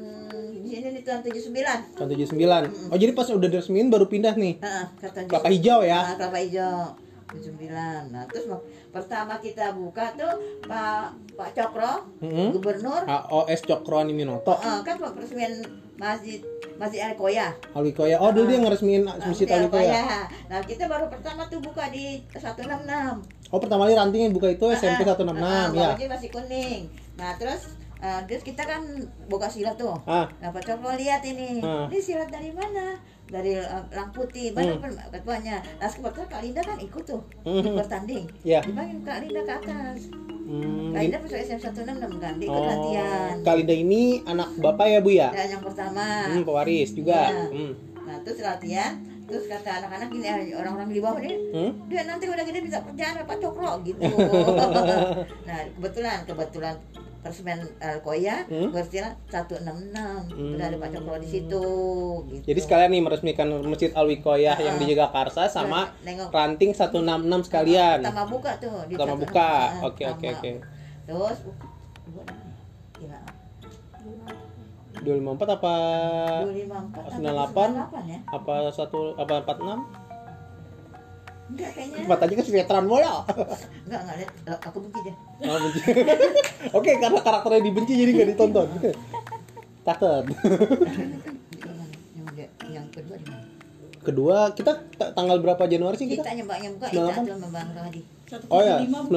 di 0.55 0.69
sini 0.71 0.93
nih 0.93 1.03
tahun 1.03 1.25
79 1.25 1.97
Tahun 1.97 2.09
79. 2.13 2.93
Oh, 2.93 2.99
jadi 3.01 3.11
pas 3.11 3.27
udah 3.27 3.49
diresmiin 3.49 3.89
baru 3.89 4.05
pindah 4.05 4.37
nih. 4.37 4.61
Kata 5.01 5.25
Kelapa 5.25 5.49
hijau 5.49 5.81
ya. 5.81 6.05
Nah, 6.05 6.17
kelapa 6.21 6.39
hijau 6.39 6.93
79 7.33 8.15
nah 8.15 8.23
terus 8.31 8.47
pertama 8.89 9.43
kita 9.43 9.75
buka 9.75 10.15
tuh 10.15 10.31
Pak 10.63 11.35
Pak 11.35 11.51
Cokro 11.51 12.07
Hmm. 12.23 12.55
gubernur 12.55 13.03
HOS 13.03 13.67
Cokroan 13.67 14.07
ini 14.07 14.23
Noto. 14.23 14.55
Heeh, 14.55 14.79
kan 14.85 14.95
Pak 14.95 15.19
peresmian 15.19 15.51
masjid 15.95 16.39
masjid 16.75 17.03
Al 17.03 17.15
Koya 17.15 17.51
Alikoya. 17.73 18.19
Oh, 18.19 18.31
dulu 18.31 18.47
dia 18.47 18.59
ngeresmiin 18.61 19.03
Masjid 19.07 19.47
Al 19.49 19.67
Alikoya. 19.67 20.31
nah 20.47 20.63
kita 20.63 20.87
baru 20.87 21.11
pertama 21.11 21.51
tuh 21.51 21.59
buka 21.59 21.91
di 21.91 22.23
166 22.31 23.44
Oh, 23.55 23.63
pertama 23.63 23.87
kali 23.87 23.95
ranting 23.95 24.23
yang 24.25 24.35
buka 24.35 24.51
itu 24.51 24.67
SMP 24.75 25.07
Ah, 25.07 25.15
166 25.15 25.31
ah, 25.39 25.71
ya. 25.71 25.95
bawahnya 25.95 26.09
masih 26.11 26.29
kuning 26.29 26.83
nah 27.15 27.31
terus 27.39 27.71
eh, 27.97 28.21
terus 28.27 28.43
kita 28.43 28.67
kan 28.67 28.83
buka 29.31 29.47
silat 29.47 29.79
tuh 29.79 29.95
Ah, 30.03 30.27
Nah, 30.43 30.51
Pak 30.51 30.67
lihat 30.93 31.23
ini. 31.23 31.63
Hmm. 31.63 31.87
Ini 31.87 31.99
silat 32.03 32.27
dari 32.29 32.51
mana? 32.51 32.99
Dari 33.25 33.55
uh, 33.55 33.87
Lang 33.89 34.11
Putih. 34.11 34.51
Mana 34.51 34.75
Hmm. 34.75 34.83
ketuanya? 35.09 35.57
Nah, 35.79 35.87
kebetulan 35.89 36.29
Kak 36.29 36.43
Linda 36.43 36.61
kan 36.61 36.77
ikut 36.77 37.05
tuh 37.05 37.23
Hmm. 37.41 37.63
ikut 37.63 37.73
bertanding. 37.79 38.27
Iya. 38.43 38.61
Dipanggil 38.61 38.99
Kak 39.01 39.19
Linda 39.23 39.41
ke 39.41 39.53
atas. 39.55 39.99
hmm, 40.45 40.93
Kak. 40.93 41.01
Linda 41.01 41.17
masuk 41.23 41.39
SM 41.39 41.61
166 41.63 42.19
kan, 42.19 42.33
dia 42.37 42.45
ikut 42.45 42.59
Oh, 42.59 42.67
latihan. 42.69 43.35
Kalinda 43.41 43.75
ini 43.79 44.03
anak 44.27 44.49
bapak 44.59 44.87
ya, 44.87 44.99
Bu 44.99 45.11
ya? 45.11 45.29
Dan 45.31 45.47
yang 45.49 45.63
pertama. 45.63 46.05
Hmm, 46.27 46.43
pewaris 46.43 46.91
juga. 46.93 47.21
Iya. 47.25 47.45
Hmm. 47.49 47.73
Nah, 48.05 48.17
terus 48.21 48.39
latihan. 48.43 48.93
Terus 49.25 49.45
kata 49.47 49.71
anak-anak 49.79 50.09
gini 50.11 50.27
eh, 50.27 50.53
orang-orang 50.53 50.89
di 50.89 51.01
bawah 51.01 51.17
ini, 51.19 51.37
Hmm? 51.51 51.71
dia 51.87 52.05
nanti 52.05 52.25
udah 52.27 52.43
gede 52.43 52.61
bisa 52.61 52.79
sama 52.79 53.23
Pak 53.23 53.39
Cokro 53.39 53.81
gitu. 53.83 54.05
nah, 55.49 55.61
kebetulan 55.71 56.19
kebetulan 56.23 56.77
Persmen 57.19 57.57
Alkoya 57.79 58.45
Hmm? 58.45 58.69
bersilat 58.69 59.17
166. 59.27 59.65
Udah 60.53 60.67
ada 60.67 60.77
Pak 60.77 60.91
Cokro 60.93 61.17
di 61.17 61.29
situ 61.31 61.65
gitu. 62.29 62.45
Jadi 62.45 62.61
sekalian 62.61 62.91
nih 62.91 63.01
meresmikan 63.01 63.49
Masjid 63.63 63.89
Alwikoyah 63.91 64.57
yang 64.59 64.77
di 64.77 64.93
Jagakarsa 64.93 65.49
sama 65.49 65.89
Nengok. 66.03 66.29
ranting 66.29 66.71
166 66.71 67.01
sekalian. 67.43 68.05
pertama 68.05 68.25
buka 68.27 68.53
tuh 68.59 68.77
di 68.85 68.93
Pertama 68.93 69.09
satu- 69.11 69.23
buka. 69.25 69.49
ah, 69.73 69.89
Oke, 69.89 70.05
oke, 70.07 70.27
oke. 70.31 70.51
terus 71.05 71.39
254 75.05 75.57
apa 75.57 75.75
254 76.43 77.21
98? 77.21 77.21
98 77.21 78.11
ya 78.11 78.19
apa 78.27 78.55
satu 78.71 78.99
apa 79.15 79.45
46? 79.45 80.05
enggak 81.45 81.71
kayaknya 81.71 81.97
Empat 82.03 82.19
aja 82.19 82.33
kan 82.33 82.45
sinetron 82.45 82.87
bola. 82.87 83.15
enggak 83.85 84.01
enggak 84.01 84.17
lihat 84.19 84.31
aku 84.65 84.79
benci 84.81 85.01
deh 85.03 85.17
Oh, 85.45 85.57
benci. 85.61 85.81
Oke, 86.81 86.91
karena 86.97 87.21
karakternya 87.21 87.61
dibenci 87.63 87.93
jadi 87.95 88.11
nggak 88.11 88.29
ditonton. 88.33 88.69
Takut. 89.85 90.25
yang, 92.17 92.33
yang, 92.33 92.51
yang 92.73 92.87
kedua 94.01 94.53
kita 94.53 94.73
ta- 94.95 95.13
tanggal 95.13 95.37
berapa 95.39 95.65
Januari 95.65 95.97
sih 95.97 96.05
kita? 96.07 96.25
kita 96.25 96.33
nyembahnya 96.35 96.69
buka 96.73 96.87
98? 96.89 96.93
itu 96.93 97.21
tuh 97.25 97.37
membang 97.39 97.69
tadi 97.73 98.01
Oh 98.49 98.61
ya, 98.61 98.77
98. 98.81 99.13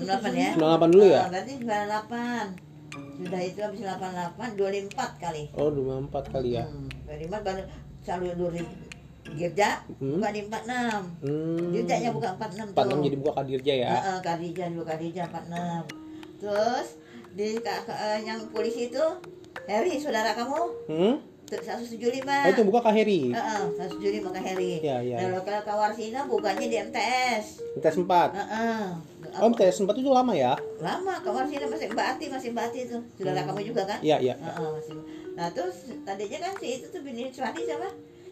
98 0.00 0.32
ya 0.34 0.50
98 0.56 0.92
dulu 0.92 1.04
ya? 1.06 1.20
Oh, 1.20 1.28
berarti 1.28 1.52
98 1.60 2.63
sudah 2.94 3.40
itu 3.40 3.58
habis 3.58 3.80
88 3.80 4.54
24 4.54 5.22
kali 5.22 5.42
Oh, 5.54 5.68
24 5.68 6.32
kali 6.32 6.48
ya. 6.54 6.64
hmm. 6.64 6.88
24 7.06 7.40
baru 7.40 7.62
selalu 8.00 8.26
dulu 8.34 8.62
Girja 9.24 9.80
Hmm. 9.96 10.20
buka 10.20 10.28
di 10.30 10.40
46 10.44 11.00
Hmm. 11.24 11.72
Girjanya 11.72 12.10
buka 12.12 12.28
46 12.36 12.70
tuh 12.70 12.76
46 12.76 13.06
jadi 13.08 13.16
buka 13.16 13.32
Kadirja 13.34 13.72
ya. 13.74 13.88
Heeh, 13.90 14.16
Kadija 14.20 14.64
dulu 14.68 14.84
Kadija 14.84 15.22
46 15.26 15.88
terus 16.36 16.88
di 17.32 17.46
eh, 17.56 18.18
yang 18.22 18.40
polisi 18.48 18.88
itu 18.88 19.04
Heri 19.64 19.96
saudara 19.96 20.36
kamu 20.36 20.60
Hmm? 20.86 21.14
Tuh, 21.54 21.62
175 21.62 22.26
Oh, 22.26 22.50
itu 22.50 22.62
buka 22.64 22.80
Kak 22.82 22.94
Heri. 22.94 23.30
Heeh, 23.30 23.62
175 23.72 24.28
ke 24.28 24.40
Heri 24.40 24.72
Iya, 24.80 24.96
iya, 25.00 25.16
Nah, 25.24 25.40
kalau 25.40 25.62
Kawarsina 25.62 26.20
bukannya 26.24 26.66
di 26.66 26.76
MTS 26.82 27.44
Tes 27.76 27.94
4. 27.96 28.28
Heeh. 28.32 28.82
Oh, 29.34 29.50
tes 29.50 29.74
4 29.74 29.90
itu 29.94 30.08
lama 30.08 30.32
ya? 30.32 30.54
lama 30.78 31.14
Kawarsina 31.18 31.66
masih 31.66 31.90
Mbak 31.90 32.06
Ati 32.12 32.24
masih 32.28 32.48
Mbak 32.50 32.64
Ati 32.68 32.78
itu 32.84 32.96
saudara 33.14 33.42
kamu 33.42 33.60
juga 33.64 33.82
kan 33.84 33.98
Iya, 34.00 34.16
iya. 34.20 34.34
Heeh, 34.36 34.68
masih. 34.70 34.94
Nah 35.34 35.46
terus 35.50 35.76
tadinya 36.00 36.38
kan 36.40 36.52
si 36.56 36.68
itu 36.72 36.86
tuh 36.88 37.00
bini 37.00 37.26
Suwandi 37.28 37.62
siapa? 37.62 37.88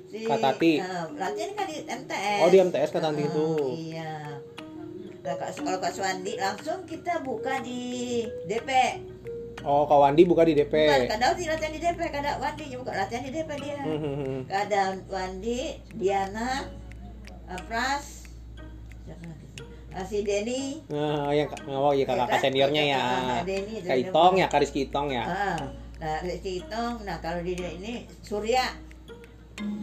Si 0.06 0.18
Kak 0.22 0.38
Tati. 0.38 0.72
eh, 0.76 1.04
latihan 1.16 1.50
kan 1.52 1.64
di 1.64 1.76
MTS. 1.80 2.40
Oh, 2.40 2.48
di 2.48 2.58
MTS 2.60 2.90
Kak 2.90 3.02
Tati 3.02 3.16
Heeh, 3.16 3.28
itu. 3.28 3.46
Iya. 3.88 4.12
Nah, 5.22 5.34
Kak- 5.34 5.54
kalau 5.56 5.78
Kak 5.78 5.92
Suwandi 5.92 6.34
langsung 6.36 6.82
kita 6.84 7.22
buka 7.22 7.58
di 7.58 7.82
DP. 8.44 8.70
Oh, 9.62 9.86
Kak 9.86 9.98
Wandi 9.98 10.22
buka 10.26 10.42
di 10.42 10.58
DP. 10.58 10.74
Bukan, 10.74 11.06
kadang 11.06 11.32
di 11.38 11.44
latihan 11.46 11.72
di 11.72 11.80
DP, 11.80 12.00
kadang 12.10 12.36
Wandi 12.42 12.64
buka 12.74 12.92
latihan 12.94 13.22
di 13.22 13.30
DP 13.30 13.50
dia. 13.62 13.78
Hmm, 13.82 13.98
hmm, 13.98 14.14
hmm. 14.18 14.40
Kadang 14.50 14.94
Wandi, 15.06 15.60
Diana, 15.94 16.66
eh, 17.46 17.60
Pras, 17.70 18.26
si 20.08 20.24
Denny, 20.24 20.80
Nah, 20.88 21.28
yang 21.36 21.52
oh 21.68 21.92
iya 21.92 22.08
kakak 22.08 22.26
Ya 22.26 22.32
kan? 22.32 22.40
seniornya 22.40 22.82
ya. 22.82 23.00
Kak 23.00 23.44
Denny, 23.44 23.74
Kak 23.84 23.98
Itong 24.08 24.34
ya, 24.40 24.46
Kak 24.48 24.60
Rizky 24.64 24.88
Itong 24.88 25.08
ya. 25.12 25.24
ah, 25.28 25.58
nah 26.00 26.16
Rizky 26.24 26.64
Itong, 26.64 27.04
nah 27.04 27.20
kalau 27.20 27.44
di 27.44 27.54
ini 27.54 28.08
Surya, 28.24 28.72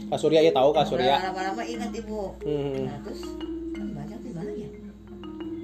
Kak 0.10 0.20
Surya 0.20 0.42
ya 0.42 0.52
tahu 0.52 0.74
Kak 0.74 0.90
Surya. 0.90 1.22
Lama-lama 1.24 1.62
ingat 1.64 1.94
ibu. 1.94 2.36
Nah 2.84 2.98
terus 3.06 3.22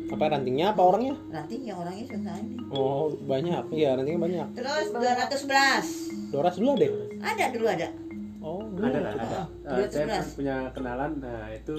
Apa 0.08 0.24
rantingnya 0.28 0.70
apa 0.70 0.82
orangnya? 0.82 1.16
Rantingnya 1.28 1.74
orangnya 1.74 2.06
sudah 2.08 2.36
ini. 2.38 2.56
Oh, 2.70 3.10
banyak. 3.22 3.64
Iya, 3.70 3.89
rantingnya 3.93 4.22
banyak. 4.22 4.47
Terus 4.53 4.86
211 4.91 6.30
Doras 6.30 6.56
dulu 6.56 6.72
deh. 6.76 6.91
ada 7.18 7.45
dulu 7.49 7.66
ada. 7.66 7.88
Oh, 8.39 8.62
ada 8.62 8.70
dulu. 8.91 9.01
lah 9.01 9.14
ada 9.16 9.41
Ah, 9.66 9.76
Eh, 9.76 9.88
saya 9.88 10.06
211. 10.22 10.36
punya 10.36 10.56
kenalan 10.70 11.12
nah 11.18 11.49
itu 11.49 11.74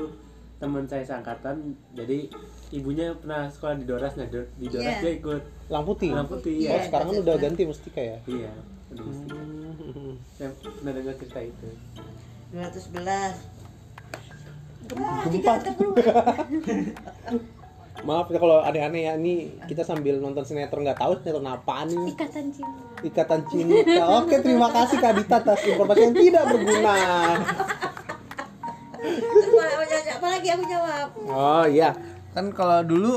teman 0.57 0.83
saya 0.85 1.05
seangkatan 1.05 1.57
jadi 1.93 2.27
ibunya 2.70 3.12
pernah 3.14 3.47
sekolah 3.47 3.77
di 3.77 3.85
Doras 3.85 4.16
nah 4.16 4.24
do- 4.24 4.51
di 4.55 4.66
Doras 4.66 4.89
Iya. 4.89 5.01
dia 5.01 5.12
ikut 5.14 5.43
Lang 5.68 5.85
putih. 5.85 6.11
Lang 6.11 6.27
Putih, 6.27 6.57
Oh, 6.64 6.72
iya. 6.72 6.83
sekarang 6.83 7.07
kan 7.09 7.16
udah 7.20 7.37
ganti 7.37 7.62
Mustika 7.62 8.01
ya. 8.01 8.18
iya 8.24 8.51
udah 8.89 9.05
mesti 9.05 9.27
Hmm. 9.29 10.14
saya 10.33 10.49
pernah 10.57 10.93
dengar 10.93 11.14
cerita 11.16 11.41
itu 11.41 11.68
211 12.51 13.37
Wah, 14.89 15.22
Gempa. 15.24 15.55
Maaf 18.05 18.29
ya 18.29 18.39
kalau 18.39 18.61
aneh-aneh 18.61 19.03
ya 19.09 19.13
ini 19.17 19.57
kita 19.65 19.81
sambil 19.81 20.21
nonton 20.21 20.45
sinetron 20.45 20.85
nggak 20.85 21.01
tahu 21.01 21.17
sinetron 21.19 21.49
apaan 21.49 21.89
ini. 21.89 22.13
ikatan 22.13 22.53
cinta 22.53 22.83
Ikatan 22.97 23.41
Cinta. 23.47 24.03
Oke, 24.19 24.41
terima 24.41 24.73
kasih 24.73 24.97
Kak 24.99 25.13
Dita 25.21 25.37
atas 25.39 25.61
informasi 25.63 26.01
yang 26.01 26.15
tidak 26.17 26.45
berguna. 26.49 26.95
Terus 28.97 29.47
apa, 29.53 29.63
apa, 29.69 29.97
apa 30.17 30.27
lagi 30.33 30.49
aku 30.49 30.65
jawab? 30.65 31.09
Oh 31.29 31.65
iya. 31.69 31.93
Kan 32.33 32.51
kalau 32.53 32.81
dulu 32.83 33.13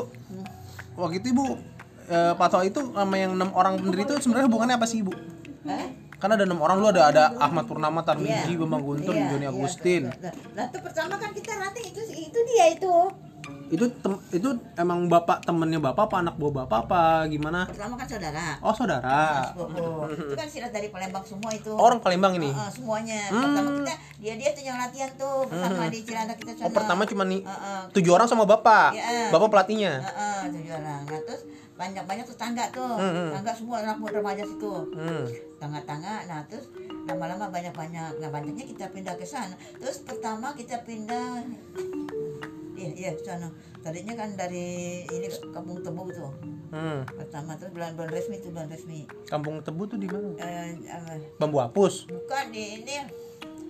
waktu 0.96 1.24
itu 1.24 1.32
Ibu 1.32 1.46
eh, 2.12 2.34
Pak 2.36 2.48
Toa 2.52 2.64
itu 2.68 2.80
sama 2.92 3.16
yang 3.16 3.40
enam 3.40 3.50
orang 3.56 3.80
pendiri 3.80 4.04
itu 4.04 4.20
sebenarnya 4.20 4.48
hubungannya 4.52 4.76
apa 4.76 4.86
sih 4.86 5.00
Ibu? 5.00 5.14
Hah? 5.66 5.88
Kan 6.20 6.36
ada 6.36 6.44
enam 6.44 6.60
orang 6.60 6.84
lu 6.84 6.88
ada 6.92 7.08
ada 7.08 7.24
Ahmad 7.40 7.64
Purnama, 7.64 8.04
Tarmizi, 8.04 8.52
Iya. 8.52 8.60
Bambang 8.60 8.84
Guntur, 8.84 9.16
Iya, 9.16 9.32
Joni 9.32 9.48
iya, 9.48 9.52
Agustin. 9.56 10.04
Nah, 10.12 10.34
nah, 10.52 10.66
itu 10.68 10.78
pertama 10.84 11.16
kan 11.16 11.32
kita 11.32 11.56
ranting 11.56 11.86
itu 11.88 12.02
itu 12.12 12.40
dia 12.52 12.66
itu. 12.76 12.96
Itu 13.70 13.86
tem- 14.02 14.22
itu 14.34 14.50
emang 14.74 15.06
bapak 15.06 15.46
temennya 15.46 15.78
bapak 15.78 16.10
apa 16.10 16.16
anak 16.26 16.36
buah 16.42 16.66
bapak 16.66 16.80
apa 16.90 17.02
gimana? 17.30 17.70
Pertama 17.70 17.94
kan 17.96 18.08
saudara. 18.10 18.58
Oh 18.66 18.74
saudara. 18.74 19.46
Sepupu. 19.54 20.10
Itu 20.10 20.36
kan 20.36 20.48
silat 20.50 20.74
dari 20.74 20.90
Palembang 20.90 21.22
semua 21.22 21.54
itu. 21.54 21.70
Orang 21.78 22.02
Palembang 22.02 22.34
ini. 22.34 22.50
Heeh, 22.50 22.70
semuanya. 22.74 23.30
Hmm. 23.30 23.46
Pertama 23.46 23.70
kita 23.78 23.94
dia 24.20 24.34
dia 24.36 24.50
tuh 24.52 24.64
yang 24.66 24.78
latihan 24.82 25.12
tuh 25.16 25.48
pertama 25.48 25.88
di 25.88 26.00
Cilandak 26.02 26.38
kita 26.42 26.52
sana. 26.58 26.66
Oh 26.66 26.72
pertama 26.74 27.02
cuma 27.06 27.24
nih 27.30 27.42
Heeh. 27.46 27.82
tujuh 27.94 28.12
orang 28.12 28.28
sama 28.28 28.44
bapak. 28.50 28.98
Iya. 28.98 29.30
Bapak 29.30 29.48
pelatihnya. 29.54 29.94
Heeh, 30.02 30.40
tujuh 30.50 30.74
orang. 30.74 31.02
Nah, 31.06 31.22
terus 31.22 31.42
banyak-banyak 31.80 32.26
tuh 32.28 32.36
tangga 32.36 32.66
tuh. 32.76 32.98
Hmm, 33.00 33.14
hmm. 33.16 33.30
Tangga 33.40 33.52
semua 33.56 33.80
anak 33.86 34.02
muda 34.02 34.20
remaja 34.20 34.44
situ. 34.44 34.74
Hmm. 34.98 35.24
Tangga-tangga. 35.62 36.28
Nah, 36.28 36.44
terus 36.50 36.68
lama-lama 37.08 37.48
banyak-banyak. 37.48 38.20
Nah, 38.20 38.30
banyaknya 38.34 38.66
kita 38.68 38.92
pindah 38.92 39.16
ke 39.16 39.24
sana. 39.24 39.56
Terus 39.80 40.04
pertama 40.04 40.52
kita 40.58 40.84
pindah 40.84 41.40
Iya, 42.80 42.90
iya, 42.96 43.12
sana. 43.20 43.48
Tadinya 43.80 44.16
kan 44.16 44.30
dari 44.34 44.68
ini 45.06 45.28
Kampung 45.52 45.80
Tebu 45.80 46.08
tuh. 46.10 46.32
Hmm. 46.70 47.02
Pertama 47.04 47.54
tuh 47.56 47.68
bulan 47.70 47.92
bulan 47.94 48.08
resmi 48.10 48.38
tuh 48.38 48.50
bulan 48.50 48.70
resmi. 48.70 49.04
Kampung 49.26 49.60
Tebu 49.60 49.84
tuh 49.86 49.98
di 49.98 50.08
mana? 50.08 50.32
Eh, 50.38 50.80
apa, 50.88 51.12
Bambu 51.36 51.60
hapus. 51.60 52.08
bukan 52.08 52.46
di 52.50 52.80
ini 52.80 52.96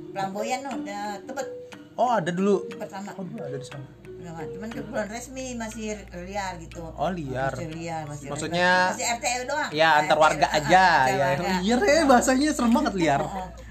Pelamboyan 0.09 0.61
tuh, 0.61 0.73
udah 0.79 1.21
tebet 1.21 1.47
Oh 1.95 2.11
ada 2.11 2.29
dulu. 2.29 2.65
pertama. 2.71 3.11
Oh 3.13 3.25
ada 3.37 3.53
di 3.53 3.65
sana. 3.65 3.85
Nah, 4.19 4.35
cuman 4.45 4.67
ke 4.67 4.83
bulan 4.83 5.07
resmi 5.07 5.55
masih 5.55 5.95
liar 6.19 6.59
gitu. 6.59 6.83
Oh 6.83 7.07
liar. 7.09 7.55
Masih 7.55 7.69
liar, 7.71 8.03
masih 8.03 8.27
Maksudnya- 8.27 8.91
masih 8.91 9.05
RT 9.15 9.25
doang. 9.45 9.69
Ya 9.71 9.89
antar 9.95 10.17
warga 10.17 10.47
aja 10.49 10.85
ya. 11.07 11.27
warga. 11.33 11.51
Iya 11.59 11.75
deh 11.77 12.03
bahasanya 12.03 12.51
serem 12.51 12.71
banget 12.71 12.93
liar. 12.95 13.21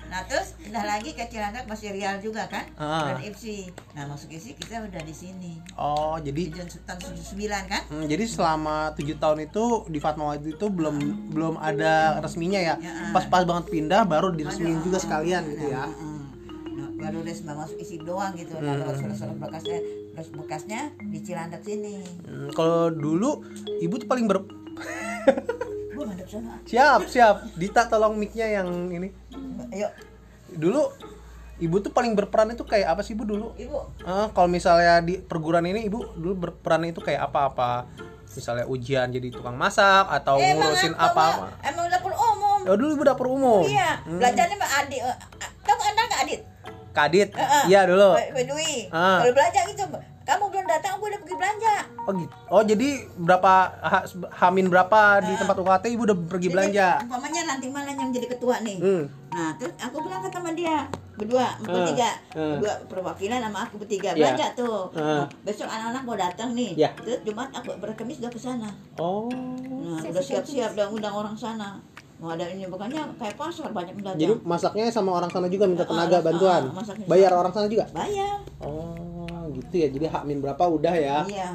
Nah 0.09 0.25
terus 0.25 0.57
pindah 0.57 0.85
lagi 0.85 1.13
ke 1.13 1.25
Cilandak 1.29 1.69
masih 1.69 1.93
real 1.93 2.17
juga 2.19 2.49
kan? 2.49 2.65
Ah. 2.75 3.13
Dan 3.13 3.29
IPSI. 3.29 3.69
Nah 3.93 4.09
masuk 4.09 4.33
IPSI 4.33 4.57
kita 4.57 4.81
udah 4.81 5.03
di 5.05 5.15
sini. 5.15 5.53
Oh 5.77 6.17
Di 6.17 6.33
jadi 6.33 6.65
tahun 6.65 6.69
tahun 6.99 7.13
79 7.15 7.73
kan? 7.73 7.83
Hmm, 7.93 8.05
jadi 8.09 8.25
selama 8.25 8.77
tujuh 8.97 9.17
tahun 9.17 9.39
itu 9.45 9.65
di 9.87 9.99
Fatmawati 10.01 10.57
itu 10.57 10.67
belum 10.67 10.97
belum 11.31 11.55
ada 11.61 12.19
resminya 12.19 12.57
ya. 12.57 12.75
Ya. 12.81 13.13
Pas-pas 13.13 13.45
banget 13.45 13.69
pindah 13.69 14.03
baru 14.03 14.33
diresmiin 14.33 14.81
juga 14.81 14.97
sekalian 14.97 15.45
gitu 15.47 15.69
ya. 15.69 15.85
Heeh. 15.85 16.17
Nah, 16.73 16.89
baru 16.99 17.19
resmi 17.21 17.53
masuk 17.53 17.77
isi 17.77 18.01
doang 18.01 18.33
gitu. 18.33 18.57
Nah, 18.57 18.75
Hmm. 18.75 18.85
kalau 18.85 18.97
surat-surat 18.97 19.37
bekasnya 19.37 19.79
terus 20.09 20.29
bekasnya 20.35 20.81
di 20.99 21.19
Cilandak 21.21 21.63
sini. 21.63 22.01
Hmm, 22.25 22.49
kalau 22.51 22.89
dulu 22.89 23.45
ibu 23.79 23.95
tuh 23.97 24.09
paling 24.09 24.25
ber. 24.25 24.41
siap 26.65 27.01
siap. 27.05 27.37
Dita 27.55 27.87
tolong 27.87 28.15
micnya 28.15 28.47
yang 28.51 28.69
ini. 28.89 29.09
Ayo, 29.69 29.89
Dulu 30.49 30.81
ibu 31.59 31.77
tuh 31.79 31.91
paling 31.91 32.15
berperan 32.15 32.51
itu 32.51 32.63
kayak 32.63 32.89
apa 32.91 33.03
sih 33.03 33.13
ibu 33.13 33.23
dulu? 33.23 33.53
Ibu. 33.55 33.79
Eh, 34.01 34.27
kalau 34.31 34.47
misalnya 34.47 35.01
di 35.01 35.19
perguruan 35.19 35.63
ini 35.63 35.85
ibu 35.85 36.01
dulu 36.15 36.49
berperan 36.49 36.85
itu 36.85 36.99
kayak 36.99 37.27
apa-apa? 37.27 37.85
Misalnya 38.29 38.65
ujian 38.65 39.09
jadi 39.09 39.29
tukang 39.29 39.55
masak 39.55 40.07
atau 40.07 40.37
Emang 40.37 40.69
ngurusin 40.69 40.95
apa-apa? 40.95 41.49
mah- 41.49 41.55
Emang 41.65 41.87
dapur 41.89 42.13
umum. 42.13 42.59
Oh 42.65 42.77
dulu 42.77 42.91
ibu 42.93 43.05
dapur 43.05 43.27
umum. 43.29 43.65
Iya, 43.65 43.99
Hmm. 44.01 44.19
belajarnya 44.19 44.55
sama 44.55 44.69
Adit. 44.79 45.01
Eh, 45.01 45.17
Kamu 45.61 45.81
ada 45.83 46.01
nggak 46.03 46.21
Adit? 46.23 46.41
Kadit. 46.91 47.29
Iya 47.67 47.81
dulu. 47.85 48.15
Pak 48.15 48.33
Pak 48.33 48.45
Dwi. 48.47 48.75
Ah. 48.89 49.21
Kalau 49.21 49.33
belanja 49.33 49.61
gitu, 49.67 49.83
kamu 50.29 50.45
belum 50.47 50.67
datang, 50.69 50.93
aku 50.95 51.09
udah 51.09 51.19
pergi 51.19 51.37
belanja. 51.37 51.75
Oh 51.99 52.13
gitu. 52.13 52.35
Oh 52.47 52.63
jadi 52.63 52.89
berapa 53.17 53.53
ha, 53.75 53.99
hamin 54.39 54.69
berapa 54.69 55.01
di 55.21 55.33
Ah. 55.33 55.39
tempat 55.39 55.57
UKT 55.57 55.85
ibu 55.89 56.03
udah 56.05 56.17
pergi 56.23 56.43
Jadi, 56.43 56.55
belanja? 56.55 56.87
Umpamanya 57.03 57.43
nanti 57.47 57.67
malam 57.69 57.95
yang 57.95 58.11
jadi 58.11 58.27
ketua 58.29 58.61
nih. 58.61 58.77
Hmm. 58.77 59.05
Nah, 59.29 59.51
terus 59.57 59.73
aku 59.79 59.97
berangkat 60.01 60.31
sama 60.31 60.53
dia 60.53 60.85
berdua, 61.15 61.49
bertiga, 61.59 62.11
Ah. 62.31 62.55
berdua 62.55 62.75
perwakilan 62.87 63.41
sama 63.43 63.59
aku 63.63 63.75
bertiga 63.79 64.11
Iya. 64.11 64.21
belanja 64.23 64.47
tuh. 64.55 64.79
Ah. 64.93 65.01
Nah, 65.19 65.27
besok 65.43 65.67
anak-anak 65.67 66.03
mau 66.03 66.17
datang 66.17 66.49
nih. 66.53 66.71
Iya. 66.77 66.91
Terus 66.95 67.21
Jumat 67.25 67.49
aku 67.51 67.69
berkemis 67.77 68.21
udah 68.21 68.31
ke 68.31 68.39
sana. 68.39 68.69
Oh. 68.97 69.33
Nah, 69.33 70.01
udah 70.03 70.23
siap-siap 70.23 70.73
udah 70.73 70.87
undang 70.89 71.15
orang 71.15 71.33
sana. 71.35 71.81
Mau 72.19 72.35
ada 72.35 72.43
ini 72.45 72.67
bukannya 72.67 73.15
kayak 73.15 73.35
pasar 73.35 73.71
banyak 73.71 73.95
pendatang. 73.95 74.19
Jadi 74.19 74.33
masaknya 74.43 74.91
sama 74.91 75.15
orang 75.15 75.31
sana 75.31 75.47
juga 75.47 75.65
minta 75.65 75.83
Ah, 75.83 75.89
tenaga 75.89 76.19
ah, 76.19 76.23
bantuan. 76.23 76.63
masaknya 76.75 77.07
Bayar 77.07 77.31
orang 77.33 77.53
sana 77.55 77.67
juga? 77.67 77.87
bayar. 77.89 78.43
Oh, 78.59 79.18
gitu 79.55 79.75
ya. 79.75 79.89
Jadi 79.89 80.07
hamin 80.09 80.39
berapa 80.45 80.65
udah 80.69 80.95
ya? 80.95 81.19
Iya. 81.29 81.49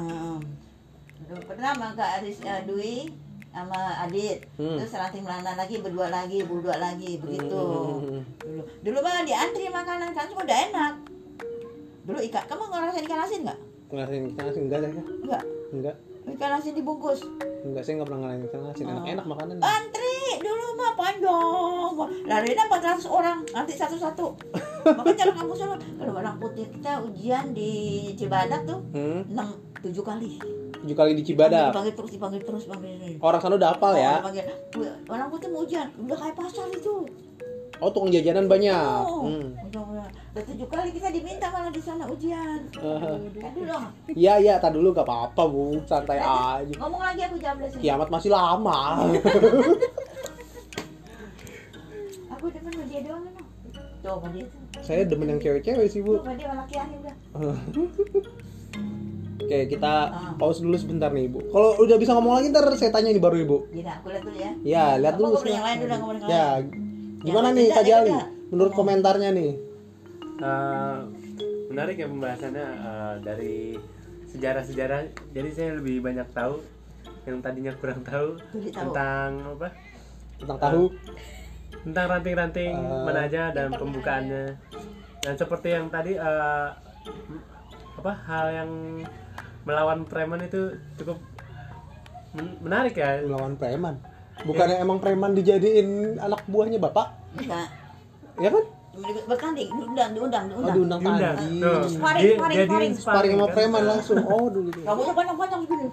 Pertama 1.48 1.96
Kak 1.96 2.20
Aris 2.20 2.38
eh, 2.44 2.62
Dwi 2.68 3.08
sama 3.54 3.80
Adit. 4.02 4.42
Hmm. 4.58 4.76
Terus 4.82 4.98
Ranting 4.98 5.22
Melana 5.22 5.54
lagi 5.54 5.78
berdua 5.78 6.10
lagi, 6.10 6.42
berdua 6.42 6.76
lagi 6.76 7.22
begitu. 7.22 7.54
Hmm. 7.54 8.22
Dulu 8.42 8.62
dulu 8.82 8.98
mah 8.98 9.22
diantri 9.22 9.70
makanan 9.70 10.10
kan 10.10 10.26
semua 10.26 10.42
udah 10.42 10.58
enak. 10.70 10.94
Dulu 12.04 12.18
ikan, 12.28 12.44
kamu 12.50 12.62
ngerasain 12.68 13.06
ikan 13.06 13.20
asin 13.24 13.40
nggak? 13.46 13.58
Ngelasin 13.94 14.22
ikan 14.34 14.44
asin 14.50 14.62
enggak 14.66 14.80
saya? 14.82 14.92
Enggak. 14.92 15.42
Enggak. 15.72 15.96
Ikan 16.24 16.52
asin 16.58 16.74
dibungkus. 16.74 17.20
Enggak 17.64 17.82
saya 17.86 17.94
enggak 17.96 18.08
pernah 18.10 18.20
ngelasin 18.26 18.42
ikan 18.50 18.62
asin. 18.74 18.84
Enak-enak 18.90 19.26
makanan. 19.30 19.56
Antri 19.62 20.18
dulu 20.42 20.66
mah 20.74 20.92
panjang. 20.98 21.94
Larinya 22.26 22.64
400 22.68 23.06
orang, 23.06 23.38
nanti 23.54 23.72
satu-satu. 23.78 24.26
Makanya 24.86 25.22
orang 25.24 25.36
kampung 25.38 25.56
sana 25.56 25.74
kalau 25.94 26.12
orang 26.14 26.36
putih 26.36 26.66
kita 26.68 26.92
ujian 27.00 27.44
di 27.50 27.70
Cibadak 28.12 28.60
tuh 28.64 28.80
Hmm, 28.90 29.20
enam 29.26 29.48
tujuh 29.78 30.00
kali 30.00 30.36
tujuh 30.76 30.92
kali 30.92 31.12
di 31.12 31.22
Cibadak. 31.22 31.70
dipanggil 31.70 31.94
terus 31.94 32.10
dipanggil 32.10 32.40
terus 32.40 32.62
dipanggil 32.62 32.92
terus 32.94 33.16
Orang 33.18 33.40
sana 33.40 33.54
udah 33.54 33.70
hafal 33.70 33.92
ya. 33.94 34.12
Oh, 34.14 34.20
dipanggil. 34.22 34.44
orang 35.06 35.26
putih 35.28 35.48
mau 35.48 35.60
ujian 35.60 35.88
udah 35.98 36.16
kayak 36.18 36.34
pasar 36.34 36.68
itu 36.68 36.94
Oh, 37.82 37.90
tukang 37.90 38.08
jajanan 38.08 38.46
banyak. 38.46 39.02
oh 39.02 39.26
Hmm. 39.26 39.50
udah 39.66 40.06
tujuh 40.42 40.66
kali 40.66 40.88
kita 40.90 41.08
diminta 41.10 41.48
malah 41.48 41.68
di 41.68 41.80
sana 41.80 42.04
ujian 42.06 42.60
dong 43.66 43.84
Iya, 44.10 44.34
iya, 44.38 44.54
tak 44.56 44.72
dulu 44.72 44.92
gak 44.92 45.02
apa-apa, 45.02 45.42
Bu. 45.44 45.80
Santai 45.82 46.16
aja. 46.16 46.62
ngomong 46.76 47.02
lagi 47.02 47.22
aku 47.22 47.36
jawab 47.36 47.64
sini 47.66 47.82
Kiamat 47.82 48.08
masih 48.08 48.30
lama. 48.30 48.78
aku 52.30 52.44
demen 52.50 52.72
sama 52.72 52.84
dia 52.84 53.00
doang 53.00 53.22
no. 53.24 53.42
sama 54.12 54.28
dia 54.30 54.44
Saya 54.80 55.04
demen 55.04 55.28
yang 55.28 55.40
cewek-cewek 55.40 55.86
sih, 55.86 56.00
Bu. 56.00 56.18
dia 56.24 56.50
laki-laki 56.50 56.96
Oke, 59.44 59.68
kita 59.68 59.92
pause 60.34 60.64
dulu 60.64 60.72
sebentar 60.74 61.12
nih, 61.12 61.28
Ibu. 61.28 61.52
Kalau 61.52 61.76
udah 61.76 61.96
bisa 62.00 62.16
ngomong 62.16 62.40
lagi 62.40 62.48
ntar 62.48 62.64
saya 62.74 62.88
tanya 62.88 63.12
nih 63.12 63.20
baru, 63.20 63.36
Ibu. 63.38 63.56
Gini 63.68 63.84
aku 63.84 64.06
lihat 64.08 64.22
dulu 64.24 64.36
ya 64.36 64.50
Ya, 64.64 64.86
lihat 64.96 65.14
dulu. 65.14 65.36
ngomong 65.36 65.44
yang 65.46 65.64
lain 65.64 65.78
dulu, 65.78 65.94
ngomong 65.94 66.16
yang 66.16 66.30
Ya, 66.32 66.46
gimana 67.20 67.48
nih 67.52 67.66
Kak 67.68 67.84
Jali? 67.84 68.14
Menurut 68.48 68.72
komentarnya 68.72 69.30
nih. 69.30 69.52
Eh, 70.34 70.96
menarik 71.68 71.96
ya 71.96 72.06
pembahasannya 72.08 72.66
eh, 72.66 73.14
dari 73.20 73.56
sejarah-sejarah 74.26 74.98
jadi 75.30 75.48
saya 75.52 75.70
lebih 75.78 76.02
banyak 76.02 76.26
tahu 76.32 76.58
yang 77.22 77.38
tadinya 77.38 77.70
kurang 77.78 78.02
tahu 78.02 78.34
tahu. 78.34 78.72
tentang 78.74 79.30
apa 79.54 79.68
Tentang 80.34 80.58
tahu. 80.58 80.82
Tentang 81.84 82.06
ranting-ranting 82.10 82.72
Eh, 82.74 83.02
mana 83.04 83.20
aja 83.22 83.52
dan 83.52 83.68
pembukaannya 83.70 84.56
dan 85.20 85.34
seperti 85.34 85.68
yang 85.70 85.86
tadi 85.88 86.12
eh, 86.14 86.68
apa 87.94 88.12
hal 88.22 88.46
yang 88.50 88.70
melawan 89.62 90.02
preman 90.02 90.40
itu 90.40 90.60
cukup 90.94 91.16
men- 92.32 92.56
menarik 92.60 92.94
ya 92.94 93.20
Melawan 93.22 93.54
preman. 93.54 93.96
Bukannya 94.42 94.76
emang 94.76 94.98
preman 94.98 95.32
dijadiin 95.32 96.18
anak 96.18 96.42
buahnya 96.44 96.76
Bapak? 96.78 97.06
enggak 97.34 97.68
Ya 98.36 98.50
kan? 98.50 98.64
bertanding 99.24 99.68
diundang 99.70 100.10
diundang 100.12 100.44
Oh, 100.50 100.62
diundang 100.64 101.00
diundang 101.00 101.00
diundang 101.02 101.34
tadi. 101.34 101.58
Tuh, 101.58 101.82
Sparring, 101.88 102.24
sparring, 102.30 102.58
sparring. 102.60 102.92
Sparring 102.94 103.32
sama 103.32 103.44
kan. 103.44 103.54
preman 103.54 103.82
langsung. 103.84 104.16
Oh, 104.24 104.46
dulu 104.46 104.70
kamu 104.70 105.00
tuh 105.00 105.14
panjang-panjang 105.14 105.62
gini 105.64 105.86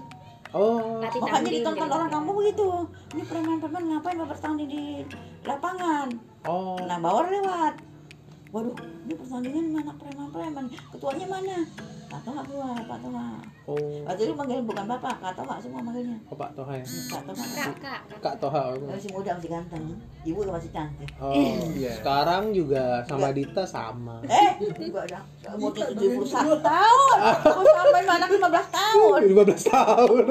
Oh, 0.52 0.99
makanya 0.99 1.32
tanding 1.32 1.64
ditonton 1.64 1.88
gitu. 1.88 1.95
orang 1.95 2.10
kampung 2.12 2.36
begitu 2.43 2.68
ini 3.16 3.24
preman-preman 3.24 3.84
ngapain 3.88 4.16
mau 4.20 4.28
bertanding 4.28 4.68
di 4.68 4.84
lapangan? 5.47 6.08
Oh. 6.43 6.76
nah 6.84 6.99
bawar 6.99 7.32
lewat. 7.32 7.80
Waduh 8.52 8.76
ini 9.08 9.14
pertandingan 9.16 9.66
mana 9.72 9.91
preman-preman 9.95 10.66
ketuanya 10.91 11.26
mana 11.32 11.58
Pak 12.12 12.22
Toha 12.22 12.41
keluar 12.43 12.76
Pak 12.84 12.99
Toha 12.99 13.28
Oh, 13.64 14.03
waktu 14.03 14.22
itu 14.22 14.34
manggil 14.34 14.59
bukan 14.62 14.84
bapak 14.86 15.16
Kak 15.18 15.32
Toha 15.32 15.55
semua 15.57 15.80
manggilnya 15.80 16.20
oh 16.28 16.36
Pak 16.36 16.51
Toha 16.51 16.74
ya. 16.76 16.84
Kak 16.84 17.24
Toha 17.24 17.43
Kak, 17.47 17.76
kak. 17.80 17.99
Kak 18.20 18.36
Toha. 18.38 18.64
masih 18.84 19.09
muda 19.09 19.32
masih 19.32 19.49
ganteng 19.49 19.84
ibu 20.22 20.39
juga 20.43 20.51
masih 20.51 20.72
cantik 20.72 21.07
Oh, 21.18 21.34
sekarang 21.72 22.43
juga 22.51 22.84
sama 23.07 23.32
Dita 23.32 23.64
sama. 23.64 24.20
eh 24.28 24.49
juga 24.59 25.07
ada 25.07 25.20
umur 25.55 25.72
71 25.72 26.28
tahun 26.59 27.18
aku 27.24 27.64
sampai 27.64 28.03
anak 28.03 28.30
15 28.30 28.43
tahun 28.70 29.20
15 29.32 29.72
tahun. 29.72 30.24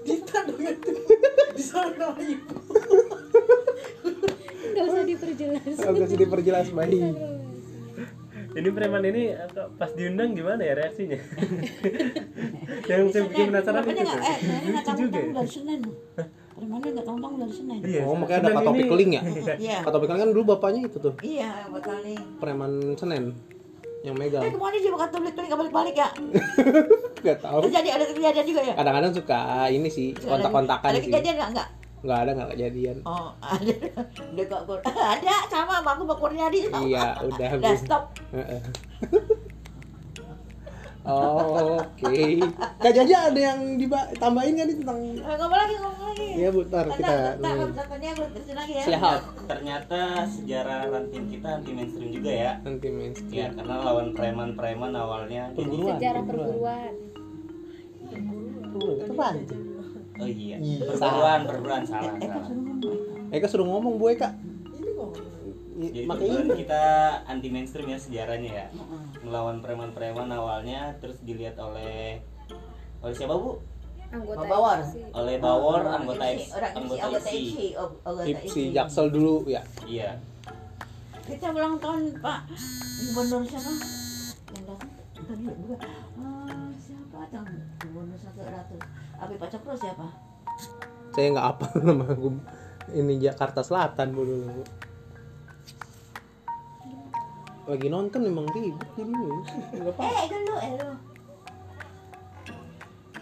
Dita 0.00 0.38
dong 0.42 0.60
itu. 0.60 0.90
Di 1.50 1.62
sana 1.62 2.08
ibu. 2.14 2.56
Gak 4.70 4.84
usah 4.86 5.02
diperjelas. 5.02 5.76
Oke, 5.82 6.04
sih 6.04 6.18
diperjelas 6.18 6.66
baik. 6.70 7.14
Ini 8.52 8.68
preman 8.68 9.02
ini 9.04 9.22
eh, 9.30 9.46
pas 9.72 9.90
diundang 9.90 10.32
gimana 10.32 10.58
ya 10.60 10.74
reaksinya? 10.74 11.18
Yang 12.90 13.00
saya 13.08 13.22
bikin 13.24 13.44
penasaran 13.48 13.82
itu 13.84 13.92
nggak- 14.00 14.20
eh, 14.20 14.36
lucu 14.66 14.92
juga 14.98 15.18
ya. 15.18 15.30
dari 15.32 15.50
Senin. 15.50 15.80
Premannya 16.50 16.88
nggak 16.92 17.06
tahu-tahu 17.06 17.34
dari 17.38 17.54
Senin. 17.54 17.78
Iya, 17.80 18.00
Oh, 18.02 18.14
makanya 18.14 18.38
ada 18.38 18.44
Senin 18.44 18.56
Kak 18.56 18.66
Topik 18.66 18.80
ini- 18.80 18.90
Keling 18.90 19.10
ya? 19.10 19.22
iya. 19.56 19.78
Kak 19.80 19.92
Topik 19.92 20.06
Keling 20.08 20.20
kan 20.20 20.30
dulu 20.30 20.42
bapaknya 20.48 20.80
itu 20.84 20.98
tuh, 20.98 21.14
iya 21.20 21.50
bakal 21.68 21.94
nih 22.00 22.18
preman 22.36 22.72
Senen 22.94 23.24
yang 24.00 24.14
eh 24.14 24.18
megang. 24.18 24.42
ke 24.42 24.56
mana 24.56 24.74
dia 24.74 24.90
bakal 24.90 25.06
balik 25.14 25.34
balik 25.36 25.50
balik-balik 25.52 25.94
ya? 25.94 26.08
Gak 27.26 27.38
tahu. 27.38 27.60
terjadi 27.62 27.88
ada 27.92 28.04
kejadian 28.08 28.44
juga 28.46 28.60
ya? 28.62 28.74
Kadang-kadang 28.74 29.12
suka 29.12 29.38
ini 29.68 29.88
sih 29.88 30.16
kontak-kontakan 30.16 30.88
ada 30.88 30.98
kejadian 30.98 31.34
nggak? 31.36 31.50
Nggak 31.52 31.68
Nggak 32.00 32.18
ada 32.18 32.30
nggak 32.32 32.50
kejadian. 32.52 32.96
oh 33.04 33.28
ada 33.44 33.74
udah 34.30 34.44
kok 34.46 34.60
ada 35.14 35.34
sama 35.46 35.72
sama 35.76 35.90
aku 35.92 36.02
sama 36.02 36.14
Kurniadi. 36.16 36.58
Iya, 36.82 37.06
udah. 37.28 37.48
udah 37.54 37.74
stop 37.76 38.02
Heeh. 38.30 38.60
Oh, 41.00 41.80
Oke. 41.80 42.44
Kak 42.76 42.92
Jaja 42.92 43.32
ada 43.32 43.40
yang 43.40 43.80
ditambahin 43.80 44.52
kan 44.52 44.68
nih 44.68 44.76
tentang 44.76 45.00
Eh, 45.00 45.32
ngomong 45.32 45.58
lagi 45.58 45.74
ngomong 45.74 46.02
lagi 46.06 46.26
Iya, 46.36 46.48
Bu, 46.52 46.60
ntar 46.66 46.86
kita 46.92 47.14
tanya 47.40 48.08
aku 48.12 48.24
terusin 48.30 48.52
lagi 48.54 48.72
ya 48.74 48.84
Siap. 48.84 49.20
ternyata 49.48 50.00
sejarah 50.28 50.92
ranting 50.92 51.24
kita 51.30 51.48
anti 51.56 51.72
mainstream 51.72 52.10
juga 52.12 52.30
ya 52.30 52.52
Nanti 52.60 52.86
mainstream. 52.90 53.32
ya 53.32 53.46
karena 53.48 53.74
lawan 53.80 54.08
preman-preman 54.12 54.92
awalnya 54.94 55.42
Perguruan. 55.56 55.96
Sejarah 55.96 56.22
perguruan. 56.22 56.92
Perguruan. 58.68 59.00
Itu 59.00 59.12
ranting. 59.16 59.38
Oh 60.20 60.28
iya 60.28 60.56
Iya. 60.56 60.78
perguruan 60.84 61.40
perguruan 61.48 61.82
salah 61.82 62.12
eh 62.12 62.20
kan 62.20 62.30
salah 62.30 62.46
suruh 62.46 62.62
ngomong. 62.62 63.32
Eka 63.32 63.46
suruh 63.46 63.66
ngomong 63.66 63.92
Bu 63.96 64.04
Eka. 64.10 64.28
Ini 64.70 64.90
kok. 64.92 65.10
I- 65.80 65.92
jadi 65.96 66.04
Makanya 66.04 66.40
kita 66.54 66.82
anti 67.24 67.48
mainstream 67.48 67.88
ya 67.88 67.96
sejarahnya 67.96 68.50
ya. 68.52 68.66
Melawan 69.20 69.64
preman-preman 69.64 70.28
awalnya 70.28 70.92
terus 70.98 71.16
dilihat 71.22 71.56
oleh 71.56 72.20
oleh 73.00 73.14
siapa 73.14 73.32
bu? 73.32 73.56
Anggota 74.10 74.42
Bawar. 74.44 74.78
IPC. 74.82 74.94
oleh 75.14 75.36
Bawor 75.38 75.80
anggota 75.86 76.24
IPC, 76.26 76.50
anggota 76.50 77.06
oh, 77.78 77.88
anggota 78.02 78.26
Ipsi 78.26 78.60
IPC. 78.66 78.74
Jaksel 78.74 79.06
dulu 79.08 79.46
ya. 79.46 79.62
iya. 79.86 80.18
Kita 81.22 81.54
ulang 81.54 81.78
tahun 81.78 82.18
Pak. 82.18 82.40
Gubernur 83.06 83.46
siapa? 83.46 83.70
Yang 84.50 84.62
datang? 84.66 84.90
Tadi 85.14 85.44
juga 85.46 85.76
ah, 86.18 86.68
siapa? 86.74 87.18
Tuh 87.30 87.44
Gubernur 87.86 88.18
satu 88.18 88.40
ratus 88.42 88.82
Abi 89.20 89.36
Pak 89.36 89.48
Cokro 89.52 89.76
siapa 89.76 90.08
Saya 91.12 91.36
nggak 91.36 91.48
apa 91.56 91.66
nama 91.84 92.04
ini 92.90 93.22
Jakarta 93.22 93.62
Selatan 93.62 94.10
Bu 94.16 94.26
dulu. 94.26 94.64
Lagi 97.70 97.86
nonton 97.86 98.26
emang 98.26 98.50
ribut 98.50 98.88
jadi 98.98 99.12
nggak 99.12 99.94
apa. 99.94 100.02
eh 100.02 100.24
dulu 100.26 100.54
eh 100.58 100.72
lu 100.80 100.88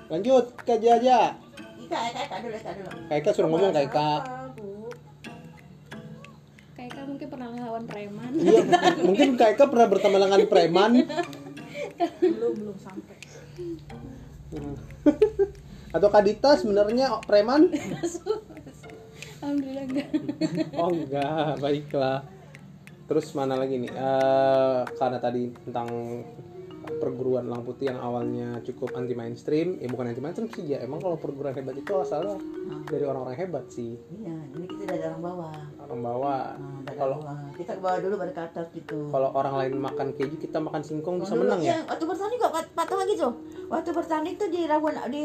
Lanjut 0.09 0.44
Kak 0.64 0.78
Jaja. 0.80 1.36
Ika 1.84 1.99
Eka 2.09 2.20
Eka 2.24 2.36
dulu 2.40 2.55
Eka 2.57 2.70
dulu 2.72 2.88
Kak 2.88 3.16
Eka 3.18 3.30
suruh 3.36 3.49
ngomong 3.53 3.76
Kak 3.76 4.22
kan 6.88 7.05
mungkin 7.11 7.28
pernah 7.28 7.49
ngelawan 7.53 7.84
preman. 7.90 8.30
Iya, 8.38 8.62
mungkin 9.05 9.28
Kak 9.36 9.59
Eka 9.59 9.64
pernah 9.68 9.86
berteman 9.90 10.20
dengan 10.24 10.40
preman. 10.49 10.90
Belum 12.22 12.53
belum 12.57 12.76
sampai. 12.78 13.18
Atau 15.99 16.14
Kak 16.14 16.22
Dita 16.22 16.55
sebenarnya 16.55 17.11
preman? 17.26 17.74
Alhamdulillah 19.42 19.84
enggak. 19.90 20.09
Oh 20.78 20.94
enggak, 20.94 21.59
baiklah. 21.59 22.22
Terus 23.11 23.34
mana 23.34 23.59
lagi 23.59 23.82
nih? 23.82 23.90
Eh, 23.90 24.80
karena 24.94 25.18
tadi 25.18 25.51
tentang 25.66 25.90
perguruan 26.91 27.45
Lang 27.45 27.61
Putih 27.61 27.89
yang 27.89 28.01
awalnya 28.01 28.59
cukup 28.62 28.95
anti 28.95 29.12
mainstream, 29.12 29.76
ya 29.76 29.86
bukan 29.86 30.09
anti 30.09 30.18
mainstream 30.18 30.49
sih 30.51 30.64
ya. 30.66 30.80
Emang 30.80 30.99
kalau 30.99 31.14
perguruan 31.14 31.53
hebat 31.53 31.74
itu 31.74 31.93
asalnya 31.95 32.41
dari 32.84 33.05
orang-orang 33.05 33.36
hebat 33.39 33.64
sih, 33.68 34.01
iya 34.14 34.32
ini 34.51 34.64
kita 34.66 34.84
dari 34.86 35.05
orang 35.05 35.20
bawah 35.20 35.53
orang 35.78 36.01
bawah. 36.01 36.43
nah, 36.57 36.93
Kalau 36.95 37.16
kita 37.55 37.70
ke 37.70 37.80
bawah 37.80 37.99
dulu 37.99 38.14
baru 38.16 38.32
ke 38.32 38.43
atas 38.43 38.66
gitu 38.70 38.99
kalau 39.09 39.28
orang 39.30 39.55
lain 39.57 39.72
makan 39.76 40.09
keju, 40.12 40.36
kita 40.39 40.57
makan 40.57 40.80
singkong 40.80 41.18
bisa 41.18 41.32
Dulu, 41.32 41.45
menang 41.45 41.61
ya? 41.61 41.66
iya, 41.68 41.78
waktu 41.84 42.05
bertanding 42.05 42.39
kok 42.39 42.53
Pak 42.72 42.86
Toha 42.86 43.03
gitu 43.05 43.28
waktu 43.68 43.91
bertanding 43.91 44.34
tuh 44.34 44.49
di 44.49 44.61
Rawan 44.64 44.95
di 45.07 45.22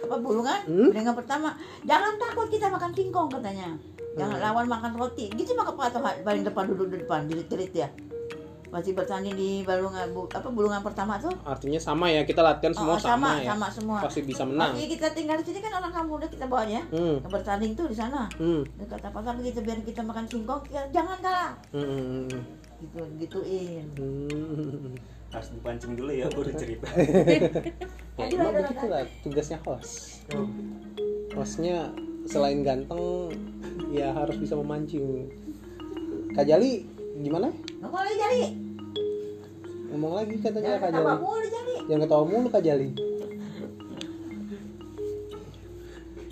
apa 0.00 0.16
bulungan 0.16 0.60
Hmm? 0.64 0.90
dengan 0.90 1.14
pertama 1.14 1.54
jangan 1.82 2.14
takut 2.16 2.48
kita 2.48 2.66
makan 2.66 2.90
singkong 2.90 3.28
katanya 3.30 3.68
jangan 4.14 4.34
Hmm. 4.34 4.44
lawan 4.44 4.66
makan 4.66 4.92
roti 4.96 5.30
gitu 5.30 5.54
maka 5.54 5.70
Pak 5.70 5.88
Toha 5.92 6.10
paling 6.20 6.42
depan 6.42 6.64
duduk 6.66 6.88
di 6.88 6.96
depan 6.98 7.24
jerit-jerit 7.24 7.72
ya 7.72 7.88
masih 8.68 8.92
bertanding 8.92 9.32
di 9.32 9.50
balungan 9.62 10.04
bu- 10.10 10.28
apa 10.28 10.44
bulungan 10.46 10.80
pertama 10.80 11.16
tuh 11.16 11.32
Artinya 11.42 11.76
sama 11.76 12.06
ya, 12.06 12.20
kita 12.22 12.38
latihan 12.38 12.70
semua 12.70 12.94
Oh, 12.94 13.00
sama, 13.00 13.38
ya. 13.38 13.50
sama 13.50 13.66
semua 13.68 13.98
Pasti 13.98 14.20
bisa 14.22 14.44
menang. 14.44 14.72
Masih 14.72 14.86
kita 14.90 15.08
tinggal 15.10 15.36
di 15.36 15.44
sini 15.44 15.58
kan 15.58 15.72
orang 15.74 15.88
kampung 15.90 16.16
udah 16.16 16.28
kita 16.28 16.44
bawa 16.44 16.64
ya 16.64 16.82
Hmm. 16.88 17.16
bertanding 17.22 17.72
tuh 17.72 17.86
di 17.86 17.96
sana 17.96 18.28
Hmm. 18.34 18.60
dekat 18.76 19.00
apa 19.02 19.18
apa 19.18 19.30
begitu 19.34 19.58
biar 19.60 19.80
kita 19.80 20.00
makan 20.00 20.24
singkong 20.24 20.60
kita 20.62 20.84
jangan 20.90 21.16
kalah 21.18 21.52
Hmm, 21.70 21.80
hmm, 21.80 22.02
hmm. 22.26 22.42
gitu 22.78 22.98
gituin 23.18 23.86
Hmm. 23.94 24.92
harus 25.28 25.48
dipancing 25.50 25.92
dulu 25.92 26.10
ya 26.10 26.28
baru 26.28 26.52
cerita 26.52 26.88
Ya, 28.18 28.26
emang 28.26 28.50
begitu 28.52 28.84
lah 28.84 29.06
tugasnya 29.20 29.62
host. 29.62 30.26
Hostnya 31.30 31.94
selain 32.24 32.60
ganteng, 32.60 33.30
ya 33.88 34.10
harus 34.10 34.34
bisa 34.36 34.52
memancing. 34.52 35.30
Kak 36.28 36.42
Jali, 36.44 36.82
gimana? 37.18 37.48
ngomong 37.82 38.00
lagi 38.02 38.16
Jali. 38.16 38.42
Ngomong 39.88 40.12
lagi 40.14 40.34
katanya 40.38 40.70
jangan 40.78 40.80
Kak 40.82 40.90
Jali. 40.92 41.14
mulu 41.18 41.46
Jali. 41.48 41.74
Jangan 41.88 42.00
ketawa 42.06 42.24
mulu 42.24 42.48
Kak 42.50 42.62
Jali. 42.62 42.88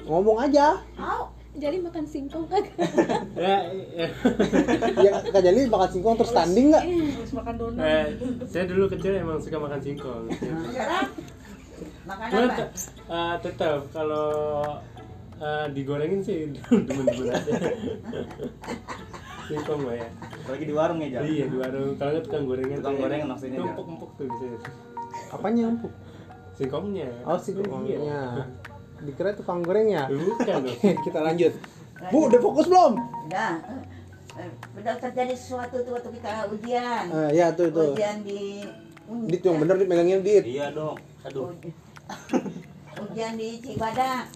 Ngomong 0.07 0.39
aja. 0.39 0.67
Mau. 0.95 1.25
Jadi 1.57 1.81
makan 1.81 2.05
singkong. 2.05 2.45
Kagak? 2.53 2.77
ya, 3.33 3.57
ya. 3.97 4.07
ya 5.01 5.13
Kak 5.25 5.41
Jali 5.41 5.61
makan 5.67 5.89
singkong 5.89 6.15
terus 6.21 6.31
standing 6.31 6.69
nggak? 6.69 6.85
Harus 6.85 7.33
makan 7.33 7.55
donat. 7.57 7.81
Eh, 7.81 8.05
saya 8.45 8.65
dulu 8.69 8.93
kecil 8.93 9.17
emang 9.17 9.41
suka 9.41 9.57
makan 9.57 9.81
singkong. 9.81 10.29
Sekarang? 10.37 11.09
Makan 12.07 12.29
apa? 12.29 12.65
eh, 13.09 13.35
tetap 13.41 13.89
kalau 13.91 14.29
eh, 15.41 15.67
digorengin 15.73 16.21
sih 16.21 16.53
demen-demen 16.87 17.33
aja 17.33 17.53
singkong 19.47 19.81
mah 19.83 19.95
ya. 19.95 20.09
Apalagi 20.37 20.65
di 20.65 20.75
warung 20.75 20.99
ya, 20.99 21.09
Jal. 21.13 21.23
iya 21.25 21.45
di 21.47 21.57
warung. 21.57 21.95
Kalau 21.95 22.11
nggak 22.13 22.25
tukang 22.25 22.45
gorengan 22.45 22.77
Tukang 22.77 22.93
tuh 22.93 23.03
gorengan 23.03 23.27
maksudnya, 23.31 23.59
Jal. 23.59 23.69
empuk-empuk 23.69 24.11
tuh 24.15 24.25
biasanya 24.27 24.59
apanya 25.29 25.63
empuk? 25.67 25.93
Singkongnya. 26.53 27.09
Oh 27.23 27.37
singkongnya. 27.37 27.99
Dikira 28.97 29.31
tukang 29.33 29.61
gorengnya 29.61 30.09
bukan 30.09 30.65
dong 30.65 30.73
Oke, 30.73 30.91
kita 31.05 31.19
lanjut. 31.21 31.53
Bu, 32.09 32.29
udah 32.29 32.41
fokus 32.41 32.67
belum? 32.67 32.93
udah. 33.29 33.53
Eh, 34.37 34.51
udah 34.77 34.95
terjadi 34.97 35.33
sesuatu 35.33 35.81
tuh 35.81 35.93
waktu 35.93 36.11
kita 36.13 36.33
ujian. 36.51 37.05
Eh, 37.09 37.31
ya 37.35 37.53
tuh 37.53 37.69
tuh. 37.69 37.93
ujian 37.93 38.21
di 38.21 38.65
Dit 39.25 39.39
yang 39.41 39.57
bener 39.57 39.77
dit 39.77 39.87
megangin 39.87 40.21
dit. 40.21 40.43
Iya 40.43 40.73
dong. 40.73 40.97
Aduh. 41.23 41.53
Uji- 41.53 41.77
ujian 42.99 43.33
di 43.35 43.61
Cibadak 43.61 44.27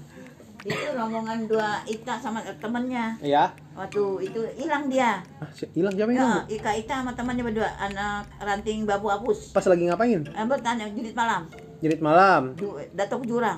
itu 0.61 0.89
rombongan 0.93 1.49
dua 1.49 1.81
Ika 1.85 2.21
sama 2.21 2.45
temennya. 2.61 3.17
Iya. 3.21 3.49
waktu 3.73 4.03
itu 4.29 4.41
hilang 4.61 4.93
dia. 4.93 5.25
Ah, 5.41 5.49
hilang 5.73 5.95
siapa 5.97 6.11
yang 6.13 6.21
ya, 6.21 6.41
Ika 6.47 6.71
Ita 6.77 6.95
sama 7.01 7.13
temannya 7.17 7.45
berdua 7.49 7.69
anak 7.81 8.29
ranting 8.37 8.85
babu 8.85 9.09
apus 9.09 9.57
Pas 9.57 9.65
lagi 9.65 9.89
ngapain? 9.89 10.21
eh, 10.21 10.45
bertanya 10.45 10.85
judit 10.93 11.17
malam. 11.17 11.49
Jerit 11.81 12.05
malam. 12.05 12.53
Ju- 12.61 12.77
datuk 12.93 13.25
jurang. 13.25 13.57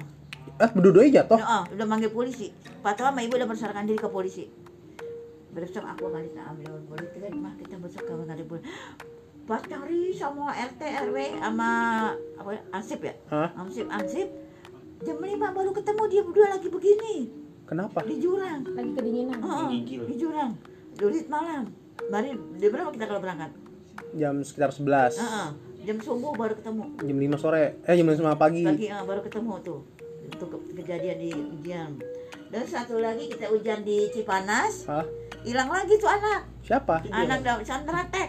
Eh, 0.62 0.70
berdua 0.70 1.02
jatuh. 1.04 1.42
Nah, 1.42 1.66
udah 1.66 1.86
manggil 1.86 2.14
polisi. 2.14 2.54
Pak 2.78 2.94
Tua 2.94 3.10
sama 3.10 3.18
ibu 3.18 3.34
udah 3.34 3.48
berserakan 3.50 3.82
diri 3.82 3.98
ke 3.98 4.06
polisi. 4.06 4.46
Besok 5.50 5.82
aku 5.82 6.06
akan 6.06 6.22
kita 6.22 6.42
ambil 6.46 6.70
polisi. 6.86 7.16
Kan 7.18 7.34
mah 7.36 7.54
kita 7.58 7.74
besok 7.82 8.02
ke 8.06 8.12
ngadep 8.14 8.46
polisi 8.46 8.70
Pas 9.42 9.58
cari 9.58 10.14
sama 10.14 10.54
RT 10.54 10.80
RW 11.10 11.16
sama 11.42 11.70
apa 12.38 12.50
Ansip 12.70 13.02
ya? 13.02 13.14
Hah? 13.26 13.50
Ansip 13.58 13.90
Ansip 13.90 14.30
jam 15.02 15.16
5 15.16 15.26
baru 15.52 15.70
ketemu 15.72 16.02
dia 16.06 16.22
berdua 16.22 16.46
lagi 16.48 16.68
begini 16.68 17.16
Kenapa? 17.64 18.04
di 18.04 18.16
jurang 18.18 18.60
Lagi 18.68 18.92
kedinginan. 18.92 19.38
Heeh, 19.38 19.66
Gigil. 19.80 20.02
di 20.04 20.14
jurang 20.16 20.52
Durit 20.92 21.26
malam 21.26 21.72
Mari, 22.04 22.30
di 22.52 22.66
berapa 22.66 22.90
kita 22.90 23.06
kalau 23.06 23.20
berangkat? 23.20 23.50
Jam 24.12 24.42
sekitar 24.42 24.70
11. 24.70 25.14
Heeh, 25.14 25.48
jam 25.82 25.96
subuh 25.98 26.32
baru 26.32 26.52
ketemu 26.52 26.84
Jam 26.98 27.16
5 27.30 27.36
sore. 27.38 27.64
Eh, 27.82 27.94
jam 27.94 28.06
5 28.06 28.34
pagi. 28.34 28.62
Pagi 28.62 28.86
eh, 28.86 29.02
baru 29.02 29.20
ketemu 29.20 29.52
tuh 29.60 29.80
Itu 30.22 30.44
ke- 30.44 30.74
kejadian 30.76 31.16
di 31.18 31.30
ujian 31.32 31.90
Dan 32.48 32.64
satu 32.64 32.98
lagi 32.98 33.26
kita 33.26 33.48
ujian 33.48 33.80
di 33.80 34.10
Cipanas? 34.10 34.84
Hilang 35.42 35.68
lagi 35.68 35.94
tuh 35.96 36.06
anak 36.06 36.44
Siapa? 36.62 37.02
Anak 37.08 37.40
daun 37.40 37.62
santratek 37.62 38.28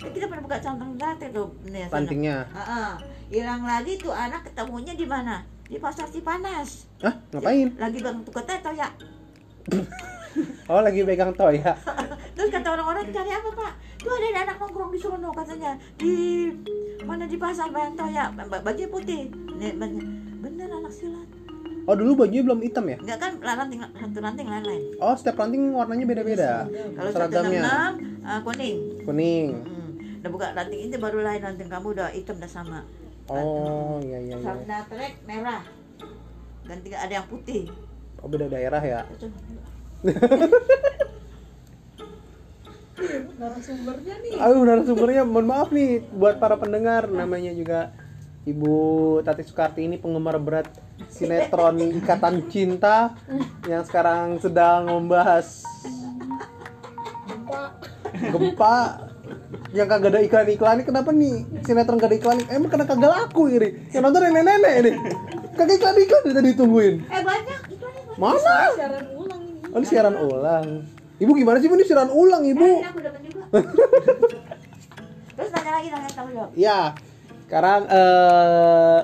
Eh, 0.00 0.10
kita 0.10 0.26
pernah 0.26 0.42
buka 0.42 0.56
santratek 0.56 1.28
tuh 1.30 1.52
nih, 1.66 1.84
sana. 1.84 1.94
Rantingnya. 1.94 2.36
Heeh. 2.48 2.90
Hilang 3.30 3.62
lagi 3.62 3.94
tuh 3.94 4.10
anak 4.10 4.42
ketemunya 4.42 4.96
di 4.96 5.04
mana? 5.04 5.44
Di 5.70 5.78
pasar 5.78 6.10
Cipanas 6.10 6.90
Hah? 6.98 7.14
Ngapain? 7.30 7.78
Lagi 7.78 7.98
bang 8.02 8.18
tukar 8.26 8.42
teto 8.42 8.74
ya 8.74 8.90
Oh, 10.70 10.78
lagi 10.78 11.02
pegang 11.02 11.34
toy 11.34 11.58
ya. 11.58 11.74
Terus 12.38 12.48
kata 12.54 12.78
orang-orang 12.78 13.10
cari 13.10 13.34
apa 13.34 13.50
pak? 13.50 13.72
Tuh 13.98 14.14
ada 14.14 14.46
anak 14.46 14.56
nongkrong 14.62 14.94
di 14.94 14.98
sono 15.02 15.34
katanya 15.34 15.74
di 15.98 16.46
mana 17.02 17.26
di 17.26 17.34
pasar 17.34 17.74
Bayang 17.74 17.98
Toya 17.98 18.30
ba- 18.30 18.62
baju 18.62 18.84
putih. 18.88 19.26
Bener, 19.58 19.74
bener 20.38 20.68
anak 20.70 20.94
silat. 20.94 21.26
Oh, 21.90 21.98
dulu 21.98 22.22
bajunya 22.22 22.46
belum 22.46 22.62
hitam 22.62 22.86
ya? 22.86 23.02
Enggak 23.02 23.18
kan 23.18 23.32
ranting 23.42 23.82
satu 23.82 24.18
ranting 24.22 24.46
lain-lain. 24.46 24.82
Oh, 25.02 25.14
setiap 25.18 25.42
ranting 25.42 25.74
warnanya 25.74 26.06
beda-beda. 26.06 26.70
Kalau 26.70 27.10
satu 27.10 27.26
Seragamnya 27.26 27.62
uh, 28.22 28.40
kuning. 28.46 28.78
kuning. 29.02 29.46
Hmm. 29.66 29.90
Udah 30.22 30.30
buka 30.30 30.46
ranting 30.54 30.80
ini 30.86 30.94
baru 30.94 31.26
lain 31.26 31.42
ranting 31.42 31.66
kamu 31.66 31.86
udah 31.98 32.08
hitam 32.14 32.38
udah 32.38 32.50
sama. 32.50 32.86
Oh, 33.30 34.02
iya 34.02 34.18
iya 34.18 34.34
iya. 34.34 34.42
Sarna 34.42 34.82
trek 34.90 35.22
merah. 35.22 35.62
Ganti 36.66 36.90
ada 36.90 37.14
yang 37.22 37.26
putih. 37.30 37.70
Oh, 38.18 38.26
beda 38.26 38.50
daerah 38.50 38.82
ya. 38.82 39.06
Narasumbernya 43.40 44.14
nih. 44.20 44.34
Aduh, 44.36 44.66
narasumbernya 44.66 45.22
mohon 45.24 45.46
maaf 45.46 45.70
nih 45.70 46.02
buat 46.10 46.42
para 46.42 46.58
pendengar 46.58 47.06
namanya 47.06 47.54
juga 47.54 47.94
Ibu 48.44 48.74
Tati 49.22 49.46
Soekarti 49.46 49.86
ini 49.86 49.96
penggemar 49.96 50.36
berat 50.42 50.66
sinetron 51.06 51.78
Ikatan 52.02 52.50
Cinta 52.50 53.14
yang 53.64 53.86
sekarang 53.86 54.42
sedang 54.42 54.90
membahas 54.90 55.62
Gempa. 57.30 57.62
gempa 58.10 58.76
yang 59.70 59.86
kagak 59.86 60.10
ada 60.10 60.20
iklan-iklan 60.20 60.82
kenapa 60.82 61.10
nih 61.10 61.46
sinetron 61.62 61.96
gak 61.96 62.10
ada 62.10 62.16
iklan 62.16 62.38
emang 62.48 62.68
kena 62.68 62.84
kagak 62.84 63.06
laku 63.08 63.46
ini 63.48 63.68
yang 63.90 64.02
nonton 64.02 64.20
nenek-nenek 64.24 64.74
ini 64.80 64.92
kagak 65.54 65.74
iklan-iklan 65.76 66.20
dari 66.26 66.34
tadi 66.34 66.48
ditungguin 66.50 66.94
Eh 67.06 67.22
banyak 67.22 67.60
iklannya 67.70 68.02
banyak. 68.02 68.18
mana 68.18 68.56
Siaran 68.74 69.06
ulang 69.14 69.40
ini. 69.40 69.60
oh 69.64 69.78
ini 69.78 69.86
siaran 69.86 70.16
ulang 70.16 70.66
ibu 71.16 71.30
gimana 71.32 71.56
sih 71.58 71.66
Bu? 71.66 71.74
ini 71.74 71.84
siaran 71.84 72.10
ulang 72.10 72.42
ibu 72.44 72.70
Eh. 73.50 73.64
Terus 75.36 75.50
nanya 75.50 75.72
lagi 75.72 75.88
nanya 75.88 76.10
tahu 76.12 76.28
jawab. 76.30 76.50
Ya, 76.52 76.80
sekarang 77.42 77.82
eh 77.88 78.98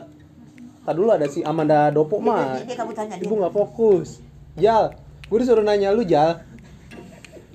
tadi 0.83 0.97
dulu 0.97 1.11
ada 1.11 1.27
si 1.27 1.41
Amanda 1.41 1.89
Dopo 1.89 2.21
mah. 2.21 2.61
Dia 2.61 2.77
kamu 2.77 2.93
tanya 2.93 3.17
dia. 3.17 3.25
Ibu 3.25 3.35
nggak 3.37 3.51
fokus. 3.51 4.21
Jal, 4.55 4.95
gue 5.27 5.39
disuruh 5.41 5.65
nanya 5.65 5.91
lu 5.91 6.05
Jal. 6.05 6.45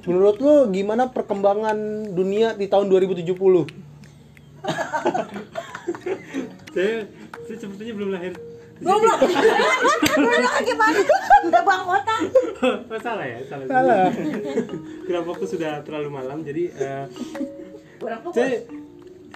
Menurut 0.02 0.38
lu 0.38 0.54
gimana 0.70 1.08
perkembangan 1.08 1.78
dunia 2.10 2.54
di 2.54 2.66
tahun 2.66 2.90
2070? 2.90 3.22
saya 6.72 7.06
saya 7.44 7.58
sepertinya 7.58 7.94
belum 7.96 8.10
lahir 8.12 8.34
Goblok. 8.82 9.20
Goblok 9.22 10.56
gimana? 10.64 10.98
Udah 11.44 11.62
bang 11.62 11.82
kota. 11.84 12.16
oh, 12.66 13.00
salah 13.00 13.26
ya 13.26 13.38
salah 13.46 13.66
Salah. 13.68 14.06
kurang 15.04 15.26
fokus 15.28 15.50
sudah 15.50 15.82
terlalu 15.82 16.10
malam 16.12 16.42
jadi 16.42 16.64
eh, 16.72 17.06
Kurang 17.98 18.22
fokus. 18.22 18.38
saya 18.38 18.58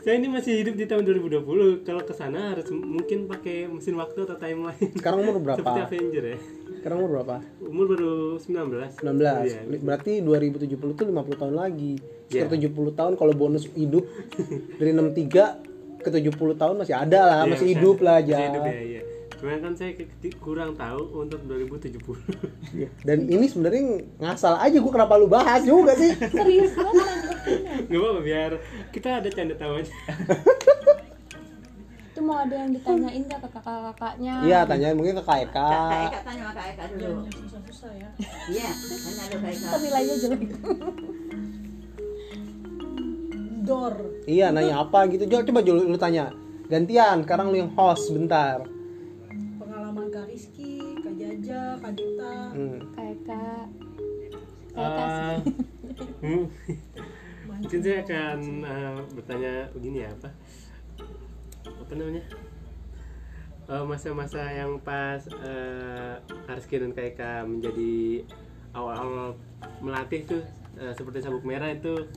saya 0.05 0.21
ini 0.21 0.29
masih 0.29 0.61
hidup 0.61 0.77
di 0.77 0.85
tahun 0.85 1.01
2020 1.01 1.81
kalau 1.81 2.01
ke 2.05 2.13
sana 2.13 2.53
harus 2.53 2.69
mungkin 2.69 3.25
pakai 3.25 3.65
mesin 3.65 3.97
waktu 3.97 4.21
atau 4.21 4.37
timeline 4.37 4.77
Sekarang 4.93 5.25
umur 5.25 5.41
seperti 5.41 5.65
berapa? 5.65 5.89
Avenger 5.89 6.23
ya 6.23 6.37
Sekarang 6.77 6.97
umur 7.01 7.09
berapa? 7.17 7.35
umur 7.57 7.85
baru 7.89 8.13
19 8.37 9.01
19. 9.01 9.01
Iya. 9.01 9.59
Berarti 9.81 10.11
2070 10.21 10.93
tuh 10.93 11.05
50 11.09 11.41
tahun 11.41 11.55
lagi. 11.57 11.97
Iya. 12.29 12.45
Sekitar 12.45 12.69
70 12.69 12.93
tahun 12.93 13.13
kalau 13.17 13.33
bonus 13.33 13.65
hidup 13.73 14.05
dari 14.77 14.93
63 14.93 16.05
ke 16.05 16.09
70 16.13 16.53
tahun 16.53 16.75
masih 16.77 16.93
ada 16.93 17.21
lah, 17.25 17.39
Iya, 17.41 17.49
masih 17.49 17.67
hidup 17.73 17.97
lah 18.05 18.21
masih 18.21 18.29
Jal. 18.29 18.41
hidup 18.45 18.61
ya 18.61 18.73
iya 18.77 19.01
Cuman 19.45 19.61
kan 19.61 19.77
saya 19.77 19.93
kurang 20.41 20.73
tahu 20.73 21.21
untuk 21.21 21.37
2070 21.45 22.01
Iya. 22.73 22.89
Dan 23.05 23.29
ini 23.29 23.45
sebenarnya 23.45 24.01
ngasal 24.17 24.57
aja 24.57 24.73
gue 24.73 24.89
kenapa 24.89 25.21
lu 25.21 25.29
bahas 25.29 25.61
juga 25.61 25.93
sih. 25.93 26.17
Serius 26.33 26.73
banget. 26.73 27.05
Gak 27.85 27.93
apa-apa 27.93 28.21
biar 28.25 28.51
kita 28.89 29.21
ada 29.21 29.29
canda 29.29 29.53
tawa 29.53 29.85
aja 29.85 29.93
Itu 32.09 32.25
mau 32.25 32.41
ada 32.41 32.57
yang 32.57 32.73
ditanyain 32.73 33.21
gak 33.29 33.45
ke 33.45 33.49
kakak-kakaknya? 33.53 34.33
Iya, 34.49 34.59
tanyain 34.65 34.97
mungkin 34.97 35.13
ke 35.13 35.23
Kak 35.29 35.37
Eka. 35.45 35.69
Kak 35.69 36.01
Eka 36.09 36.19
tanya 36.25 36.41
sama 36.41 36.53
Kak 36.57 36.65
Eka 36.73 36.83
dulu. 36.97 37.05
Yang 37.05 37.37
susah-susah 37.45 37.91
ya. 37.93 38.09
Iya, 38.49 38.69
tanya 38.73 39.23
dulu 39.29 39.41
Kak 39.45 39.51
Eka. 39.53 39.77
Nilainya 39.77 40.15
jelek. 40.25 40.41
Dor. 43.61 43.95
Iya, 44.25 44.49
nanya 44.49 44.81
apa 44.81 45.05
gitu. 45.13 45.29
Coba 45.29 45.45
coba 45.45 45.59
lu, 45.69 45.85
lu 45.93 45.97
tanya. 46.01 46.33
Gantian, 46.65 47.21
sekarang 47.21 47.53
lu 47.53 47.61
yang 47.61 47.69
host 47.77 48.09
bentar. 48.09 48.73
Pengalaman 51.45 51.77
Kak 51.77 51.93
Dita. 51.93 52.33
Hmm. 52.57 52.79
Eh, 54.75 55.37
hmm, 56.25 56.45
mungkin 57.61 57.79
saya 57.85 58.01
akan 58.01 58.39
eh, 58.65 58.97
bertanya 59.13 59.53
begini 59.77 60.03
ya 60.03 60.09
apa? 60.09 60.29
Apa 61.69 61.93
namanya? 61.93 62.25
Eh, 63.69 63.83
masa-masa 63.85 64.41
yang 64.51 64.81
pas 64.81 65.21
uh, 65.37 66.17
Arski 66.49 66.81
dan 66.81 66.97
Kaika 66.97 67.45
menjadi 67.45 68.25
awal-awal 68.73 69.37
melatih 69.85 70.25
tuh 70.25 70.41
eh, 70.81 70.93
seperti 70.97 71.23
sabuk 71.23 71.47
merah 71.47 71.71
itu 71.71 72.09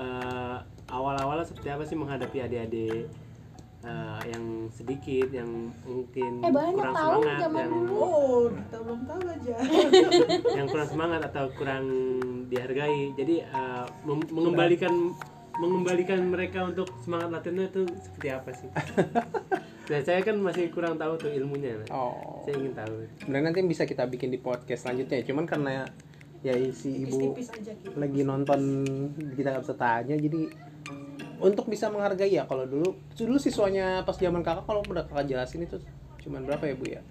eh, 0.00 0.56
awal-awal 0.88 1.44
seperti 1.44 1.68
apa 1.68 1.84
sih 1.84 1.98
menghadapi 1.98 2.40
adik-adik 2.40 3.10
eh, 3.84 4.20
yang 4.32 4.44
sedikit 4.72 5.28
yang 5.32 5.50
mungkin 5.84 6.32
Eh, 6.44 6.52
banyak 6.52 6.74
kurang 6.76 6.94
tahu 6.94 7.10
semangat 7.20 7.40
zaman 7.40 7.60
yang 7.60 7.72
dulu. 7.72 7.94
Oh, 7.96 8.40
Dita 8.52 8.78
belum 8.80 9.00
tahu 9.08 9.22
aja. 9.28 9.56
yang 10.58 10.66
kurang 10.68 10.88
semangat 10.88 11.20
atau 11.32 11.44
kurang 11.56 11.84
dihargai 12.50 13.14
jadi 13.14 13.34
uh, 13.54 13.86
mem- 14.04 14.30
mengembalikan 14.30 14.94
mengembalikan 15.60 16.20
mereka 16.32 16.64
untuk 16.64 16.88
semangat 17.04 17.28
latihannya 17.36 17.68
itu 17.68 17.82
seperti 18.00 18.28
apa 18.32 18.50
sih? 18.56 18.68
nah, 19.92 20.00
saya 20.00 20.20
kan 20.24 20.40
masih 20.40 20.72
kurang 20.72 20.96
tahu 20.96 21.20
tuh 21.20 21.28
ilmunya. 21.28 21.84
Oh. 21.92 22.40
Saya 22.48 22.56
ingin 22.56 22.72
tahu. 22.72 22.94
Sebenarnya 23.20 23.44
nanti 23.52 23.60
bisa 23.68 23.84
kita 23.84 24.08
bikin 24.08 24.32
di 24.32 24.40
podcast 24.40 24.88
selanjutnya. 24.88 25.20
Cuman 25.20 25.44
karena 25.44 25.84
ya 26.40 26.56
si 26.72 27.04
ibu 27.04 27.36
aja 27.36 27.52
gitu. 27.76 27.92
lagi 28.00 28.24
nonton 28.24 28.60
kita 29.36 29.52
nggak 29.52 29.64
bisa 29.68 29.76
tanya 29.76 30.16
jadi 30.16 30.40
untuk 31.40 31.66
bisa 31.66 31.88
menghargai 31.88 32.30
ya 32.30 32.44
kalau 32.44 32.68
dulu 32.68 32.96
dulu 33.16 33.36
siswanya 33.40 34.04
pas 34.04 34.16
zaman 34.16 34.44
kakak 34.44 34.68
kalau 34.68 34.84
udah 34.84 35.04
kakak 35.08 35.26
jelasin 35.32 35.64
itu 35.64 35.80
cuman 36.20 36.44
berapa 36.44 36.64
ya 36.68 36.74
bu 36.76 36.84
ya? 36.86 37.02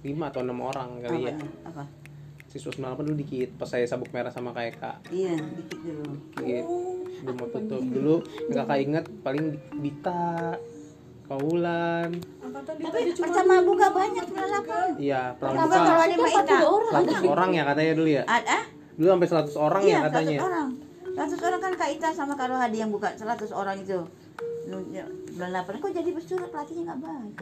Lima 0.00 0.32
atau 0.32 0.40
enam 0.40 0.64
orang 0.64 1.04
kali 1.04 1.28
ya. 1.28 1.34
Apa 1.68 1.84
siswa 2.48 2.72
98 2.72 3.04
dulu 3.04 3.16
dikit 3.20 3.48
pas 3.60 3.68
saya 3.68 3.84
sabuk 3.84 4.08
merah 4.08 4.32
sama 4.32 4.56
kayak 4.56 4.80
kak. 4.80 4.96
Iya 5.12 5.36
dikit 5.36 5.78
dulu. 5.84 6.12
Dikit. 6.40 6.64
Belum 7.18 7.36
mau 7.36 7.48
tutup. 7.52 7.82
dulu 7.84 8.14
kakak 8.48 8.78
inget 8.80 9.04
paling 9.20 9.60
Dita 9.84 10.56
Kaulan 11.28 12.16
tapi 12.88 13.12
pertama 13.12 13.60
buka 13.60 13.86
banyak 13.92 14.26
delapan 14.32 14.88
iya 14.96 15.36
pertama 15.36 15.68
pramuka 15.68 15.76
kalau 15.84 16.02
ada 16.02 16.16
100 17.20 17.28
orang. 17.28 17.50
ya 17.52 17.62
katanya 17.68 17.92
dulu 17.92 18.08
ya? 18.08 18.22
Ada? 18.24 18.58
Dulu 18.96 19.06
sampai 19.12 19.28
100 19.28 19.56
orang 19.56 19.82
iya 19.84 19.92
ya 19.92 19.98
katanya. 20.08 20.38
100 20.40 20.48
orang 20.48 20.68
100 21.18 21.46
orang 21.50 21.60
kan 21.60 21.72
Kak 21.74 21.90
Ita 21.98 22.08
sama 22.14 22.38
Kak 22.38 22.46
Rohadi 22.54 22.78
yang 22.78 22.94
buka 22.94 23.10
100 23.18 23.50
orang 23.50 23.76
itu 23.82 24.06
ya, 24.94 25.04
bulan 25.34 25.50
8 25.66 25.82
kok 25.82 25.90
jadi 25.90 26.10
pesulap 26.14 26.48
pelatihnya 26.54 26.82
nggak 26.94 27.00
baik 27.02 27.34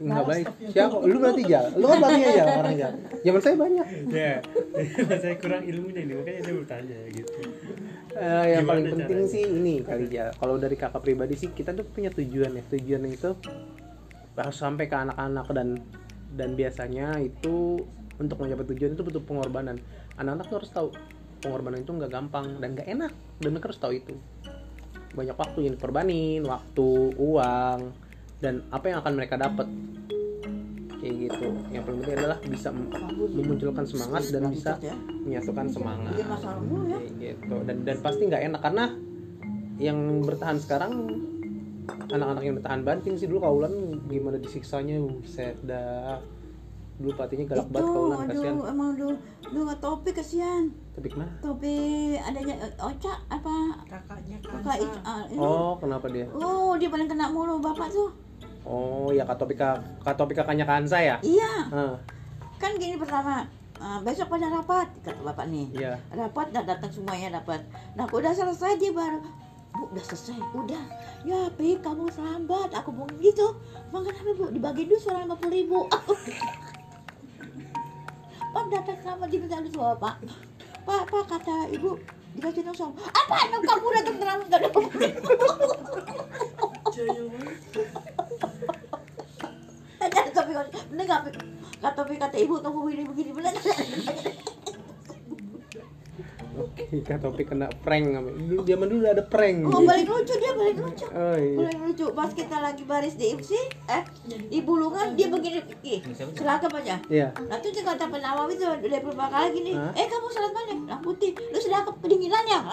Enggak 0.00 0.24
baik. 0.24 0.46
Siapa? 0.72 0.96
Lu 1.04 1.16
berarti 1.20 1.42
ya? 1.44 1.60
Lu 1.76 1.84
kan 1.84 2.00
berarti 2.00 2.22
aja 2.24 2.42
orang 2.56 2.72
ya. 2.72 2.88
Zaman 3.20 3.40
saya 3.44 3.56
banyak. 3.60 3.86
Ya, 4.08 4.34
saya 5.20 5.34
kurang 5.36 5.62
ilmunya 5.68 6.00
ini 6.08 6.12
makanya 6.16 6.40
saya 6.40 6.54
bertanya 6.56 6.98
gitu. 7.12 7.40
Eh, 8.16 8.44
yang 8.56 8.64
Gimana 8.64 8.70
paling 8.72 8.86
penting 8.96 9.20
caranya? 9.20 9.32
sih 9.36 9.44
ini 9.44 9.74
kali 9.84 10.06
ya. 10.08 10.32
Kalau 10.40 10.56
dari 10.56 10.76
kakak 10.80 11.04
pribadi 11.04 11.36
sih 11.36 11.52
kita 11.52 11.76
tuh 11.76 11.84
punya 11.84 12.08
tujuan 12.16 12.48
ya. 12.56 12.64
Tujuan 12.72 13.12
itu 13.12 13.30
harus 14.40 14.56
sampai 14.56 14.88
ke 14.88 14.96
anak-anak 14.96 15.46
dan 15.52 15.68
dan 16.32 16.56
biasanya 16.56 17.20
itu 17.20 17.84
untuk 18.16 18.40
mencapai 18.40 18.66
tujuan 18.72 18.96
itu 18.96 19.04
butuh 19.04 19.20
pengorbanan. 19.20 19.76
Anak-anak 20.16 20.48
tuh 20.48 20.56
harus 20.64 20.70
tahu 20.72 20.88
pengorbanan 21.40 21.80
itu 21.82 21.92
nggak 21.92 22.12
gampang 22.12 22.60
dan 22.60 22.76
nggak 22.76 22.88
enak. 22.88 23.12
Dan 23.40 23.48
mereka 23.56 23.72
harus 23.72 23.80
tahu 23.80 23.92
itu. 23.96 24.14
Banyak 25.16 25.36
waktu 25.36 25.58
yang 25.66 25.74
dikorbanin, 25.74 26.42
waktu, 26.46 26.90
uang, 27.18 27.80
dan 28.38 28.64
apa 28.70 28.84
yang 28.88 28.98
akan 29.02 29.12
mereka 29.16 29.34
dapat 29.36 29.66
kayak 31.00 31.14
gitu. 31.16 31.48
Yang 31.72 31.82
paling 31.88 31.98
penting 32.04 32.16
adalah 32.20 32.38
bisa 32.44 32.68
mem- 32.70 32.92
memunculkan 33.32 33.84
semangat 33.88 34.22
dan 34.28 34.42
bisa 34.52 34.72
ya. 34.84 34.94
menyatukan 35.24 35.66
semangat. 35.72 36.12
masalah 36.28 36.60
dulu 36.60 36.84
ya. 36.86 36.98
Kayak 37.00 37.12
gitu. 37.16 37.56
Dan 37.64 37.76
dan 37.88 37.96
pasti 38.04 38.22
nggak 38.28 38.42
enak. 38.52 38.60
Karena 38.60 38.84
yang 39.80 39.98
bertahan 40.22 40.58
sekarang 40.60 40.92
anak-anak 42.12 42.42
yang 42.44 42.54
bertahan 42.60 42.80
banting 42.84 43.14
sih. 43.16 43.26
Dulu 43.26 43.40
kaulan 43.40 43.72
gimana 44.06 44.36
disiksanya 44.36 45.00
buset 45.00 45.56
dah. 45.64 46.20
Dulu 47.00 47.16
pelatihnya 47.16 47.46
galak 47.48 47.68
banget 47.72 47.88
kaulan 47.96 48.18
kasihan. 48.28 48.54
emang 48.68 48.88
dulu 48.92 49.16
dulu 49.40 49.60
nggak 49.66 49.80
topi 49.80 50.10
kasihan 50.12 50.64
tapi 51.00 51.08
ke 51.08 51.16
mana 51.16 51.32
topi 51.40 51.76
adanya 52.20 52.54
eh, 52.60 52.72
Oca 52.76 53.12
apa? 53.32 53.56
Kakaknya 53.88 54.36
kakak 54.44 54.60
Kansa. 54.60 54.84
Ic- 54.84 55.04
ah, 55.08 55.24
oh 55.40 55.72
kenapa 55.80 56.06
dia? 56.12 56.28
Oh 56.36 56.76
dia 56.76 56.92
paling 56.92 57.08
kena 57.08 57.32
mulu 57.32 57.56
bapak 57.56 57.88
tuh. 57.88 58.12
Oh 58.68 59.08
ya 59.08 59.24
katopika 59.24 59.80
katopika 60.04 60.44
kakaknya 60.44 60.68
kansa 60.68 61.00
ya? 61.00 61.16
Iya. 61.24 61.52
Hah, 61.72 61.96
kan 62.60 62.76
gini 62.76 63.00
pertama 63.00 63.48
ah, 63.80 63.96
besok 64.04 64.28
pada 64.28 64.52
rapat 64.52 64.92
kata 65.00 65.24
bapak 65.24 65.48
nih. 65.48 65.72
Iya. 65.72 65.96
Rapat 66.12 66.52
dah 66.52 66.68
datang 66.68 66.92
semuanya 66.92 67.40
dapat 67.40 67.64
nah 67.96 68.04
udah 68.04 68.36
selesai 68.36 68.76
dia 68.76 68.92
baru? 68.92 69.24
Bu 69.72 69.88
udah 69.96 70.04
selesai? 70.04 70.36
Udah. 70.52 70.84
Ya 71.24 71.48
pi 71.56 71.80
kamu 71.80 72.12
terlambat 72.12 72.76
aku 72.76 72.92
mau 72.92 73.08
gitu. 73.24 73.56
Emang 73.88 74.04
kenapa 74.04 74.36
bu? 74.36 74.52
Dibagi 74.52 74.84
dulu 74.84 75.00
soal 75.00 75.24
lima 75.24 75.32
puluh 75.32 75.64
ribu. 75.64 75.88
Pak 78.52 78.64
datang 78.76 79.00
sama 79.00 79.24
diminta 79.24 79.64
dulu 79.64 79.80
sama 79.80 80.20
pak 80.86 81.02
pak 81.08 81.24
kata 81.28 81.56
ibu 81.74 81.98
dikasih 82.36 82.62
sama 82.72 82.94
apa 83.10 83.34
anak 83.48 83.60
kamu 83.66 83.86
datang 83.90 84.16
terlambat 84.22 84.46
gak 84.48 84.60
ada 84.60 84.68
banget. 84.70 85.12
Dan 90.00 90.32
tapi 90.34 90.52
kata 91.80 92.02
kata 92.06 92.36
ibu 92.38 92.54
kamu 92.60 92.78
begini 92.86 93.04
begini 93.08 93.30
bener 93.34 93.54
oke 96.98 97.06
katopik 97.06 97.54
kena 97.54 97.70
prank 97.86 98.18
dulu 98.50 98.66
zaman 98.66 98.86
dulu 98.90 99.06
ada 99.06 99.22
prank 99.22 99.62
oh 99.62 99.78
paling 99.86 100.10
lucu 100.10 100.34
dia 100.42 100.52
paling 100.58 100.78
lucu 100.82 101.06
oh 101.06 101.36
iya 101.38 101.56
paling 101.62 101.80
lucu 101.86 102.06
pas 102.10 102.30
kita 102.34 102.56
lagi 102.58 102.82
baris 102.82 103.14
di 103.14 103.30
IPSI 103.30 103.62
eh 103.86 104.02
di 104.26 104.58
bulungan 104.58 105.14
dia 105.14 105.30
begini 105.30 105.62
ih 105.86 106.02
seragam 106.34 106.74
aja 106.74 106.98
iya 107.06 107.30
Nah 107.46 107.62
itu 107.62 107.70
dia 107.70 107.86
kata 107.86 108.10
penawawi 108.10 108.58
tuh 108.58 108.74
dari 108.82 109.02
beberapa 109.02 109.26
kali 109.30 109.48
gini, 109.58 109.72
Hah? 109.74 109.94
eh 109.94 110.06
kamu 110.06 110.28
salat 110.30 110.52
mana? 110.54 110.74
Lah 110.86 110.98
putih, 111.02 111.30
lu 111.34 111.58
sudah 111.58 111.82
ke 111.82 111.92
kedinginan 112.02 112.44
ya? 112.46 112.60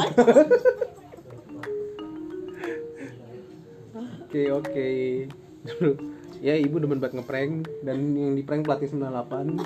Oke 4.27 4.43
oke. 4.51 4.89
Dulu 5.65 5.91
ya 6.43 6.53
ibu 6.53 6.77
demen 6.77 7.01
banget 7.01 7.23
ngeprank 7.23 7.65
dan 7.81 7.97
yang 8.13 8.37
di 8.37 8.43
prank 8.45 8.67
pelatih 8.67 8.91
98. 8.93 9.57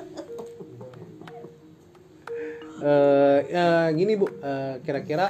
Eh 2.80 3.40
eh, 3.48 3.88
gini 3.92 4.16
bu, 4.16 4.26
eh, 4.40 4.80
kira-kira 4.80 5.28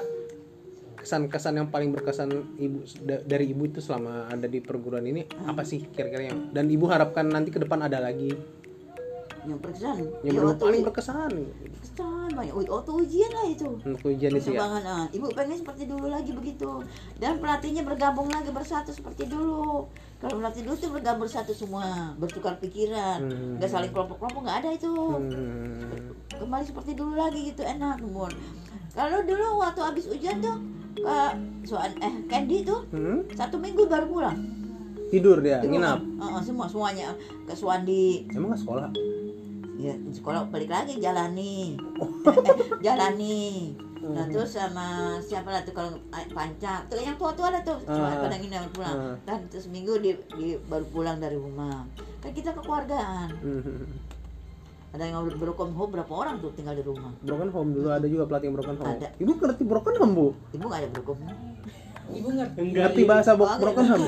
kesan-kesan 1.01 1.57
yang 1.57 1.69
paling 1.73 1.91
berkesan 1.97 2.29
ibu 2.61 2.85
da- 3.01 3.25
dari 3.25 3.51
ibu 3.51 3.65
itu 3.65 3.81
selama 3.81 4.29
ada 4.29 4.45
di 4.45 4.61
perguruan 4.61 5.01
ini 5.09 5.25
apa 5.49 5.65
sih 5.65 5.81
kira-kira 5.89 6.29
yang 6.29 6.53
dan 6.53 6.69
ibu 6.69 6.85
harapkan 6.93 7.25
nanti 7.25 7.49
ke 7.49 7.57
depan 7.59 7.89
ada 7.89 7.99
lagi? 8.05 8.37
Yang 9.49 9.59
berkesan, 9.65 9.97
yang 10.21 10.35
ya, 10.37 10.53
paling 10.61 10.83
berkesan. 10.85 11.33
berkesan 11.73 12.20
banyak 12.33 12.55
waktu 12.55 12.91
ujian 12.97 13.31
lah 13.31 13.47
itu. 13.47 13.69
untuk 13.81 14.03
ujian 14.07 14.33
itu 14.33 14.51
ya. 14.51 14.63
Ah. 14.63 15.05
Ibu 15.07 15.27
pengen 15.31 15.57
seperti 15.57 15.85
dulu 15.85 16.07
lagi 16.07 16.31
begitu 16.31 16.83
dan 17.17 17.37
pelatihnya 17.37 17.83
bergabung 17.83 18.27
lagi 18.27 18.49
bersatu 18.49 18.91
seperti 18.91 19.25
dulu. 19.25 19.87
Kalau 20.17 20.35
pelatih 20.37 20.63
dulu 20.63 20.77
tuh 20.77 20.91
bergabung 20.91 21.23
bersatu 21.23 21.51
semua, 21.51 22.13
bertukar 22.15 22.57
pikiran, 22.57 23.21
Hmm. 23.23 23.57
nggak 23.57 23.69
saling 23.69 23.89
kelompok-kelompok 23.89 24.41
nggak 24.43 24.59
ada 24.61 24.71
itu. 24.71 24.91
Hmm. 24.91 26.13
Kembali 26.31 26.65
seperti 26.65 26.93
dulu 26.93 27.15
lagi 27.15 27.41
gitu 27.47 27.61
enak, 27.61 28.01
Bun. 28.03 28.33
Kalau 28.91 29.23
dulu 29.23 29.47
waktu 29.59 29.81
habis 29.81 30.05
ujian 30.07 30.39
tuh 30.39 30.57
ke 30.93 31.17
soal 31.63 31.95
eh 31.97 32.15
Candy 32.27 32.61
tuh 32.61 32.85
Hmm? 32.91 33.23
satu 33.31 33.57
minggu 33.57 33.87
baru 33.87 34.07
pulang. 34.07 34.37
Tidur 35.09 35.39
dia, 35.39 35.59
Di 35.59 35.67
rumah. 35.67 35.97
nginap. 35.97 35.99
Heeh, 36.21 36.41
semua 36.41 36.67
semuanya 36.67 37.11
ke 37.43 37.51
Suwandi 37.51 38.31
Emang 38.31 38.53
nggak 38.53 38.63
sekolah? 38.63 38.91
Ya 39.81 39.95
di 39.97 40.13
sekolah 40.13 40.47
balik 40.47 40.69
lagi 40.69 40.97
jalani 40.97 41.75
jalani 42.87 43.73
nah 44.03 44.25
Hmm. 44.25 44.33
terus 44.33 44.51
sama 44.51 44.87
siapa 45.21 45.49
lah 45.51 45.61
tuh 45.61 45.73
kalau 45.73 45.93
eh, 45.93 46.25
panca 46.31 46.81
tuh 46.89 46.97
yang 46.97 47.15
tua 47.15 47.31
tua 47.31 47.49
ada 47.49 47.61
tuh 47.61 47.77
cuma 47.83 48.09
Ah. 48.09 48.17
pada 48.19 48.33
nginep 48.35 48.73
pulang 48.73 48.97
Ah. 48.97 49.17
dan 49.23 49.45
terus 49.47 49.69
minggu 49.69 49.93
di, 49.99 50.17
di- 50.35 50.57
baru 50.63 50.89
pulang 50.89 51.17
dari 51.17 51.37
rumah 51.37 51.85
kan 52.19 52.33
kita 52.33 52.51
kekeluargaan 52.51 53.29
Hmm. 53.37 53.85
ada 54.91 55.05
yang 55.05 55.21
broken 55.31 55.71
home 55.71 55.93
berapa 55.93 56.09
orang 56.11 56.41
tuh 56.41 56.49
tinggal 56.51 56.73
di 56.73 56.81
rumah 56.81 57.13
Broken 57.21 57.49
home 57.51 57.71
dulu 57.71 57.89
ada 57.89 58.05
juga 58.05 58.25
pelatih 58.25 58.49
yang 58.49 58.57
broken 58.57 58.75
home. 58.75 58.89
Ada. 58.91 59.09
Ibu 59.15 59.31
ngerti 59.37 59.63
broken 59.65 59.95
home 59.95 60.13
bu? 60.13 60.27
ibu 60.51 60.65
nggak 60.65 60.81
ada 60.81 60.89
broken 60.91 61.17
home 61.21 61.41
Ibu 62.11 62.29
ngerti. 62.33 62.59
Enggak. 62.59 62.81
Ngerti 62.83 63.03
bahasa 63.05 63.31
bo- 63.39 63.47
Oh, 63.47 63.59
broken 63.61 63.85
home? 63.87 64.07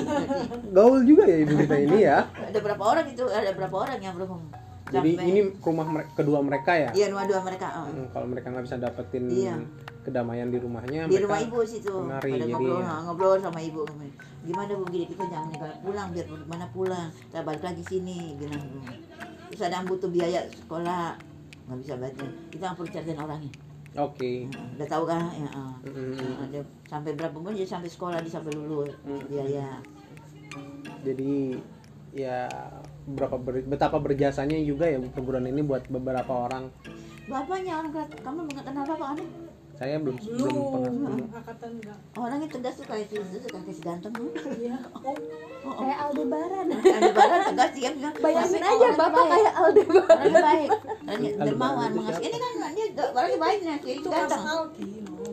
Gaul 0.73 1.01
juga 1.05 1.23
ya 1.23 1.37
ibu 1.39 1.55
kita 1.55 1.77
ini 1.79 1.99
ya. 2.03 2.19
ada 2.33 2.59
berapa 2.59 2.83
orang 2.83 3.07
itu 3.07 3.23
ada 3.25 3.51
berapa 3.53 3.77
orang 3.79 4.01
yang 4.01 4.17
broken 4.17 4.41
home 4.41 4.49
Jadi 4.93 5.11
ini 5.17 5.41
rumah 5.57 5.87
mere- 5.87 6.11
kedua 6.13 6.39
mereka 6.39 6.73
ya. 6.73 6.91
iya 6.93 7.07
dua 7.09 7.25
dua 7.25 7.41
mereka 7.41 7.67
oh. 7.75 7.87
Hmm, 7.87 8.07
kalau 8.11 8.27
mereka 8.27 8.47
nggak 8.49 8.65
bisa 8.65 8.77
dapetin 8.77 9.25
Iya. 9.27 9.57
kedamaian 10.03 10.47
di 10.47 10.59
rumahnya, 10.59 11.07
di 11.07 11.17
rumah 11.17 11.39
ibu 11.39 11.63
situ 11.63 11.89
kemari, 11.89 12.31
pada 12.31 12.43
jadi 12.43 12.53
ngobrol 12.53 12.79
ya. 12.79 12.95
ngobrol 13.03 13.37
sama 13.39 13.61
ibu 13.61 13.83
gimana 14.43 14.71
bu 14.75 14.85
gini 14.87 15.07
kita 15.07 15.25
jangan 15.25 15.49
pulang 15.79 16.11
biar 16.11 16.27
mana 16.45 16.67
pulang 16.69 17.07
kita 17.23 17.41
balik 17.41 17.63
lagi 17.63 17.83
sini 17.85 18.35
bilang 18.35 18.59
terus 19.47 19.63
ada 19.63 19.79
yang 19.79 19.87
butuh 19.87 20.11
biaya 20.11 20.43
sekolah 20.53 21.15
nggak 21.63 21.79
bisa 21.79 21.95
baca 21.95 22.25
kita 22.51 22.65
perlu 22.73 22.91
cariin 22.91 23.17
orangnya 23.17 23.53
Oke. 23.93 24.49
Nah, 24.49 24.73
udah 24.75 24.89
tahu 24.89 25.05
kan 25.05 25.21
ya 25.31 25.49
ah. 25.53 25.77
Mm-mm. 25.85 26.17
Nah, 26.17 26.49
dia 26.49 26.65
sampai 26.83 27.13
berapa 27.13 27.37
bulan 27.37 27.53
dia 27.53 27.69
sampai 27.69 27.87
sekolah 27.87 28.19
dia 28.19 28.33
sampai 28.33 28.51
lulus 28.51 28.89
Hmm. 29.03 29.21
biaya 29.29 29.85
Jadi 31.03 31.61
ya 32.11 32.49
berapa 33.05 33.37
ber- 33.37 33.65
betapa 33.65 33.97
berjasanya 33.97 34.59
juga 34.61 34.87
ya 34.87 34.99
perguruan 35.05 35.45
ini 35.45 35.61
buat 35.61 35.87
beberapa 35.87 36.33
orang. 36.41 36.71
bapaknya 37.25 37.73
orang 37.77 37.91
kelas 37.91 38.09
kamu 38.17 38.39
nggak 38.47 38.65
kenal 38.65 38.85
bapak 38.85 39.09
aneh 39.13 39.29
Saya 39.73 39.97
belum 39.97 40.15
belum 40.15 40.29
pernah 40.29 40.91
Belum. 40.93 41.17
ketemu. 41.17 41.25
Angkatan 41.33 41.71
enggak. 41.73 41.99
orangnya 42.15 42.49
tegas 42.49 42.75
tuh 42.77 42.85
kayak 42.85 43.07
si 43.09 43.17
suka 43.17 43.59
kasih 43.59 43.83
ganteng 43.83 44.13
tuh 44.13 44.29
Iya. 44.55 44.77
Oh, 44.85 45.01
oh, 45.01 45.17
oh. 45.65 45.75
Kayak 45.81 45.99
Aldebaran. 46.03 46.67
ada 46.71 47.11
barang 47.11 47.43
tegas 47.49 47.71
dia 47.73 47.91
bilang 47.91 48.15
Bayangin 48.17 48.61
"Tapi 48.61 48.75
aja 48.77 48.87
bapak 48.93 49.11
baik." 49.17 49.33
kayak 49.33 49.55
Aldebaran. 49.57 50.07
orangnya 50.13 50.41
baik 50.41 50.69
orangnya 50.69 51.09
Aldebaran 51.09 51.47
dermawan 51.49 51.83
itu 51.85 51.97
mengasih 51.97 52.15
siapa? 52.15 52.29
ini 52.29 52.37
kan 52.37 52.53
dia 52.69 52.87
orangnya 53.11 53.39
baik 53.41 53.59
nih 53.61 53.77
itu 53.93 54.09
Mas 54.09 54.15
ganteng. 54.21 54.43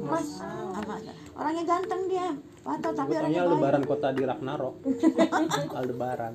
Mas, 0.01 0.27
ah, 0.39 0.81
Mas. 0.81 1.01
orangnya 1.35 1.63
ganteng 1.67 2.01
dia 2.07 2.27
pantau 2.59 2.91
tapi 2.91 3.11
orangnya 3.15 3.41
baik 3.43 3.53
lebaran 3.53 3.83
kota 3.83 4.07
di 4.09 4.23
Ragnarok. 4.23 4.75
Aldebaran. 5.77 6.33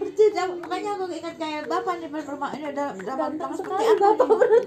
Persis 0.00 0.32
ya, 0.32 0.48
makanya 0.48 0.96
aku 0.96 1.12
ingat 1.12 1.36
kayak 1.36 1.68
bapak 1.68 2.00
nih 2.00 2.08
performa 2.08 2.48
ini 2.56 2.72
ada 2.72 2.96
drama 2.96 3.36
drama 3.36 3.52
seperti 3.52 3.84
apa 3.84 4.06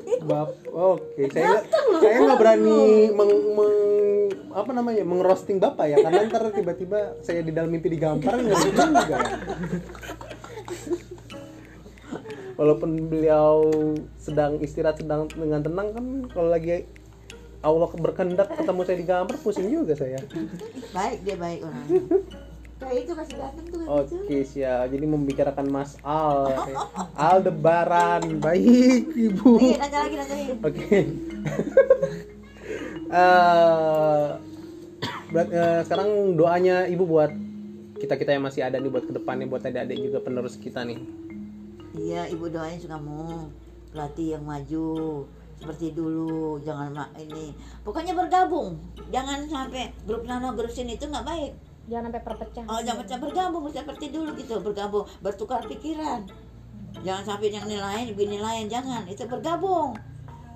nih? 0.05 0.19
Bap, 0.21 0.49
oke. 0.69 1.21
Saya 1.33 1.65
saya 1.97 2.17
nggak 2.21 2.37
berani 2.37 2.81
meng, 3.09 3.33
meng- 3.57 4.33
apa 4.53 4.69
namanya 4.69 5.01
mengrosting 5.01 5.57
bapak 5.57 5.89
ya, 5.89 5.97
karena 6.05 6.29
ntar 6.29 6.53
tiba-tiba 6.53 7.17
saya 7.25 7.41
di 7.41 7.49
dalam 7.49 7.73
mimpi 7.73 7.89
digampar 7.89 8.37
nggak 8.37 8.57
lucu 8.61 8.81
juga. 8.93 9.17
Walaupun 12.53 13.09
beliau 13.09 13.73
sedang 14.21 14.61
istirahat 14.61 15.01
sedang 15.01 15.25
dengan 15.33 15.65
tenang 15.65 15.97
kan, 15.97 16.05
kalau 16.29 16.53
lagi 16.53 16.85
Allah 17.65 17.89
berkehendak 17.89 18.53
ketemu 18.53 18.81
saya 18.85 18.97
digampar 19.01 19.35
pusing 19.41 19.65
juga 19.65 19.97
saya. 19.97 20.21
baik 20.93 21.25
dia 21.25 21.35
baik 21.41 21.65
orang 21.65 21.87
kayak 22.83 23.01
itu 23.01 23.13
kasih 23.13 23.35
ganteng 23.35 23.65
tuh. 23.67 23.79
Oke 23.85 24.37
siap. 24.43 24.85
Jadi 24.87 25.05
membicarakan 25.05 25.67
Mas 25.67 25.95
Al, 26.01 26.51
Aldebaran, 27.15 28.37
baik 28.37 29.09
ibu. 29.11 29.57
Nanya 29.57 29.99
lagi 30.03 30.15
lagi 30.17 30.43
Oke. 30.59 30.97
Eh, 33.13 34.27
berat- 35.29 35.53
eh, 35.53 35.81
sekarang 35.85 36.33
doanya 36.33 36.89
ibu 36.89 37.05
buat 37.05 37.29
kita 37.95 38.17
kita 38.17 38.33
yang 38.33 38.41
masih 38.41 38.65
ada 38.65 38.81
nih 38.81 38.89
buat 38.89 39.05
ke 39.05 39.13
depannya 39.13 39.45
buat 39.45 39.61
adik-adik 39.61 40.01
juga 40.01 40.17
penerus 40.17 40.57
kita 40.57 40.81
nih. 40.81 40.97
iya 41.93 42.25
ibu 42.25 42.49
doain 42.49 42.81
suka 42.81 42.97
mau 42.97 43.53
pelatih 43.93 44.33
yang 44.33 44.43
maju 44.43 45.29
seperti 45.53 45.93
dulu 45.93 46.57
jangan 46.59 46.89
mak 46.89 47.13
ini 47.15 47.53
pokoknya 47.85 48.17
bergabung 48.17 48.81
jangan 49.13 49.45
sampai 49.45 49.93
grup 50.03 50.25
nano 50.25 50.57
grup 50.57 50.73
sini 50.73 50.97
itu 50.97 51.05
nggak 51.05 51.21
baik 51.21 51.53
jangan 51.87 52.09
sampai 52.09 52.23
perpecah 52.23 52.63
Oh, 52.69 52.79
jangan 52.79 52.99
macam 53.03 53.17
bergabung 53.27 53.63
seperti 53.67 54.05
dulu 54.11 54.29
gitu, 54.39 54.55
bergabung, 54.63 55.05
bertukar 55.19 55.61
pikiran. 55.67 56.23
Jangan 57.01 57.23
sampai 57.25 57.49
yang 57.49 57.65
nilaiin, 57.65 58.13
begini 58.13 58.37
lain, 58.37 58.65
jangan. 58.69 59.03
Itu 59.09 59.25
bergabung. 59.25 59.97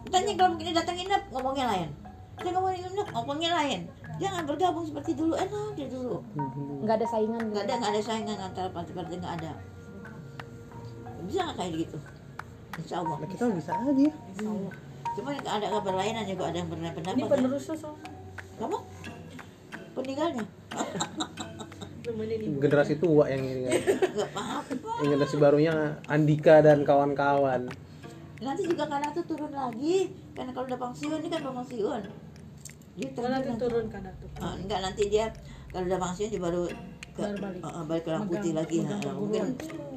Tanya 0.07 0.31
kalau 0.39 0.55
begini 0.55 0.71
datang 0.71 0.95
nginep, 0.95 1.23
ngomongnya 1.33 1.65
lain. 1.67 1.89
Dia 2.37 2.51
ngomongin 2.53 2.79
nginep, 2.85 3.07
ngomongnya 3.11 3.49
lain. 3.57 3.79
Jangan 4.17 4.43
bergabung 4.45 4.85
seperti 4.85 5.11
dulu, 5.17 5.33
enak 5.37 5.73
dia 5.77 5.87
dulu. 5.89 6.21
nggak 6.85 6.95
ada 7.01 7.07
saingan 7.09 7.43
Nggak 7.53 7.63
ada, 7.69 7.73
nggak 7.81 7.91
ada 7.91 8.01
saingan 8.01 8.37
antara 8.37 8.69
partai-partai 8.71 9.15
nggak 9.19 9.35
ada. 9.41 9.51
Bisa 11.25 11.39
nggak 11.43 11.57
kayak 11.57 11.73
gitu? 11.85 11.97
Insya 12.77 12.95
Allah. 13.01 13.17
Nah, 13.17 13.29
kita 13.29 13.43
bisa 13.51 13.71
aja. 13.73 14.09
Cuma 15.17 15.29
ada 15.33 15.67
kabar 15.73 15.93
lain 15.97 16.13
juga 16.29 16.43
ada 16.53 16.57
yang 16.61 16.69
berpendapat. 16.69 17.01
Ini 17.17 17.25
ya. 17.25 17.29
penerusnya 17.29 17.75
so. 17.77 17.89
Kamu? 18.61 18.77
Peninggalnya? 19.97 20.45
Generasi 22.57 22.97
tua 22.97 23.27
yang 23.27 23.41
ini 23.41 23.61
kan. 23.67 23.73
Yang 24.97 25.09
generasi 25.11 25.35
barunya 25.37 25.73
Andika 26.05 26.59
dan 26.59 26.81
kawan-kawan. 26.81 27.69
nanti 28.37 28.61
juga 28.63 28.85
karena 28.85 29.09
tuh 29.11 29.25
turun 29.25 29.49
lagi 29.49 30.13
karena 30.31 30.53
kalau 30.53 30.65
udah 30.65 30.77
pensiun 30.79 31.17
ini 31.17 31.27
kan 31.27 31.41
mau 31.41 31.57
pensiun 31.57 32.01
dia 32.93 33.09
Oh, 33.11 33.25
nanti 33.25 33.49
turun 33.49 33.57
turun 33.59 33.85
kan 33.87 34.05
tuh. 34.11 34.29
Ah, 34.37 34.53
enggak 34.53 34.77
nanti 34.79 35.03
dia 35.07 35.25
kalau 35.67 35.85
udah 35.85 35.97
pensiun 35.99 36.29
dia 36.29 36.37
baru 36.39 36.69
ke, 37.11 37.21
Baru 37.23 37.37
balik. 37.39 37.61
ah, 37.63 37.81
balik 37.83 38.03
ke 38.03 38.09
orang 38.11 38.21
Megang- 38.23 38.33
putih 38.37 38.53
lagi 38.53 38.77
megang 38.79 39.01
Ah, 39.03 39.15
mungkin 39.15 39.43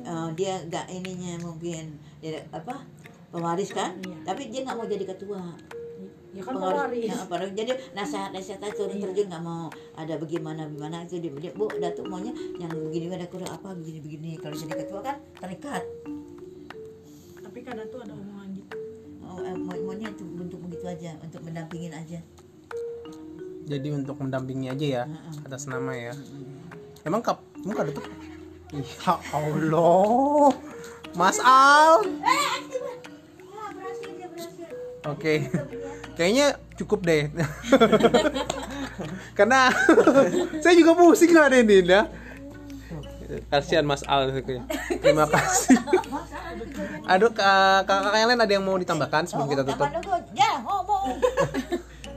ah, 0.03 0.29
dia 0.33 0.53
enggak 0.59 0.87
ininya 0.89 1.33
mungkin 1.43 1.85
dia 2.19 2.41
apa 2.49 2.81
pewaris 3.29 3.71
kan 3.71 4.01
Iya. 4.01 4.17
tapi 4.25 4.43
dia 4.49 4.61
nggak 4.63 4.73
mau 4.75 4.87
jadi 4.87 5.05
ketua 5.07 5.41
Ya 6.31 6.43
kan 6.47 6.55
pewaris. 6.55 7.11
Nah, 7.11 7.27
pewaris. 7.27 7.51
jadi 7.59 7.73
nasihat 7.91 8.31
nasihat 8.31 8.63
aja 8.63 8.75
turun 8.79 9.03
terjun 9.03 9.27
nggak 9.27 9.43
mau 9.43 9.67
ada 9.99 10.15
bagaimana 10.15 10.71
bagaimana 10.71 11.03
itu 11.03 11.19
dia, 11.19 11.31
dia 11.43 11.53
bu 11.59 11.67
datuk 11.75 12.07
maunya 12.07 12.31
yang 12.63 12.71
begini 12.71 13.11
ada 13.11 13.27
kurang 13.27 13.51
apa 13.51 13.75
begini 13.75 13.99
begini 13.99 14.31
kalau 14.39 14.55
jadi 14.55 14.79
ketua 14.79 15.01
kan 15.03 15.17
terikat 15.43 15.83
Tapi 17.43 17.59
kadang 17.67 17.91
tuh 17.91 17.99
ada 18.07 18.15
omongan 18.15 18.49
gitu. 18.63 18.77
Oh, 19.27 19.43
eh, 19.43 19.59
mau 19.59 19.75
maunya 19.91 20.07
itu 20.07 20.23
untuk 20.23 20.63
begitu 20.63 20.87
aja 20.87 21.19
untuk 21.19 21.43
mendampingin 21.43 21.91
aja 21.91 22.23
Jadi 23.67 23.89
untuk 23.91 24.15
mendampingi 24.23 24.71
aja 24.71 24.87
ya 24.87 25.03
atas 25.47 25.67
nama 25.67 25.95
ya. 25.95 26.15
Emang 27.03 27.23
kap, 27.23 27.43
emang 27.63 27.87
ada 27.87 27.91
tuh? 27.91 28.07
Ya 28.71 29.19
Allah, 29.35 30.55
Mas 31.19 31.43
Al. 31.43 32.07
Oke, 35.09 35.49
kayaknya 36.21 36.61
cukup 36.77 37.01
deh. 37.09 37.33
Karena 39.39 39.73
saya 40.63 40.77
juga 40.77 40.93
pusing 40.93 41.33
ngadenin 41.33 41.89
ya. 41.89 42.03
Kasihan 43.49 43.89
Mas 43.89 44.05
Al. 44.05 44.29
Terima 45.01 45.25
kasih. 45.25 45.81
Aduh, 47.09 47.33
kak- 47.33 47.89
kakak 47.89 48.21
yang 48.21 48.29
lain 48.29 48.43
ada 48.45 48.53
yang 48.53 48.65
mau 48.69 48.77
ditambahkan 48.77 49.25
sebelum 49.33 49.49
kita 49.49 49.65
tutup? 49.65 49.89
Ya 50.37 50.61
ngomong. 50.61 51.17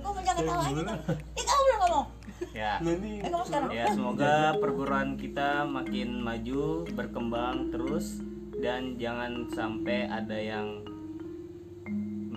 ngomong 0.04 0.24
jangan 0.26 0.44
tawa. 0.44 0.64
Ini 0.68 1.42
kamu 1.48 1.62
belum 1.64 1.80
ngomong. 1.88 2.06
Ya. 2.52 2.72
Eh. 2.84 3.24
Ya 3.72 3.86
semoga 3.88 4.60
perguruan 4.60 5.16
kita 5.16 5.64
makin 5.64 6.20
maju, 6.20 6.84
berkembang 6.92 7.72
terus 7.72 8.20
dan 8.60 9.00
jangan 9.00 9.48
sampai 9.54 10.12
ada 10.12 10.36
yang 10.36 10.84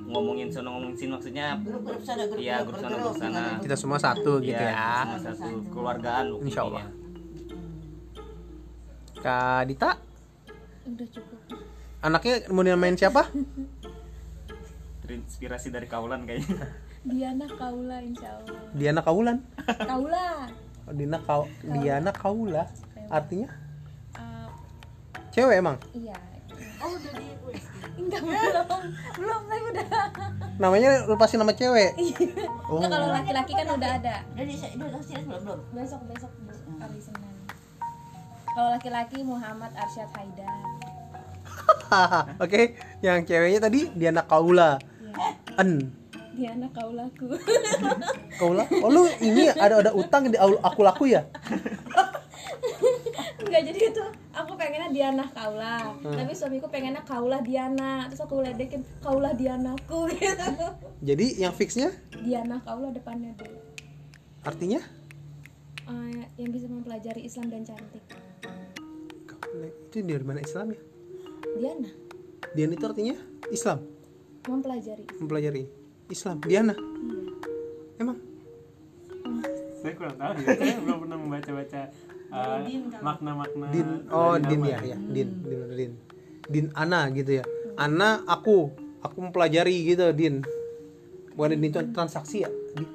ngomongin 0.07 0.49
sono 0.49 0.79
ngomongin 0.79 0.97
sini 0.97 1.11
maksudnya 1.13 1.47
Grup-grup 1.61 2.03
sana, 2.03 2.23
grup 2.31 2.39
Iya, 2.39 2.57
grup 2.63 2.79
sana, 2.79 2.97
grup 2.97 3.17
sana. 3.19 3.43
Kita 3.59 3.77
semua 3.77 3.99
satu 3.99 4.33
gitu 4.39 4.57
ya, 4.57 4.71
ya. 4.71 4.91
semua 5.19 5.21
satu 5.35 5.49
keluargaan. 5.75 6.27
Insya 6.47 6.63
Allah. 6.65 6.85
Kak 9.17 9.63
Dita, 9.67 9.91
udah 10.87 11.07
cukup 11.11 11.39
anaknya 11.99 12.35
mau 12.55 12.63
main 12.63 12.95
siapa? 12.95 13.27
Terinspirasi 15.03 15.75
dari 15.75 15.91
kaulan 15.91 16.23
kayaknya. 16.23 16.71
Diana 17.07 17.47
Kaula 17.47 18.03
insya 18.03 18.35
Allah 18.35 18.59
Diana 18.75 19.01
Kaulan. 19.03 19.39
Kaula 19.63 20.51
Oh, 20.87 20.95
Dina 20.95 21.19
Kau 21.19 21.47
Diana 21.63 22.11
Kaula. 22.15 22.67
Artinya 23.11 23.51
Uh, 24.17 24.49
cewek 25.29 25.61
emang. 25.61 25.77
iya 25.93 26.17
oh 26.81 26.89
udah 26.89 27.13
di 27.21 27.27
enggak 27.97 28.21
belum 28.23 28.83
belum 29.17 29.41
saya 29.49 29.61
udah 29.61 29.87
Namanya 30.57 31.05
lepasin 31.05 31.37
nama 31.37 31.53
cewek. 31.53 31.93
Oh. 32.65 32.81
Enggak, 32.81 32.91
kalau 32.97 33.09
laki-laki 33.13 33.53
kan 33.53 33.67
udah 33.77 33.91
ada 34.01 34.17
Udah 34.33 34.45
di 34.49 34.55
udah 34.57 34.89
kasih 35.01 35.15
belum 35.29 35.41
belum. 35.45 35.61
besok 35.77 36.01
besok 36.09 36.33
hari 36.81 37.01
Senin 37.01 37.37
kalau 38.57 38.73
laki-laki 38.73 39.21
Muhammad 39.21 39.69
Arsyad 39.77 40.09
Haidar 40.17 40.49
Oke, 42.43 42.73
yang 43.05 43.21
ceweknya 43.23 43.61
tadi 43.61 43.93
Diana 43.93 44.25
Kaula. 44.25 44.81
En. 45.61 45.93
Diana 46.33 46.69
Kaulaku 46.73 47.37
Kaula. 48.41 48.65
Oh 48.81 48.89
lu 48.89 49.09
ini 49.21 49.53
ada 49.53 49.81
ada 49.85 49.93
utang 49.93 50.33
di 50.33 50.41
aku 50.41 50.81
laku 50.85 51.05
ya? 51.13 51.29
Enggak 53.45 53.61
jadi 53.73 53.81
itu 53.93 54.05
aku 54.37 54.53
pengennya 54.55 54.93
Diana 54.93 55.25
Kaula 55.33 55.97
tapi 56.05 56.33
suamiku 56.37 56.69
pengennya 56.69 57.01
Kaulah 57.09 57.41
Diana. 57.41 58.05
Terus 58.13 58.21
aku 58.21 58.45
ledekin 58.45 58.85
Kaulah 59.01 59.33
Dianaku. 59.33 60.13
Gitu 60.13 60.67
Jadi 61.09 61.27
yang 61.41 61.57
fixnya? 61.57 61.89
Diana 62.13 62.61
Kaula 62.61 62.93
depannya 62.93 63.33
dulu 63.41 63.67
artinya? 64.47 64.79
Eh, 65.87 66.23
yang 66.39 66.51
bisa 66.55 66.71
mempelajari 66.71 67.27
Islam 67.27 67.51
dan 67.51 67.67
cantik. 67.67 68.03
Kaula 69.27 69.67
itu 69.67 69.99
dari 70.07 70.23
mana 70.23 70.39
Islam 70.39 70.71
ya? 70.71 70.81
Diana. 71.59 71.91
Diana 72.55 72.73
itu 72.79 72.87
artinya 72.87 73.17
Islam, 73.51 73.79
mempelajari. 74.47 75.05
Mempelajari 75.19 75.63
Islam. 76.09 76.39
Diana. 76.47 76.75
Emang. 77.99 78.19
Saya 79.83 79.93
kurang 79.99 80.17
tahu 80.19 80.33
ya 80.43 80.47
saya 80.57 80.79
belum 80.83 80.99
pernah 81.07 81.19
membaca-baca 81.21 81.81
uh, 82.31 82.61
makna-makna 83.03 83.67
Din. 83.71 83.89
oh 84.11 84.35
Din 84.39 84.61
nama. 84.63 84.73
ya 84.73 84.79
ya. 84.95 84.99
Din 84.99 85.29
Din 85.43 85.61
Din. 85.75 85.93
Din 86.47 86.67
Ana 86.75 87.11
gitu 87.11 87.43
ya. 87.43 87.45
Ana 87.79 88.23
aku. 88.27 88.73
Aku 89.05 89.17
mempelajari 89.23 89.87
gitu 89.87 90.11
Din. 90.15 90.43
Bukan 91.37 91.55
Din 91.55 91.69
itu 91.71 91.81
transaksi 91.93 92.47
ya? 92.47 92.51
Din. 92.75 92.91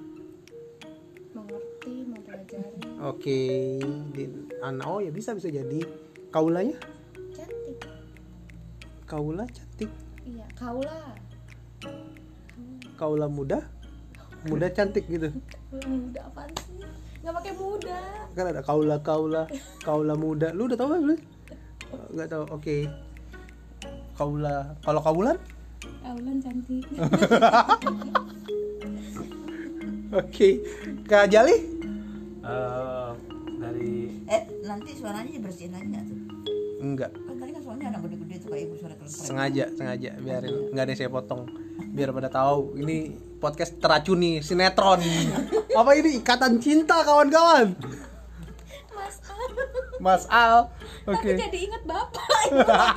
mengerti 1.35 1.93
mempelajari. 2.07 2.79
Oke 3.05 3.39
Din 4.11 4.51
Ana. 4.59 4.83
Oh 4.87 4.99
ya 4.99 5.11
bisa 5.13 5.35
bisa 5.35 5.47
jadi. 5.47 5.79
Kaulanya? 6.31 6.79
Cantik. 7.35 7.79
Kaula 9.03 9.43
cantik. 9.47 9.91
Iya 10.23 10.47
Kaula. 10.55 11.19
Kaula 12.95 13.27
muda? 13.27 13.67
Muda 14.47 14.73
cantik 14.73 15.05
gitu. 15.05 15.29
Muda 15.69 16.25
apaan 16.25 16.49
sih 16.55 17.00
nggak 17.21 17.33
pakai 17.37 17.53
muda 17.53 17.99
kan 18.33 18.45
ada 18.49 18.61
kaula 18.61 18.95
kaula 18.99 19.43
kaula 19.81 20.13
muda 20.17 20.49
lu 20.51 20.65
udah 20.65 20.77
tahu 20.77 20.89
kan 20.89 20.99
belum 21.05 21.19
nggak 22.17 22.27
tahu 22.29 22.43
oke 22.49 22.77
kaula 24.17 24.55
kalau 24.81 25.01
kaulan 25.01 25.37
Kaulan 25.81 26.37
cantik 26.37 26.85
Oke. 30.11 30.59
Kak 31.07 31.31
Jali? 31.31 31.55
Eh, 32.43 33.09
dari 33.57 34.11
Eh, 34.27 34.43
nanti 34.67 34.91
suaranya 34.91 35.31
dibersihin 35.31 35.71
aja 35.71 35.87
nggak 35.87 36.03
tuh. 36.03 36.19
Enggak. 36.83 37.11
Kan 37.15 37.35
tadi 37.39 37.51
kan 37.55 37.61
suaranya 37.63 37.87
anak 37.95 38.01
gede-gede 38.11 38.35
tuh 38.43 38.49
kayak 38.51 38.63
ibu 38.67 38.75
suara 38.75 38.93
keren 38.99 39.07
Sengaja, 39.07 39.65
sengaja 39.71 40.11
biarin. 40.19 40.53
Enggak 40.75 40.83
ada 40.83 40.91
yang 40.91 40.99
saya 40.99 41.11
potong. 41.15 41.41
Biar 41.95 42.09
pada 42.11 42.27
tahu 42.27 42.75
ini 42.75 43.15
podcast 43.41 43.75
teracuni 43.75 44.39
sinetron. 44.39 45.01
Apa 45.73 45.91
ini 45.93 46.21
ikatan 46.21 46.61
cinta 46.61 47.01
kawan-kawan? 47.01 47.73
Mas 48.91 49.15
Mas 49.97 50.23
Al. 50.29 50.69
Oke. 51.03 51.33
jadi 51.33 51.57
inget 51.59 51.81
bapak 51.83 52.21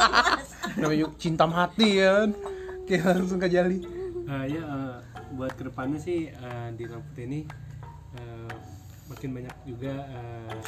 Namanya 0.80 1.08
cinta 1.16 1.44
mati 1.44 1.96
ya 1.96 2.20
kan. 2.20 2.30
Oke, 2.78 2.94
langsung 3.00 3.40
ke 3.40 3.48
Jali. 3.48 3.80
Eh, 4.24 4.44
ya 4.50 4.60
eh, 4.60 4.94
buat 5.32 5.52
ke 5.52 5.64
depannya 5.64 5.96
sih 5.96 6.28
eh, 6.28 6.68
di 6.72 6.84
Lamput 6.84 7.16
ini 7.18 7.48
eh, 8.14 8.54
makin 9.06 9.30
banyak 9.32 9.56
juga 9.64 9.94
eh, 10.04 10.60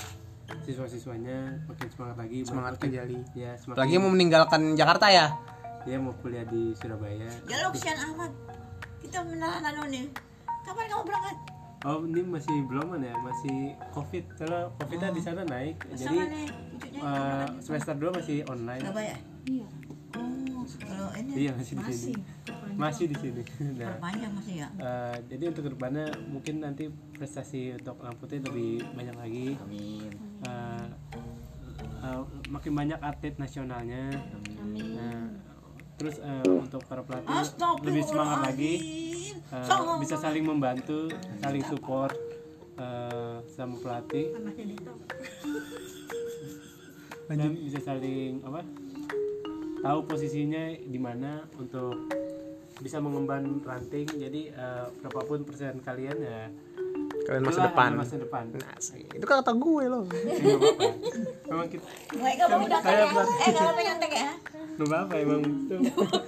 siswa-siswanya 0.63 1.67
makin 1.67 1.89
semangat 1.89 2.17
lagi 2.19 2.39
Semangat 2.43 2.75
ke 2.75 2.87
makin- 2.87 2.95
Jali. 2.95 3.19
ya 3.35 3.53
semakin 3.57 3.79
Lagi 3.79 3.95
mau 3.97 4.11
meninggalkan 4.11 4.61
Jakarta 4.73 5.07
ya? 5.09 5.27
dia 5.83 5.97
mau 5.97 6.11
kuliah 6.17 6.43
di 6.43 6.75
Surabaya 6.75 7.31
Ya 7.47 7.63
lo 7.63 7.71
kesian 7.71 7.95
amat. 8.11 8.33
Kita 8.99 9.19
menahan 9.23 9.63
anu 9.65 9.83
nih. 9.89 10.07
Kapan 10.63 10.85
kamu 10.87 11.05
berangkat? 11.05 11.37
oh 11.87 12.03
ini 12.03 12.19
masih 12.19 12.67
belum 12.67 12.99
ya 12.99 13.15
masih 13.15 13.57
covid. 13.95 14.25
Kalau 14.35 14.75
covidnya 14.75 15.15
di 15.15 15.23
sana 15.23 15.47
naik. 15.47 15.79
Jadi 15.95 16.19
Sama 16.19 16.25
nih, 16.27 16.47
kapan 16.83 16.99
lagi? 16.99 17.63
semester 17.63 17.95
2 17.95 18.17
masih 18.19 18.37
online. 18.49 18.83
Surabaya. 18.83 19.17
iya. 19.47 19.67
Oh, 20.17 20.65
kalau 20.83 21.09
ini 21.15 21.31
iya 21.37 21.53
masih 21.55 21.75
di 21.79 21.95
sini. 21.95 22.15
masih. 22.75 23.05
Di 23.07 23.17
sini. 23.21 23.43
Nah. 23.79 23.95
Perpanjang 23.95 24.33
masih 24.35 24.55
ya. 24.59 24.69
eh, 24.75 25.17
jadi 25.31 25.45
untuk 25.47 25.63
ke 25.63 25.71
depannya 25.71 26.07
mungkin 26.27 26.55
nanti 26.59 26.85
prestasi 27.15 27.79
untuk 27.79 28.03
Lamputnya 28.03 28.43
lebih 28.43 28.83
banyak 28.91 29.15
lagi. 29.15 29.49
Amin. 29.63 30.11
Eh, 30.43 30.87
eh, 32.03 32.21
makin 32.51 32.73
banyak 32.75 32.99
atlet 32.99 33.37
nasionalnya. 33.37 34.11
Nah 34.75 34.96
terus 35.97 36.21
eh, 36.21 36.45
untuk 36.53 36.85
para 36.85 37.01
pelatih 37.01 37.33
lebih 37.83 38.03
semangat 38.05 38.53
lagi 38.53 38.73
eh, 39.33 39.97
bisa 40.01 40.17
saling 40.21 40.45
membantu 40.45 41.09
saling 41.41 41.65
support 41.65 42.13
eh, 42.77 43.37
sama 43.49 43.75
pelatih 43.81 44.37
dan 47.27 47.51
bisa 47.57 47.81
saling 47.83 48.45
apa 48.45 48.61
tahu 49.81 49.99
posisinya 50.05 50.73
di 50.77 50.99
mana 51.01 51.45
untuk 51.57 52.13
bisa 52.77 53.01
mengemban 53.01 53.65
ranting 53.65 54.05
jadi 54.05 54.53
eh, 54.53 54.87
berapapun 55.01 55.49
persen 55.49 55.81
kalian 55.81 56.17
ya 56.21 56.53
Kalian 57.27 57.43
masa 57.43 57.67
depan. 57.67 57.91
masa 57.99 58.15
depan 58.23 58.45
Nah, 58.55 58.79
itu 59.11 59.27
kata 59.27 59.51
gue 59.51 59.85
loh. 59.91 60.07
Ya, 60.07 60.55
apa-apa. 60.55 60.87
memang 61.51 61.67
kita 61.67 61.87
kamu 62.47 62.65
udah 62.71 62.81
saya 62.87 63.03
ya? 63.03 63.07
pelatih. 63.11 63.37
Eh, 63.43 63.51
kalau 63.51 63.83
nyontek 63.83 64.13
ya? 64.15 64.31
Nggak 64.77 64.89
apa-apa 64.89 65.15
emang 65.17 65.41
itu 65.43 65.77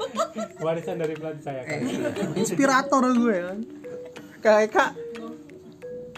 warisan 0.65 0.97
dari 0.97 1.15
pelatih 1.15 1.43
saya 1.43 1.63
kan 1.63 1.81
Inspirator 2.35 3.03
gue 3.13 3.37
kan. 3.37 3.59
Kayak 4.39 4.69
Kak 4.71 4.91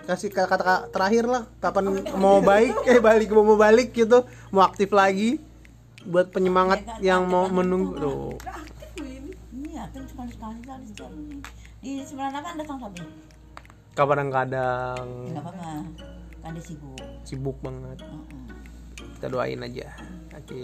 kasih 0.00 0.28
kata-kata 0.28 0.90
terakhir 0.90 1.24
lah 1.24 1.46
kapan 1.58 1.86
mau 2.14 2.38
baik 2.40 2.74
eh 2.84 2.98
balik 2.98 3.30
mau 3.30 3.44
mau 3.44 3.54
balik 3.54 3.90
gitu 3.90 4.26
mau 4.50 4.62
aktif 4.62 4.90
lagi 4.90 5.38
buat 6.02 6.30
penyemangat 6.30 6.98
yang 6.98 7.26
mau 7.26 7.46
menunggu 7.46 7.94
tuh 7.94 8.34
Iya, 9.50 9.86
kan. 9.86 11.12
Di 11.80 12.04
sembilan 12.04 12.32
apa 12.34 12.48
datang 12.54 12.78
tapi? 12.78 13.00
kadang-kadang 13.96 15.04
Enggak 15.26 15.44
apa-apa. 15.44 15.68
Kan 16.40 16.50
dia 16.52 16.64
sibuk. 16.64 16.96
sibuk 17.22 17.56
banget 17.60 18.00
Heeh. 18.00 18.48
kita 19.16 19.26
doain 19.28 19.60
aja 19.60 19.88
oke. 20.32 20.60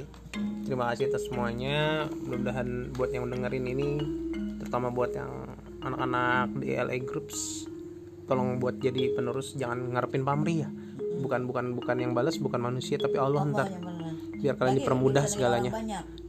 Terima 0.62 0.84
kasih 0.90 1.08
atas 1.08 1.26
semuanya. 1.26 2.06
Mudah-mudahan 2.10 2.68
buat 2.92 3.10
yang 3.10 3.26
dengerin 3.26 3.66
ini 3.66 3.88
terutama 4.58 4.90
buat 4.90 5.12
yang 5.12 5.30
anak-anak 5.78 6.58
di 6.58 6.74
LA 6.74 6.98
Groups 7.00 7.66
tolong 8.26 8.58
buat 8.58 8.74
jadi 8.76 9.14
penerus 9.14 9.54
jangan 9.54 9.94
ngarepin 9.94 10.22
pamrih 10.22 10.66
ya. 10.66 10.70
Bukan 11.16 11.46
bukan 11.46 11.72
bukan 11.74 11.96
yang 11.96 12.12
balas 12.12 12.36
bukan 12.36 12.58
manusia 12.58 12.98
tapi 12.98 13.16
Allah 13.16 13.42
Allah 13.42 13.64
ntar. 13.64 13.68
biar 14.36 14.52
kalian 14.52 14.76
Lagi 14.76 14.84
dipermudah 14.84 15.24
segalanya. 15.24 15.72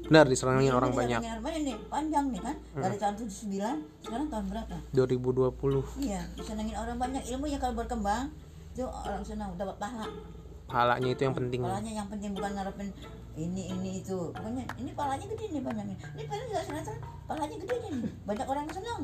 benar 0.07 0.23
diserangin 0.23 0.71
orang 0.71 0.95
Ini 0.95 0.97
banyak. 0.97 1.21
nih, 1.59 1.75
panjang 1.91 2.25
nih 2.31 2.39
kan. 2.39 2.55
Dari 2.71 2.95
tahun 2.95 3.13
79 3.19 3.59
sekarang 3.99 4.27
tahun 4.31 4.45
berapa? 4.47 4.75
2020 4.95 5.83
Iya, 5.99 6.21
disenangin 6.31 6.75
orang 6.79 6.95
banyak. 6.95 7.27
Ilmunya 7.27 7.59
kalau 7.59 7.75
berkembang 7.75 8.31
itu 8.71 8.87
orang 8.87 9.23
senang 9.27 9.51
dapat 9.59 9.75
pahala. 9.75 10.07
pahalanya 10.63 11.09
itu 11.11 11.21
yang 11.23 11.35
penting. 11.35 11.59
Palanya 11.59 11.91
yang 11.91 12.07
penting 12.07 12.31
bukan 12.31 12.51
ngarepin 12.55 12.87
ini 13.37 13.63
ini 13.69 13.89
itu. 14.01 14.33
Pokoknya 14.33 14.65
ini 14.81 14.91
palanya 14.97 15.25
gede 15.29 15.45
nih 15.53 15.61
banyaknya. 15.61 15.95
Ini 16.17 16.23
paling 16.25 16.47
juga 16.49 16.61
sinetron, 16.65 16.97
palanya 17.29 17.55
gede 17.61 17.75
nih. 17.85 18.11
Banyak 18.25 18.47
orang 18.49 18.65
senang. 18.73 19.01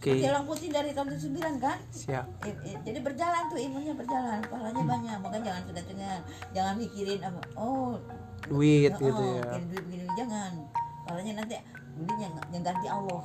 oke 0.00 0.12
Jalan 0.16 0.42
putih 0.48 0.68
dari 0.72 0.90
tahun 0.96 1.12
79 1.12 1.60
kan? 1.60 1.78
siap 1.92 2.24
Eh, 2.48 2.54
eh, 2.64 2.76
jadi 2.88 2.98
berjalan 3.04 3.42
tuh 3.52 3.58
ilmunya 3.60 3.92
berjalan, 3.92 4.40
pahalanya 4.48 4.84
banyak. 4.86 5.16
Makanya 5.20 5.44
jangan 5.44 5.62
setengah 5.76 6.16
jangan 6.56 6.74
mikirin 6.78 7.20
apa. 7.20 7.40
Oh, 7.58 8.00
duit 8.48 8.94
oh, 8.96 9.00
gitu 9.02 9.24
ya 9.36 9.44
mikirin 9.44 9.66
duit 9.68 9.84
begini 9.90 10.06
jangan. 10.16 10.52
Pahalanya 11.04 11.32
nanti 11.44 11.54
duitnya 11.98 12.26
yang, 12.30 12.62
ganti 12.64 12.86
Allah. 12.88 13.22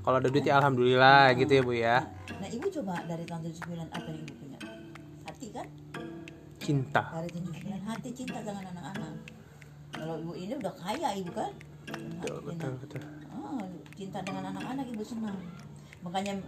kalau 0.00 0.16
ada 0.16 0.32
duit 0.32 0.44
ya 0.48 0.56
alhamdulillah 0.56 1.36
gitu 1.36 1.52
ya 1.60 1.62
bu 1.62 1.72
ya 1.76 1.96
Nah, 2.40 2.48
ibu 2.48 2.66
coba 2.72 3.04
dari 3.04 3.24
tahun 3.28 3.52
79 3.52 3.84
apa 3.84 4.08
yang 4.08 4.24
ibu? 4.24 4.49
Cinta 6.70 7.02
79 7.10 7.82
hati 7.82 8.08
cinta 8.14 8.38
dengan 8.46 8.62
anak-anak. 8.70 9.14
Kalau 9.90 10.14
ibu 10.22 10.32
ini 10.38 10.54
udah 10.54 10.74
kaya 10.78 11.08
ibu 11.18 11.34
kan? 11.34 11.50
betul 11.90 12.38
betul 12.46 12.72
betul 12.78 13.02
Oh, 13.34 13.58
cinta 13.98 14.22
dengan 14.22 14.54
anak-anak 14.54 14.86
ibu 14.86 15.02
senang. 15.02 15.34
Makanya 16.06 16.38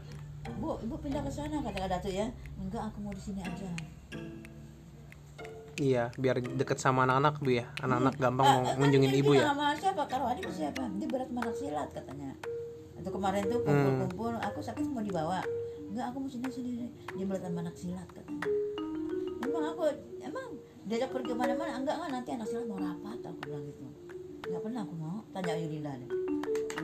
Bu, 0.62 0.74
ibu 0.82 0.94
pindah 0.98 1.22
ke 1.22 1.30
sana 1.30 1.58
kata 1.58 1.86
Datu 1.86 2.10
ya. 2.10 2.26
Enggak, 2.58 2.90
aku 2.90 2.98
mau 3.02 3.10
di 3.14 3.22
sini 3.22 3.42
aja. 3.42 3.66
iya 5.80 6.12
biar 6.20 6.38
deket 6.38 6.76
sama 6.78 7.08
anak-anak 7.08 7.40
bu 7.40 7.58
ya 7.58 7.64
anak-anak 7.80 8.14
gampang 8.20 8.44
mau 8.44 8.60
Ah, 8.62 8.76
ngunjungin 8.76 9.08
kan 9.08 9.16
dia 9.16 9.22
ibu 9.24 9.32
ya 9.34 9.44
sama 9.50 9.66
siapa? 9.74 10.02
Adi 10.04 10.40
sama 10.44 10.52
siapa? 10.54 10.82
Dia 11.00 11.08
berat 11.10 11.30
manak 11.32 11.54
silat 11.58 11.88
katanya. 11.90 12.30
Itu 12.94 13.08
kemarin 13.10 13.42
tuh 13.50 13.58
kumpul-kumpul, 13.66 14.36
aku 14.38 14.60
sakit 14.62 14.84
mau 14.86 15.02
dibawa. 15.02 15.40
Enggak, 15.90 16.12
aku 16.12 16.16
mau 16.22 16.30
sini 16.30 16.46
sendiri. 16.46 16.86
Dia 17.18 17.24
berat 17.26 17.50
manak 17.50 17.74
silat 17.74 18.06
katanya. 18.14 18.46
Emang 19.53 19.68
aku 19.68 19.84
emang 20.24 20.57
diajak 20.88 21.12
pergi 21.12 21.28
ke 21.28 21.36
mana-mana? 21.36 21.76
Enggak 21.76 22.00
enggak 22.00 22.11
nanti 22.16 22.30
anak 22.32 22.48
silat 22.48 22.64
mau 22.72 22.80
rapat 22.80 23.20
aku 23.20 23.38
bilang 23.44 23.68
gitu. 23.68 23.84
Enggak 24.48 24.62
pernah 24.64 24.80
aku 24.80 24.94
mau. 24.96 25.20
Tanya 25.36 25.53
Yudinda 25.61 25.92
deh. 26.00 26.09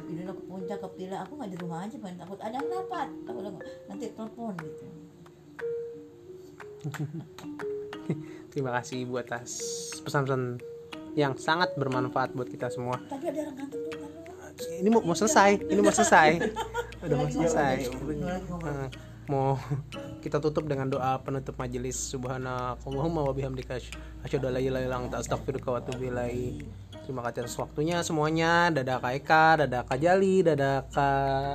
Yudinda 0.04 0.32
ke 0.36 0.42
puncak 0.44 0.78
ke 0.84 0.88
pila 1.00 1.16
aku 1.24 1.32
nggak 1.40 1.48
di 1.48 1.56
rumah 1.64 1.88
aja 1.88 1.96
pengen 1.96 2.20
takut 2.20 2.36
ada 2.44 2.60
yang 2.60 2.68
rapat. 2.68 3.08
Takut 3.24 3.40
aku 3.48 3.58
nanti 3.88 4.04
telepon 4.12 4.52
gitu. 4.60 4.84
terima 8.52 8.70
kasih 8.76 9.08
ibu 9.08 9.16
atas 9.16 9.48
pesan-pesan 10.04 10.60
yang 11.16 11.32
sangat 11.40 11.72
bermanfaat 11.80 12.36
buat 12.36 12.52
kita 12.52 12.68
semua. 12.68 13.00
Tapi 13.08 13.32
ada 13.32 13.48
orang 13.48 13.56
kantor 13.64 13.80
tuh 13.80 13.96
kan. 13.96 14.12
ini 14.76 14.88
mau, 14.92 15.00
mau 15.00 15.16
selesai. 15.16 15.56
Ini 15.72 15.80
mau 15.80 15.94
selesai. 15.96 16.30
Udah 17.08 17.16
mau 17.16 17.32
selesai 17.32 17.88
mau 19.28 19.60
kita 20.24 20.40
tutup 20.40 20.64
dengan 20.66 20.88
doa 20.88 21.20
penutup 21.20 21.54
majelis. 21.60 21.96
Subhanakallahumma 22.12 23.28
wa 23.28 23.32
bihamdika 23.32 23.78
asyhadu 24.24 24.48
an 24.48 24.52
la 24.56 24.60
ilaha 24.60 24.82
illa 24.84 24.96
anta 24.98 25.16
astaghfiruka 25.20 25.68
wa 25.72 25.78
atubu 25.80 26.08
ilaik. 26.08 26.64
Terima 27.04 27.24
kasih 27.24 27.48
atas 27.48 27.56
waktunya 27.56 28.04
semuanya. 28.04 28.68
Dadah 28.72 29.00
Kak 29.00 29.12
Eka 29.16 29.46
dadah 29.64 29.82
Kak 29.84 29.98
Jali 30.00 30.44
dadah 30.44 30.84
Kak 30.92 31.54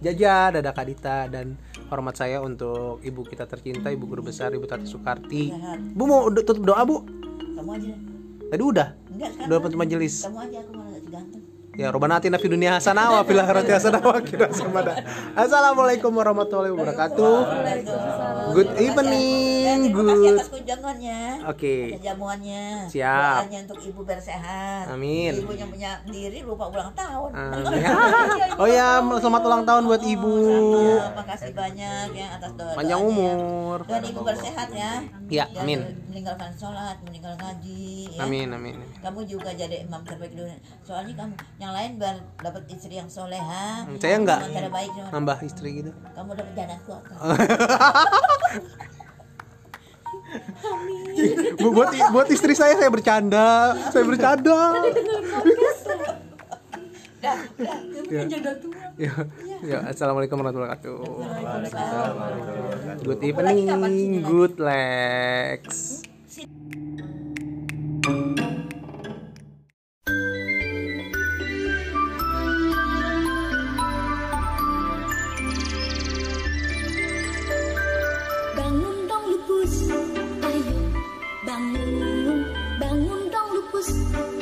Jaja 0.00 0.48
dadah 0.48 0.72
Kak 0.72 0.86
Dita 0.88 1.28
dan 1.28 1.60
hormat 1.92 2.16
saya 2.16 2.40
untuk 2.40 3.04
ibu 3.04 3.20
kita 3.20 3.44
tercinta 3.44 3.92
ibu 3.92 4.08
guru 4.08 4.24
besar 4.24 4.48
ibu 4.56 4.64
Tati 4.64 4.88
Soekarti 4.88 5.52
bu 5.92 6.02
mau 6.08 6.24
tutup 6.32 6.64
doa 6.64 6.82
bu? 6.88 7.04
Kamu 7.60 7.70
aja. 7.76 7.92
tadi 8.48 8.62
udah? 8.64 8.88
Enggak 9.12 9.30
sekarang. 9.36 9.46
udah. 9.52 9.58
penutup 9.60 9.78
majelis. 9.84 10.14
Kamu 10.24 10.38
aja 10.40 10.58
aku 10.64 10.72
malah 10.72 11.02
ganteng. 11.12 11.44
Ya 11.80 11.88
Robbana 11.88 12.20
atina 12.20 12.36
fid 12.36 12.52
dunya 12.52 12.76
hasanah 12.76 13.08
wa 13.08 13.20
fil 13.24 13.40
akhirati 13.40 13.72
hasanah 13.72 14.04
wa 14.04 14.20
qina 14.20 14.52
azabannar. 14.52 15.00
Assalamualaikum 15.32 16.12
warahmatullahi 16.12 16.76
wabarakatuh. 16.76 17.36
Good 18.52 18.76
evening, 18.76 19.88
Terima 19.88 20.12
kasih 20.12 20.20
good. 20.20 20.36
atas 20.36 20.50
kunjungannya. 20.52 21.20
Oke. 21.48 21.96
Ada 21.96 22.12
jamuannya. 22.12 22.64
Siap. 22.92 23.48
Doanya 23.48 23.58
untuk 23.64 23.80
ibu 23.80 24.00
bersehat. 24.04 24.92
Amin. 24.92 25.40
Ibu 25.40 25.52
yang 25.56 25.72
punya 25.72 26.04
diri 26.04 26.44
lupa 26.44 26.68
ulang 26.68 26.92
tahun. 26.92 27.30
Amin. 27.32 27.80
Oh 28.60 28.68
ya, 28.68 29.00
selamat 29.00 29.42
ulang 29.48 29.64
tahun 29.64 29.88
buat 29.88 30.04
ibu. 30.04 30.36
Ya, 30.84 31.16
makasih 31.16 31.56
banyak 31.56 32.12
ya 32.12 32.26
atas 32.36 32.52
doa 32.60 32.76
Panjang 32.76 33.00
umur. 33.00 33.88
Dan 33.88 34.04
ibu 34.04 34.20
bersehat 34.20 34.68
ya. 34.68 35.00
Ya, 35.32 35.48
amin. 35.56 35.80
Meninggalkan 36.12 36.52
sholat, 36.60 37.00
meninggal 37.08 37.40
ngaji. 37.40 38.20
Ya. 38.20 38.28
Amin, 38.28 38.52
amin. 38.52 38.76
Kamu 39.00 39.24
juga 39.24 39.48
jadi 39.56 39.80
imam 39.88 40.04
terbaik 40.04 40.36
dunia. 40.36 40.60
Soalnya 40.84 41.16
kamu 41.16 41.32
yang 41.56 41.69
yang 41.70 41.78
lain 41.78 42.02
biar 42.02 42.16
dapat 42.42 42.66
istri 42.66 42.98
yang 42.98 43.06
soleha 43.06 43.86
Hmm, 43.86 43.94
saya 44.02 44.18
enggak. 44.18 44.42
Baik 44.74 44.90
nambah 45.14 45.38
istri 45.46 45.78
gitu. 45.78 45.94
Kamu 46.18 46.34
dapat 46.34 46.50
janakku 46.58 46.90
apa 46.90 47.14
Bu- 51.62 51.70
buat 51.74 51.94
buat 52.10 52.26
istri 52.34 52.58
saya 52.58 52.74
saya 52.74 52.90
bercanda 52.90 53.78
saya 53.94 54.02
bercanda. 54.02 54.74
Dah 57.20 57.38
dah. 57.54 57.78
Ya. 58.10 58.26
ya. 58.98 59.12
ya 59.62 59.78
assalamualaikum 59.86 60.34
warahmatullahi 60.42 60.74
wabarakatuh. 60.74 60.98
Good 63.06 63.20
evening 63.22 64.26
good 64.26 64.58
legs 64.58 66.02
dong 83.82 84.39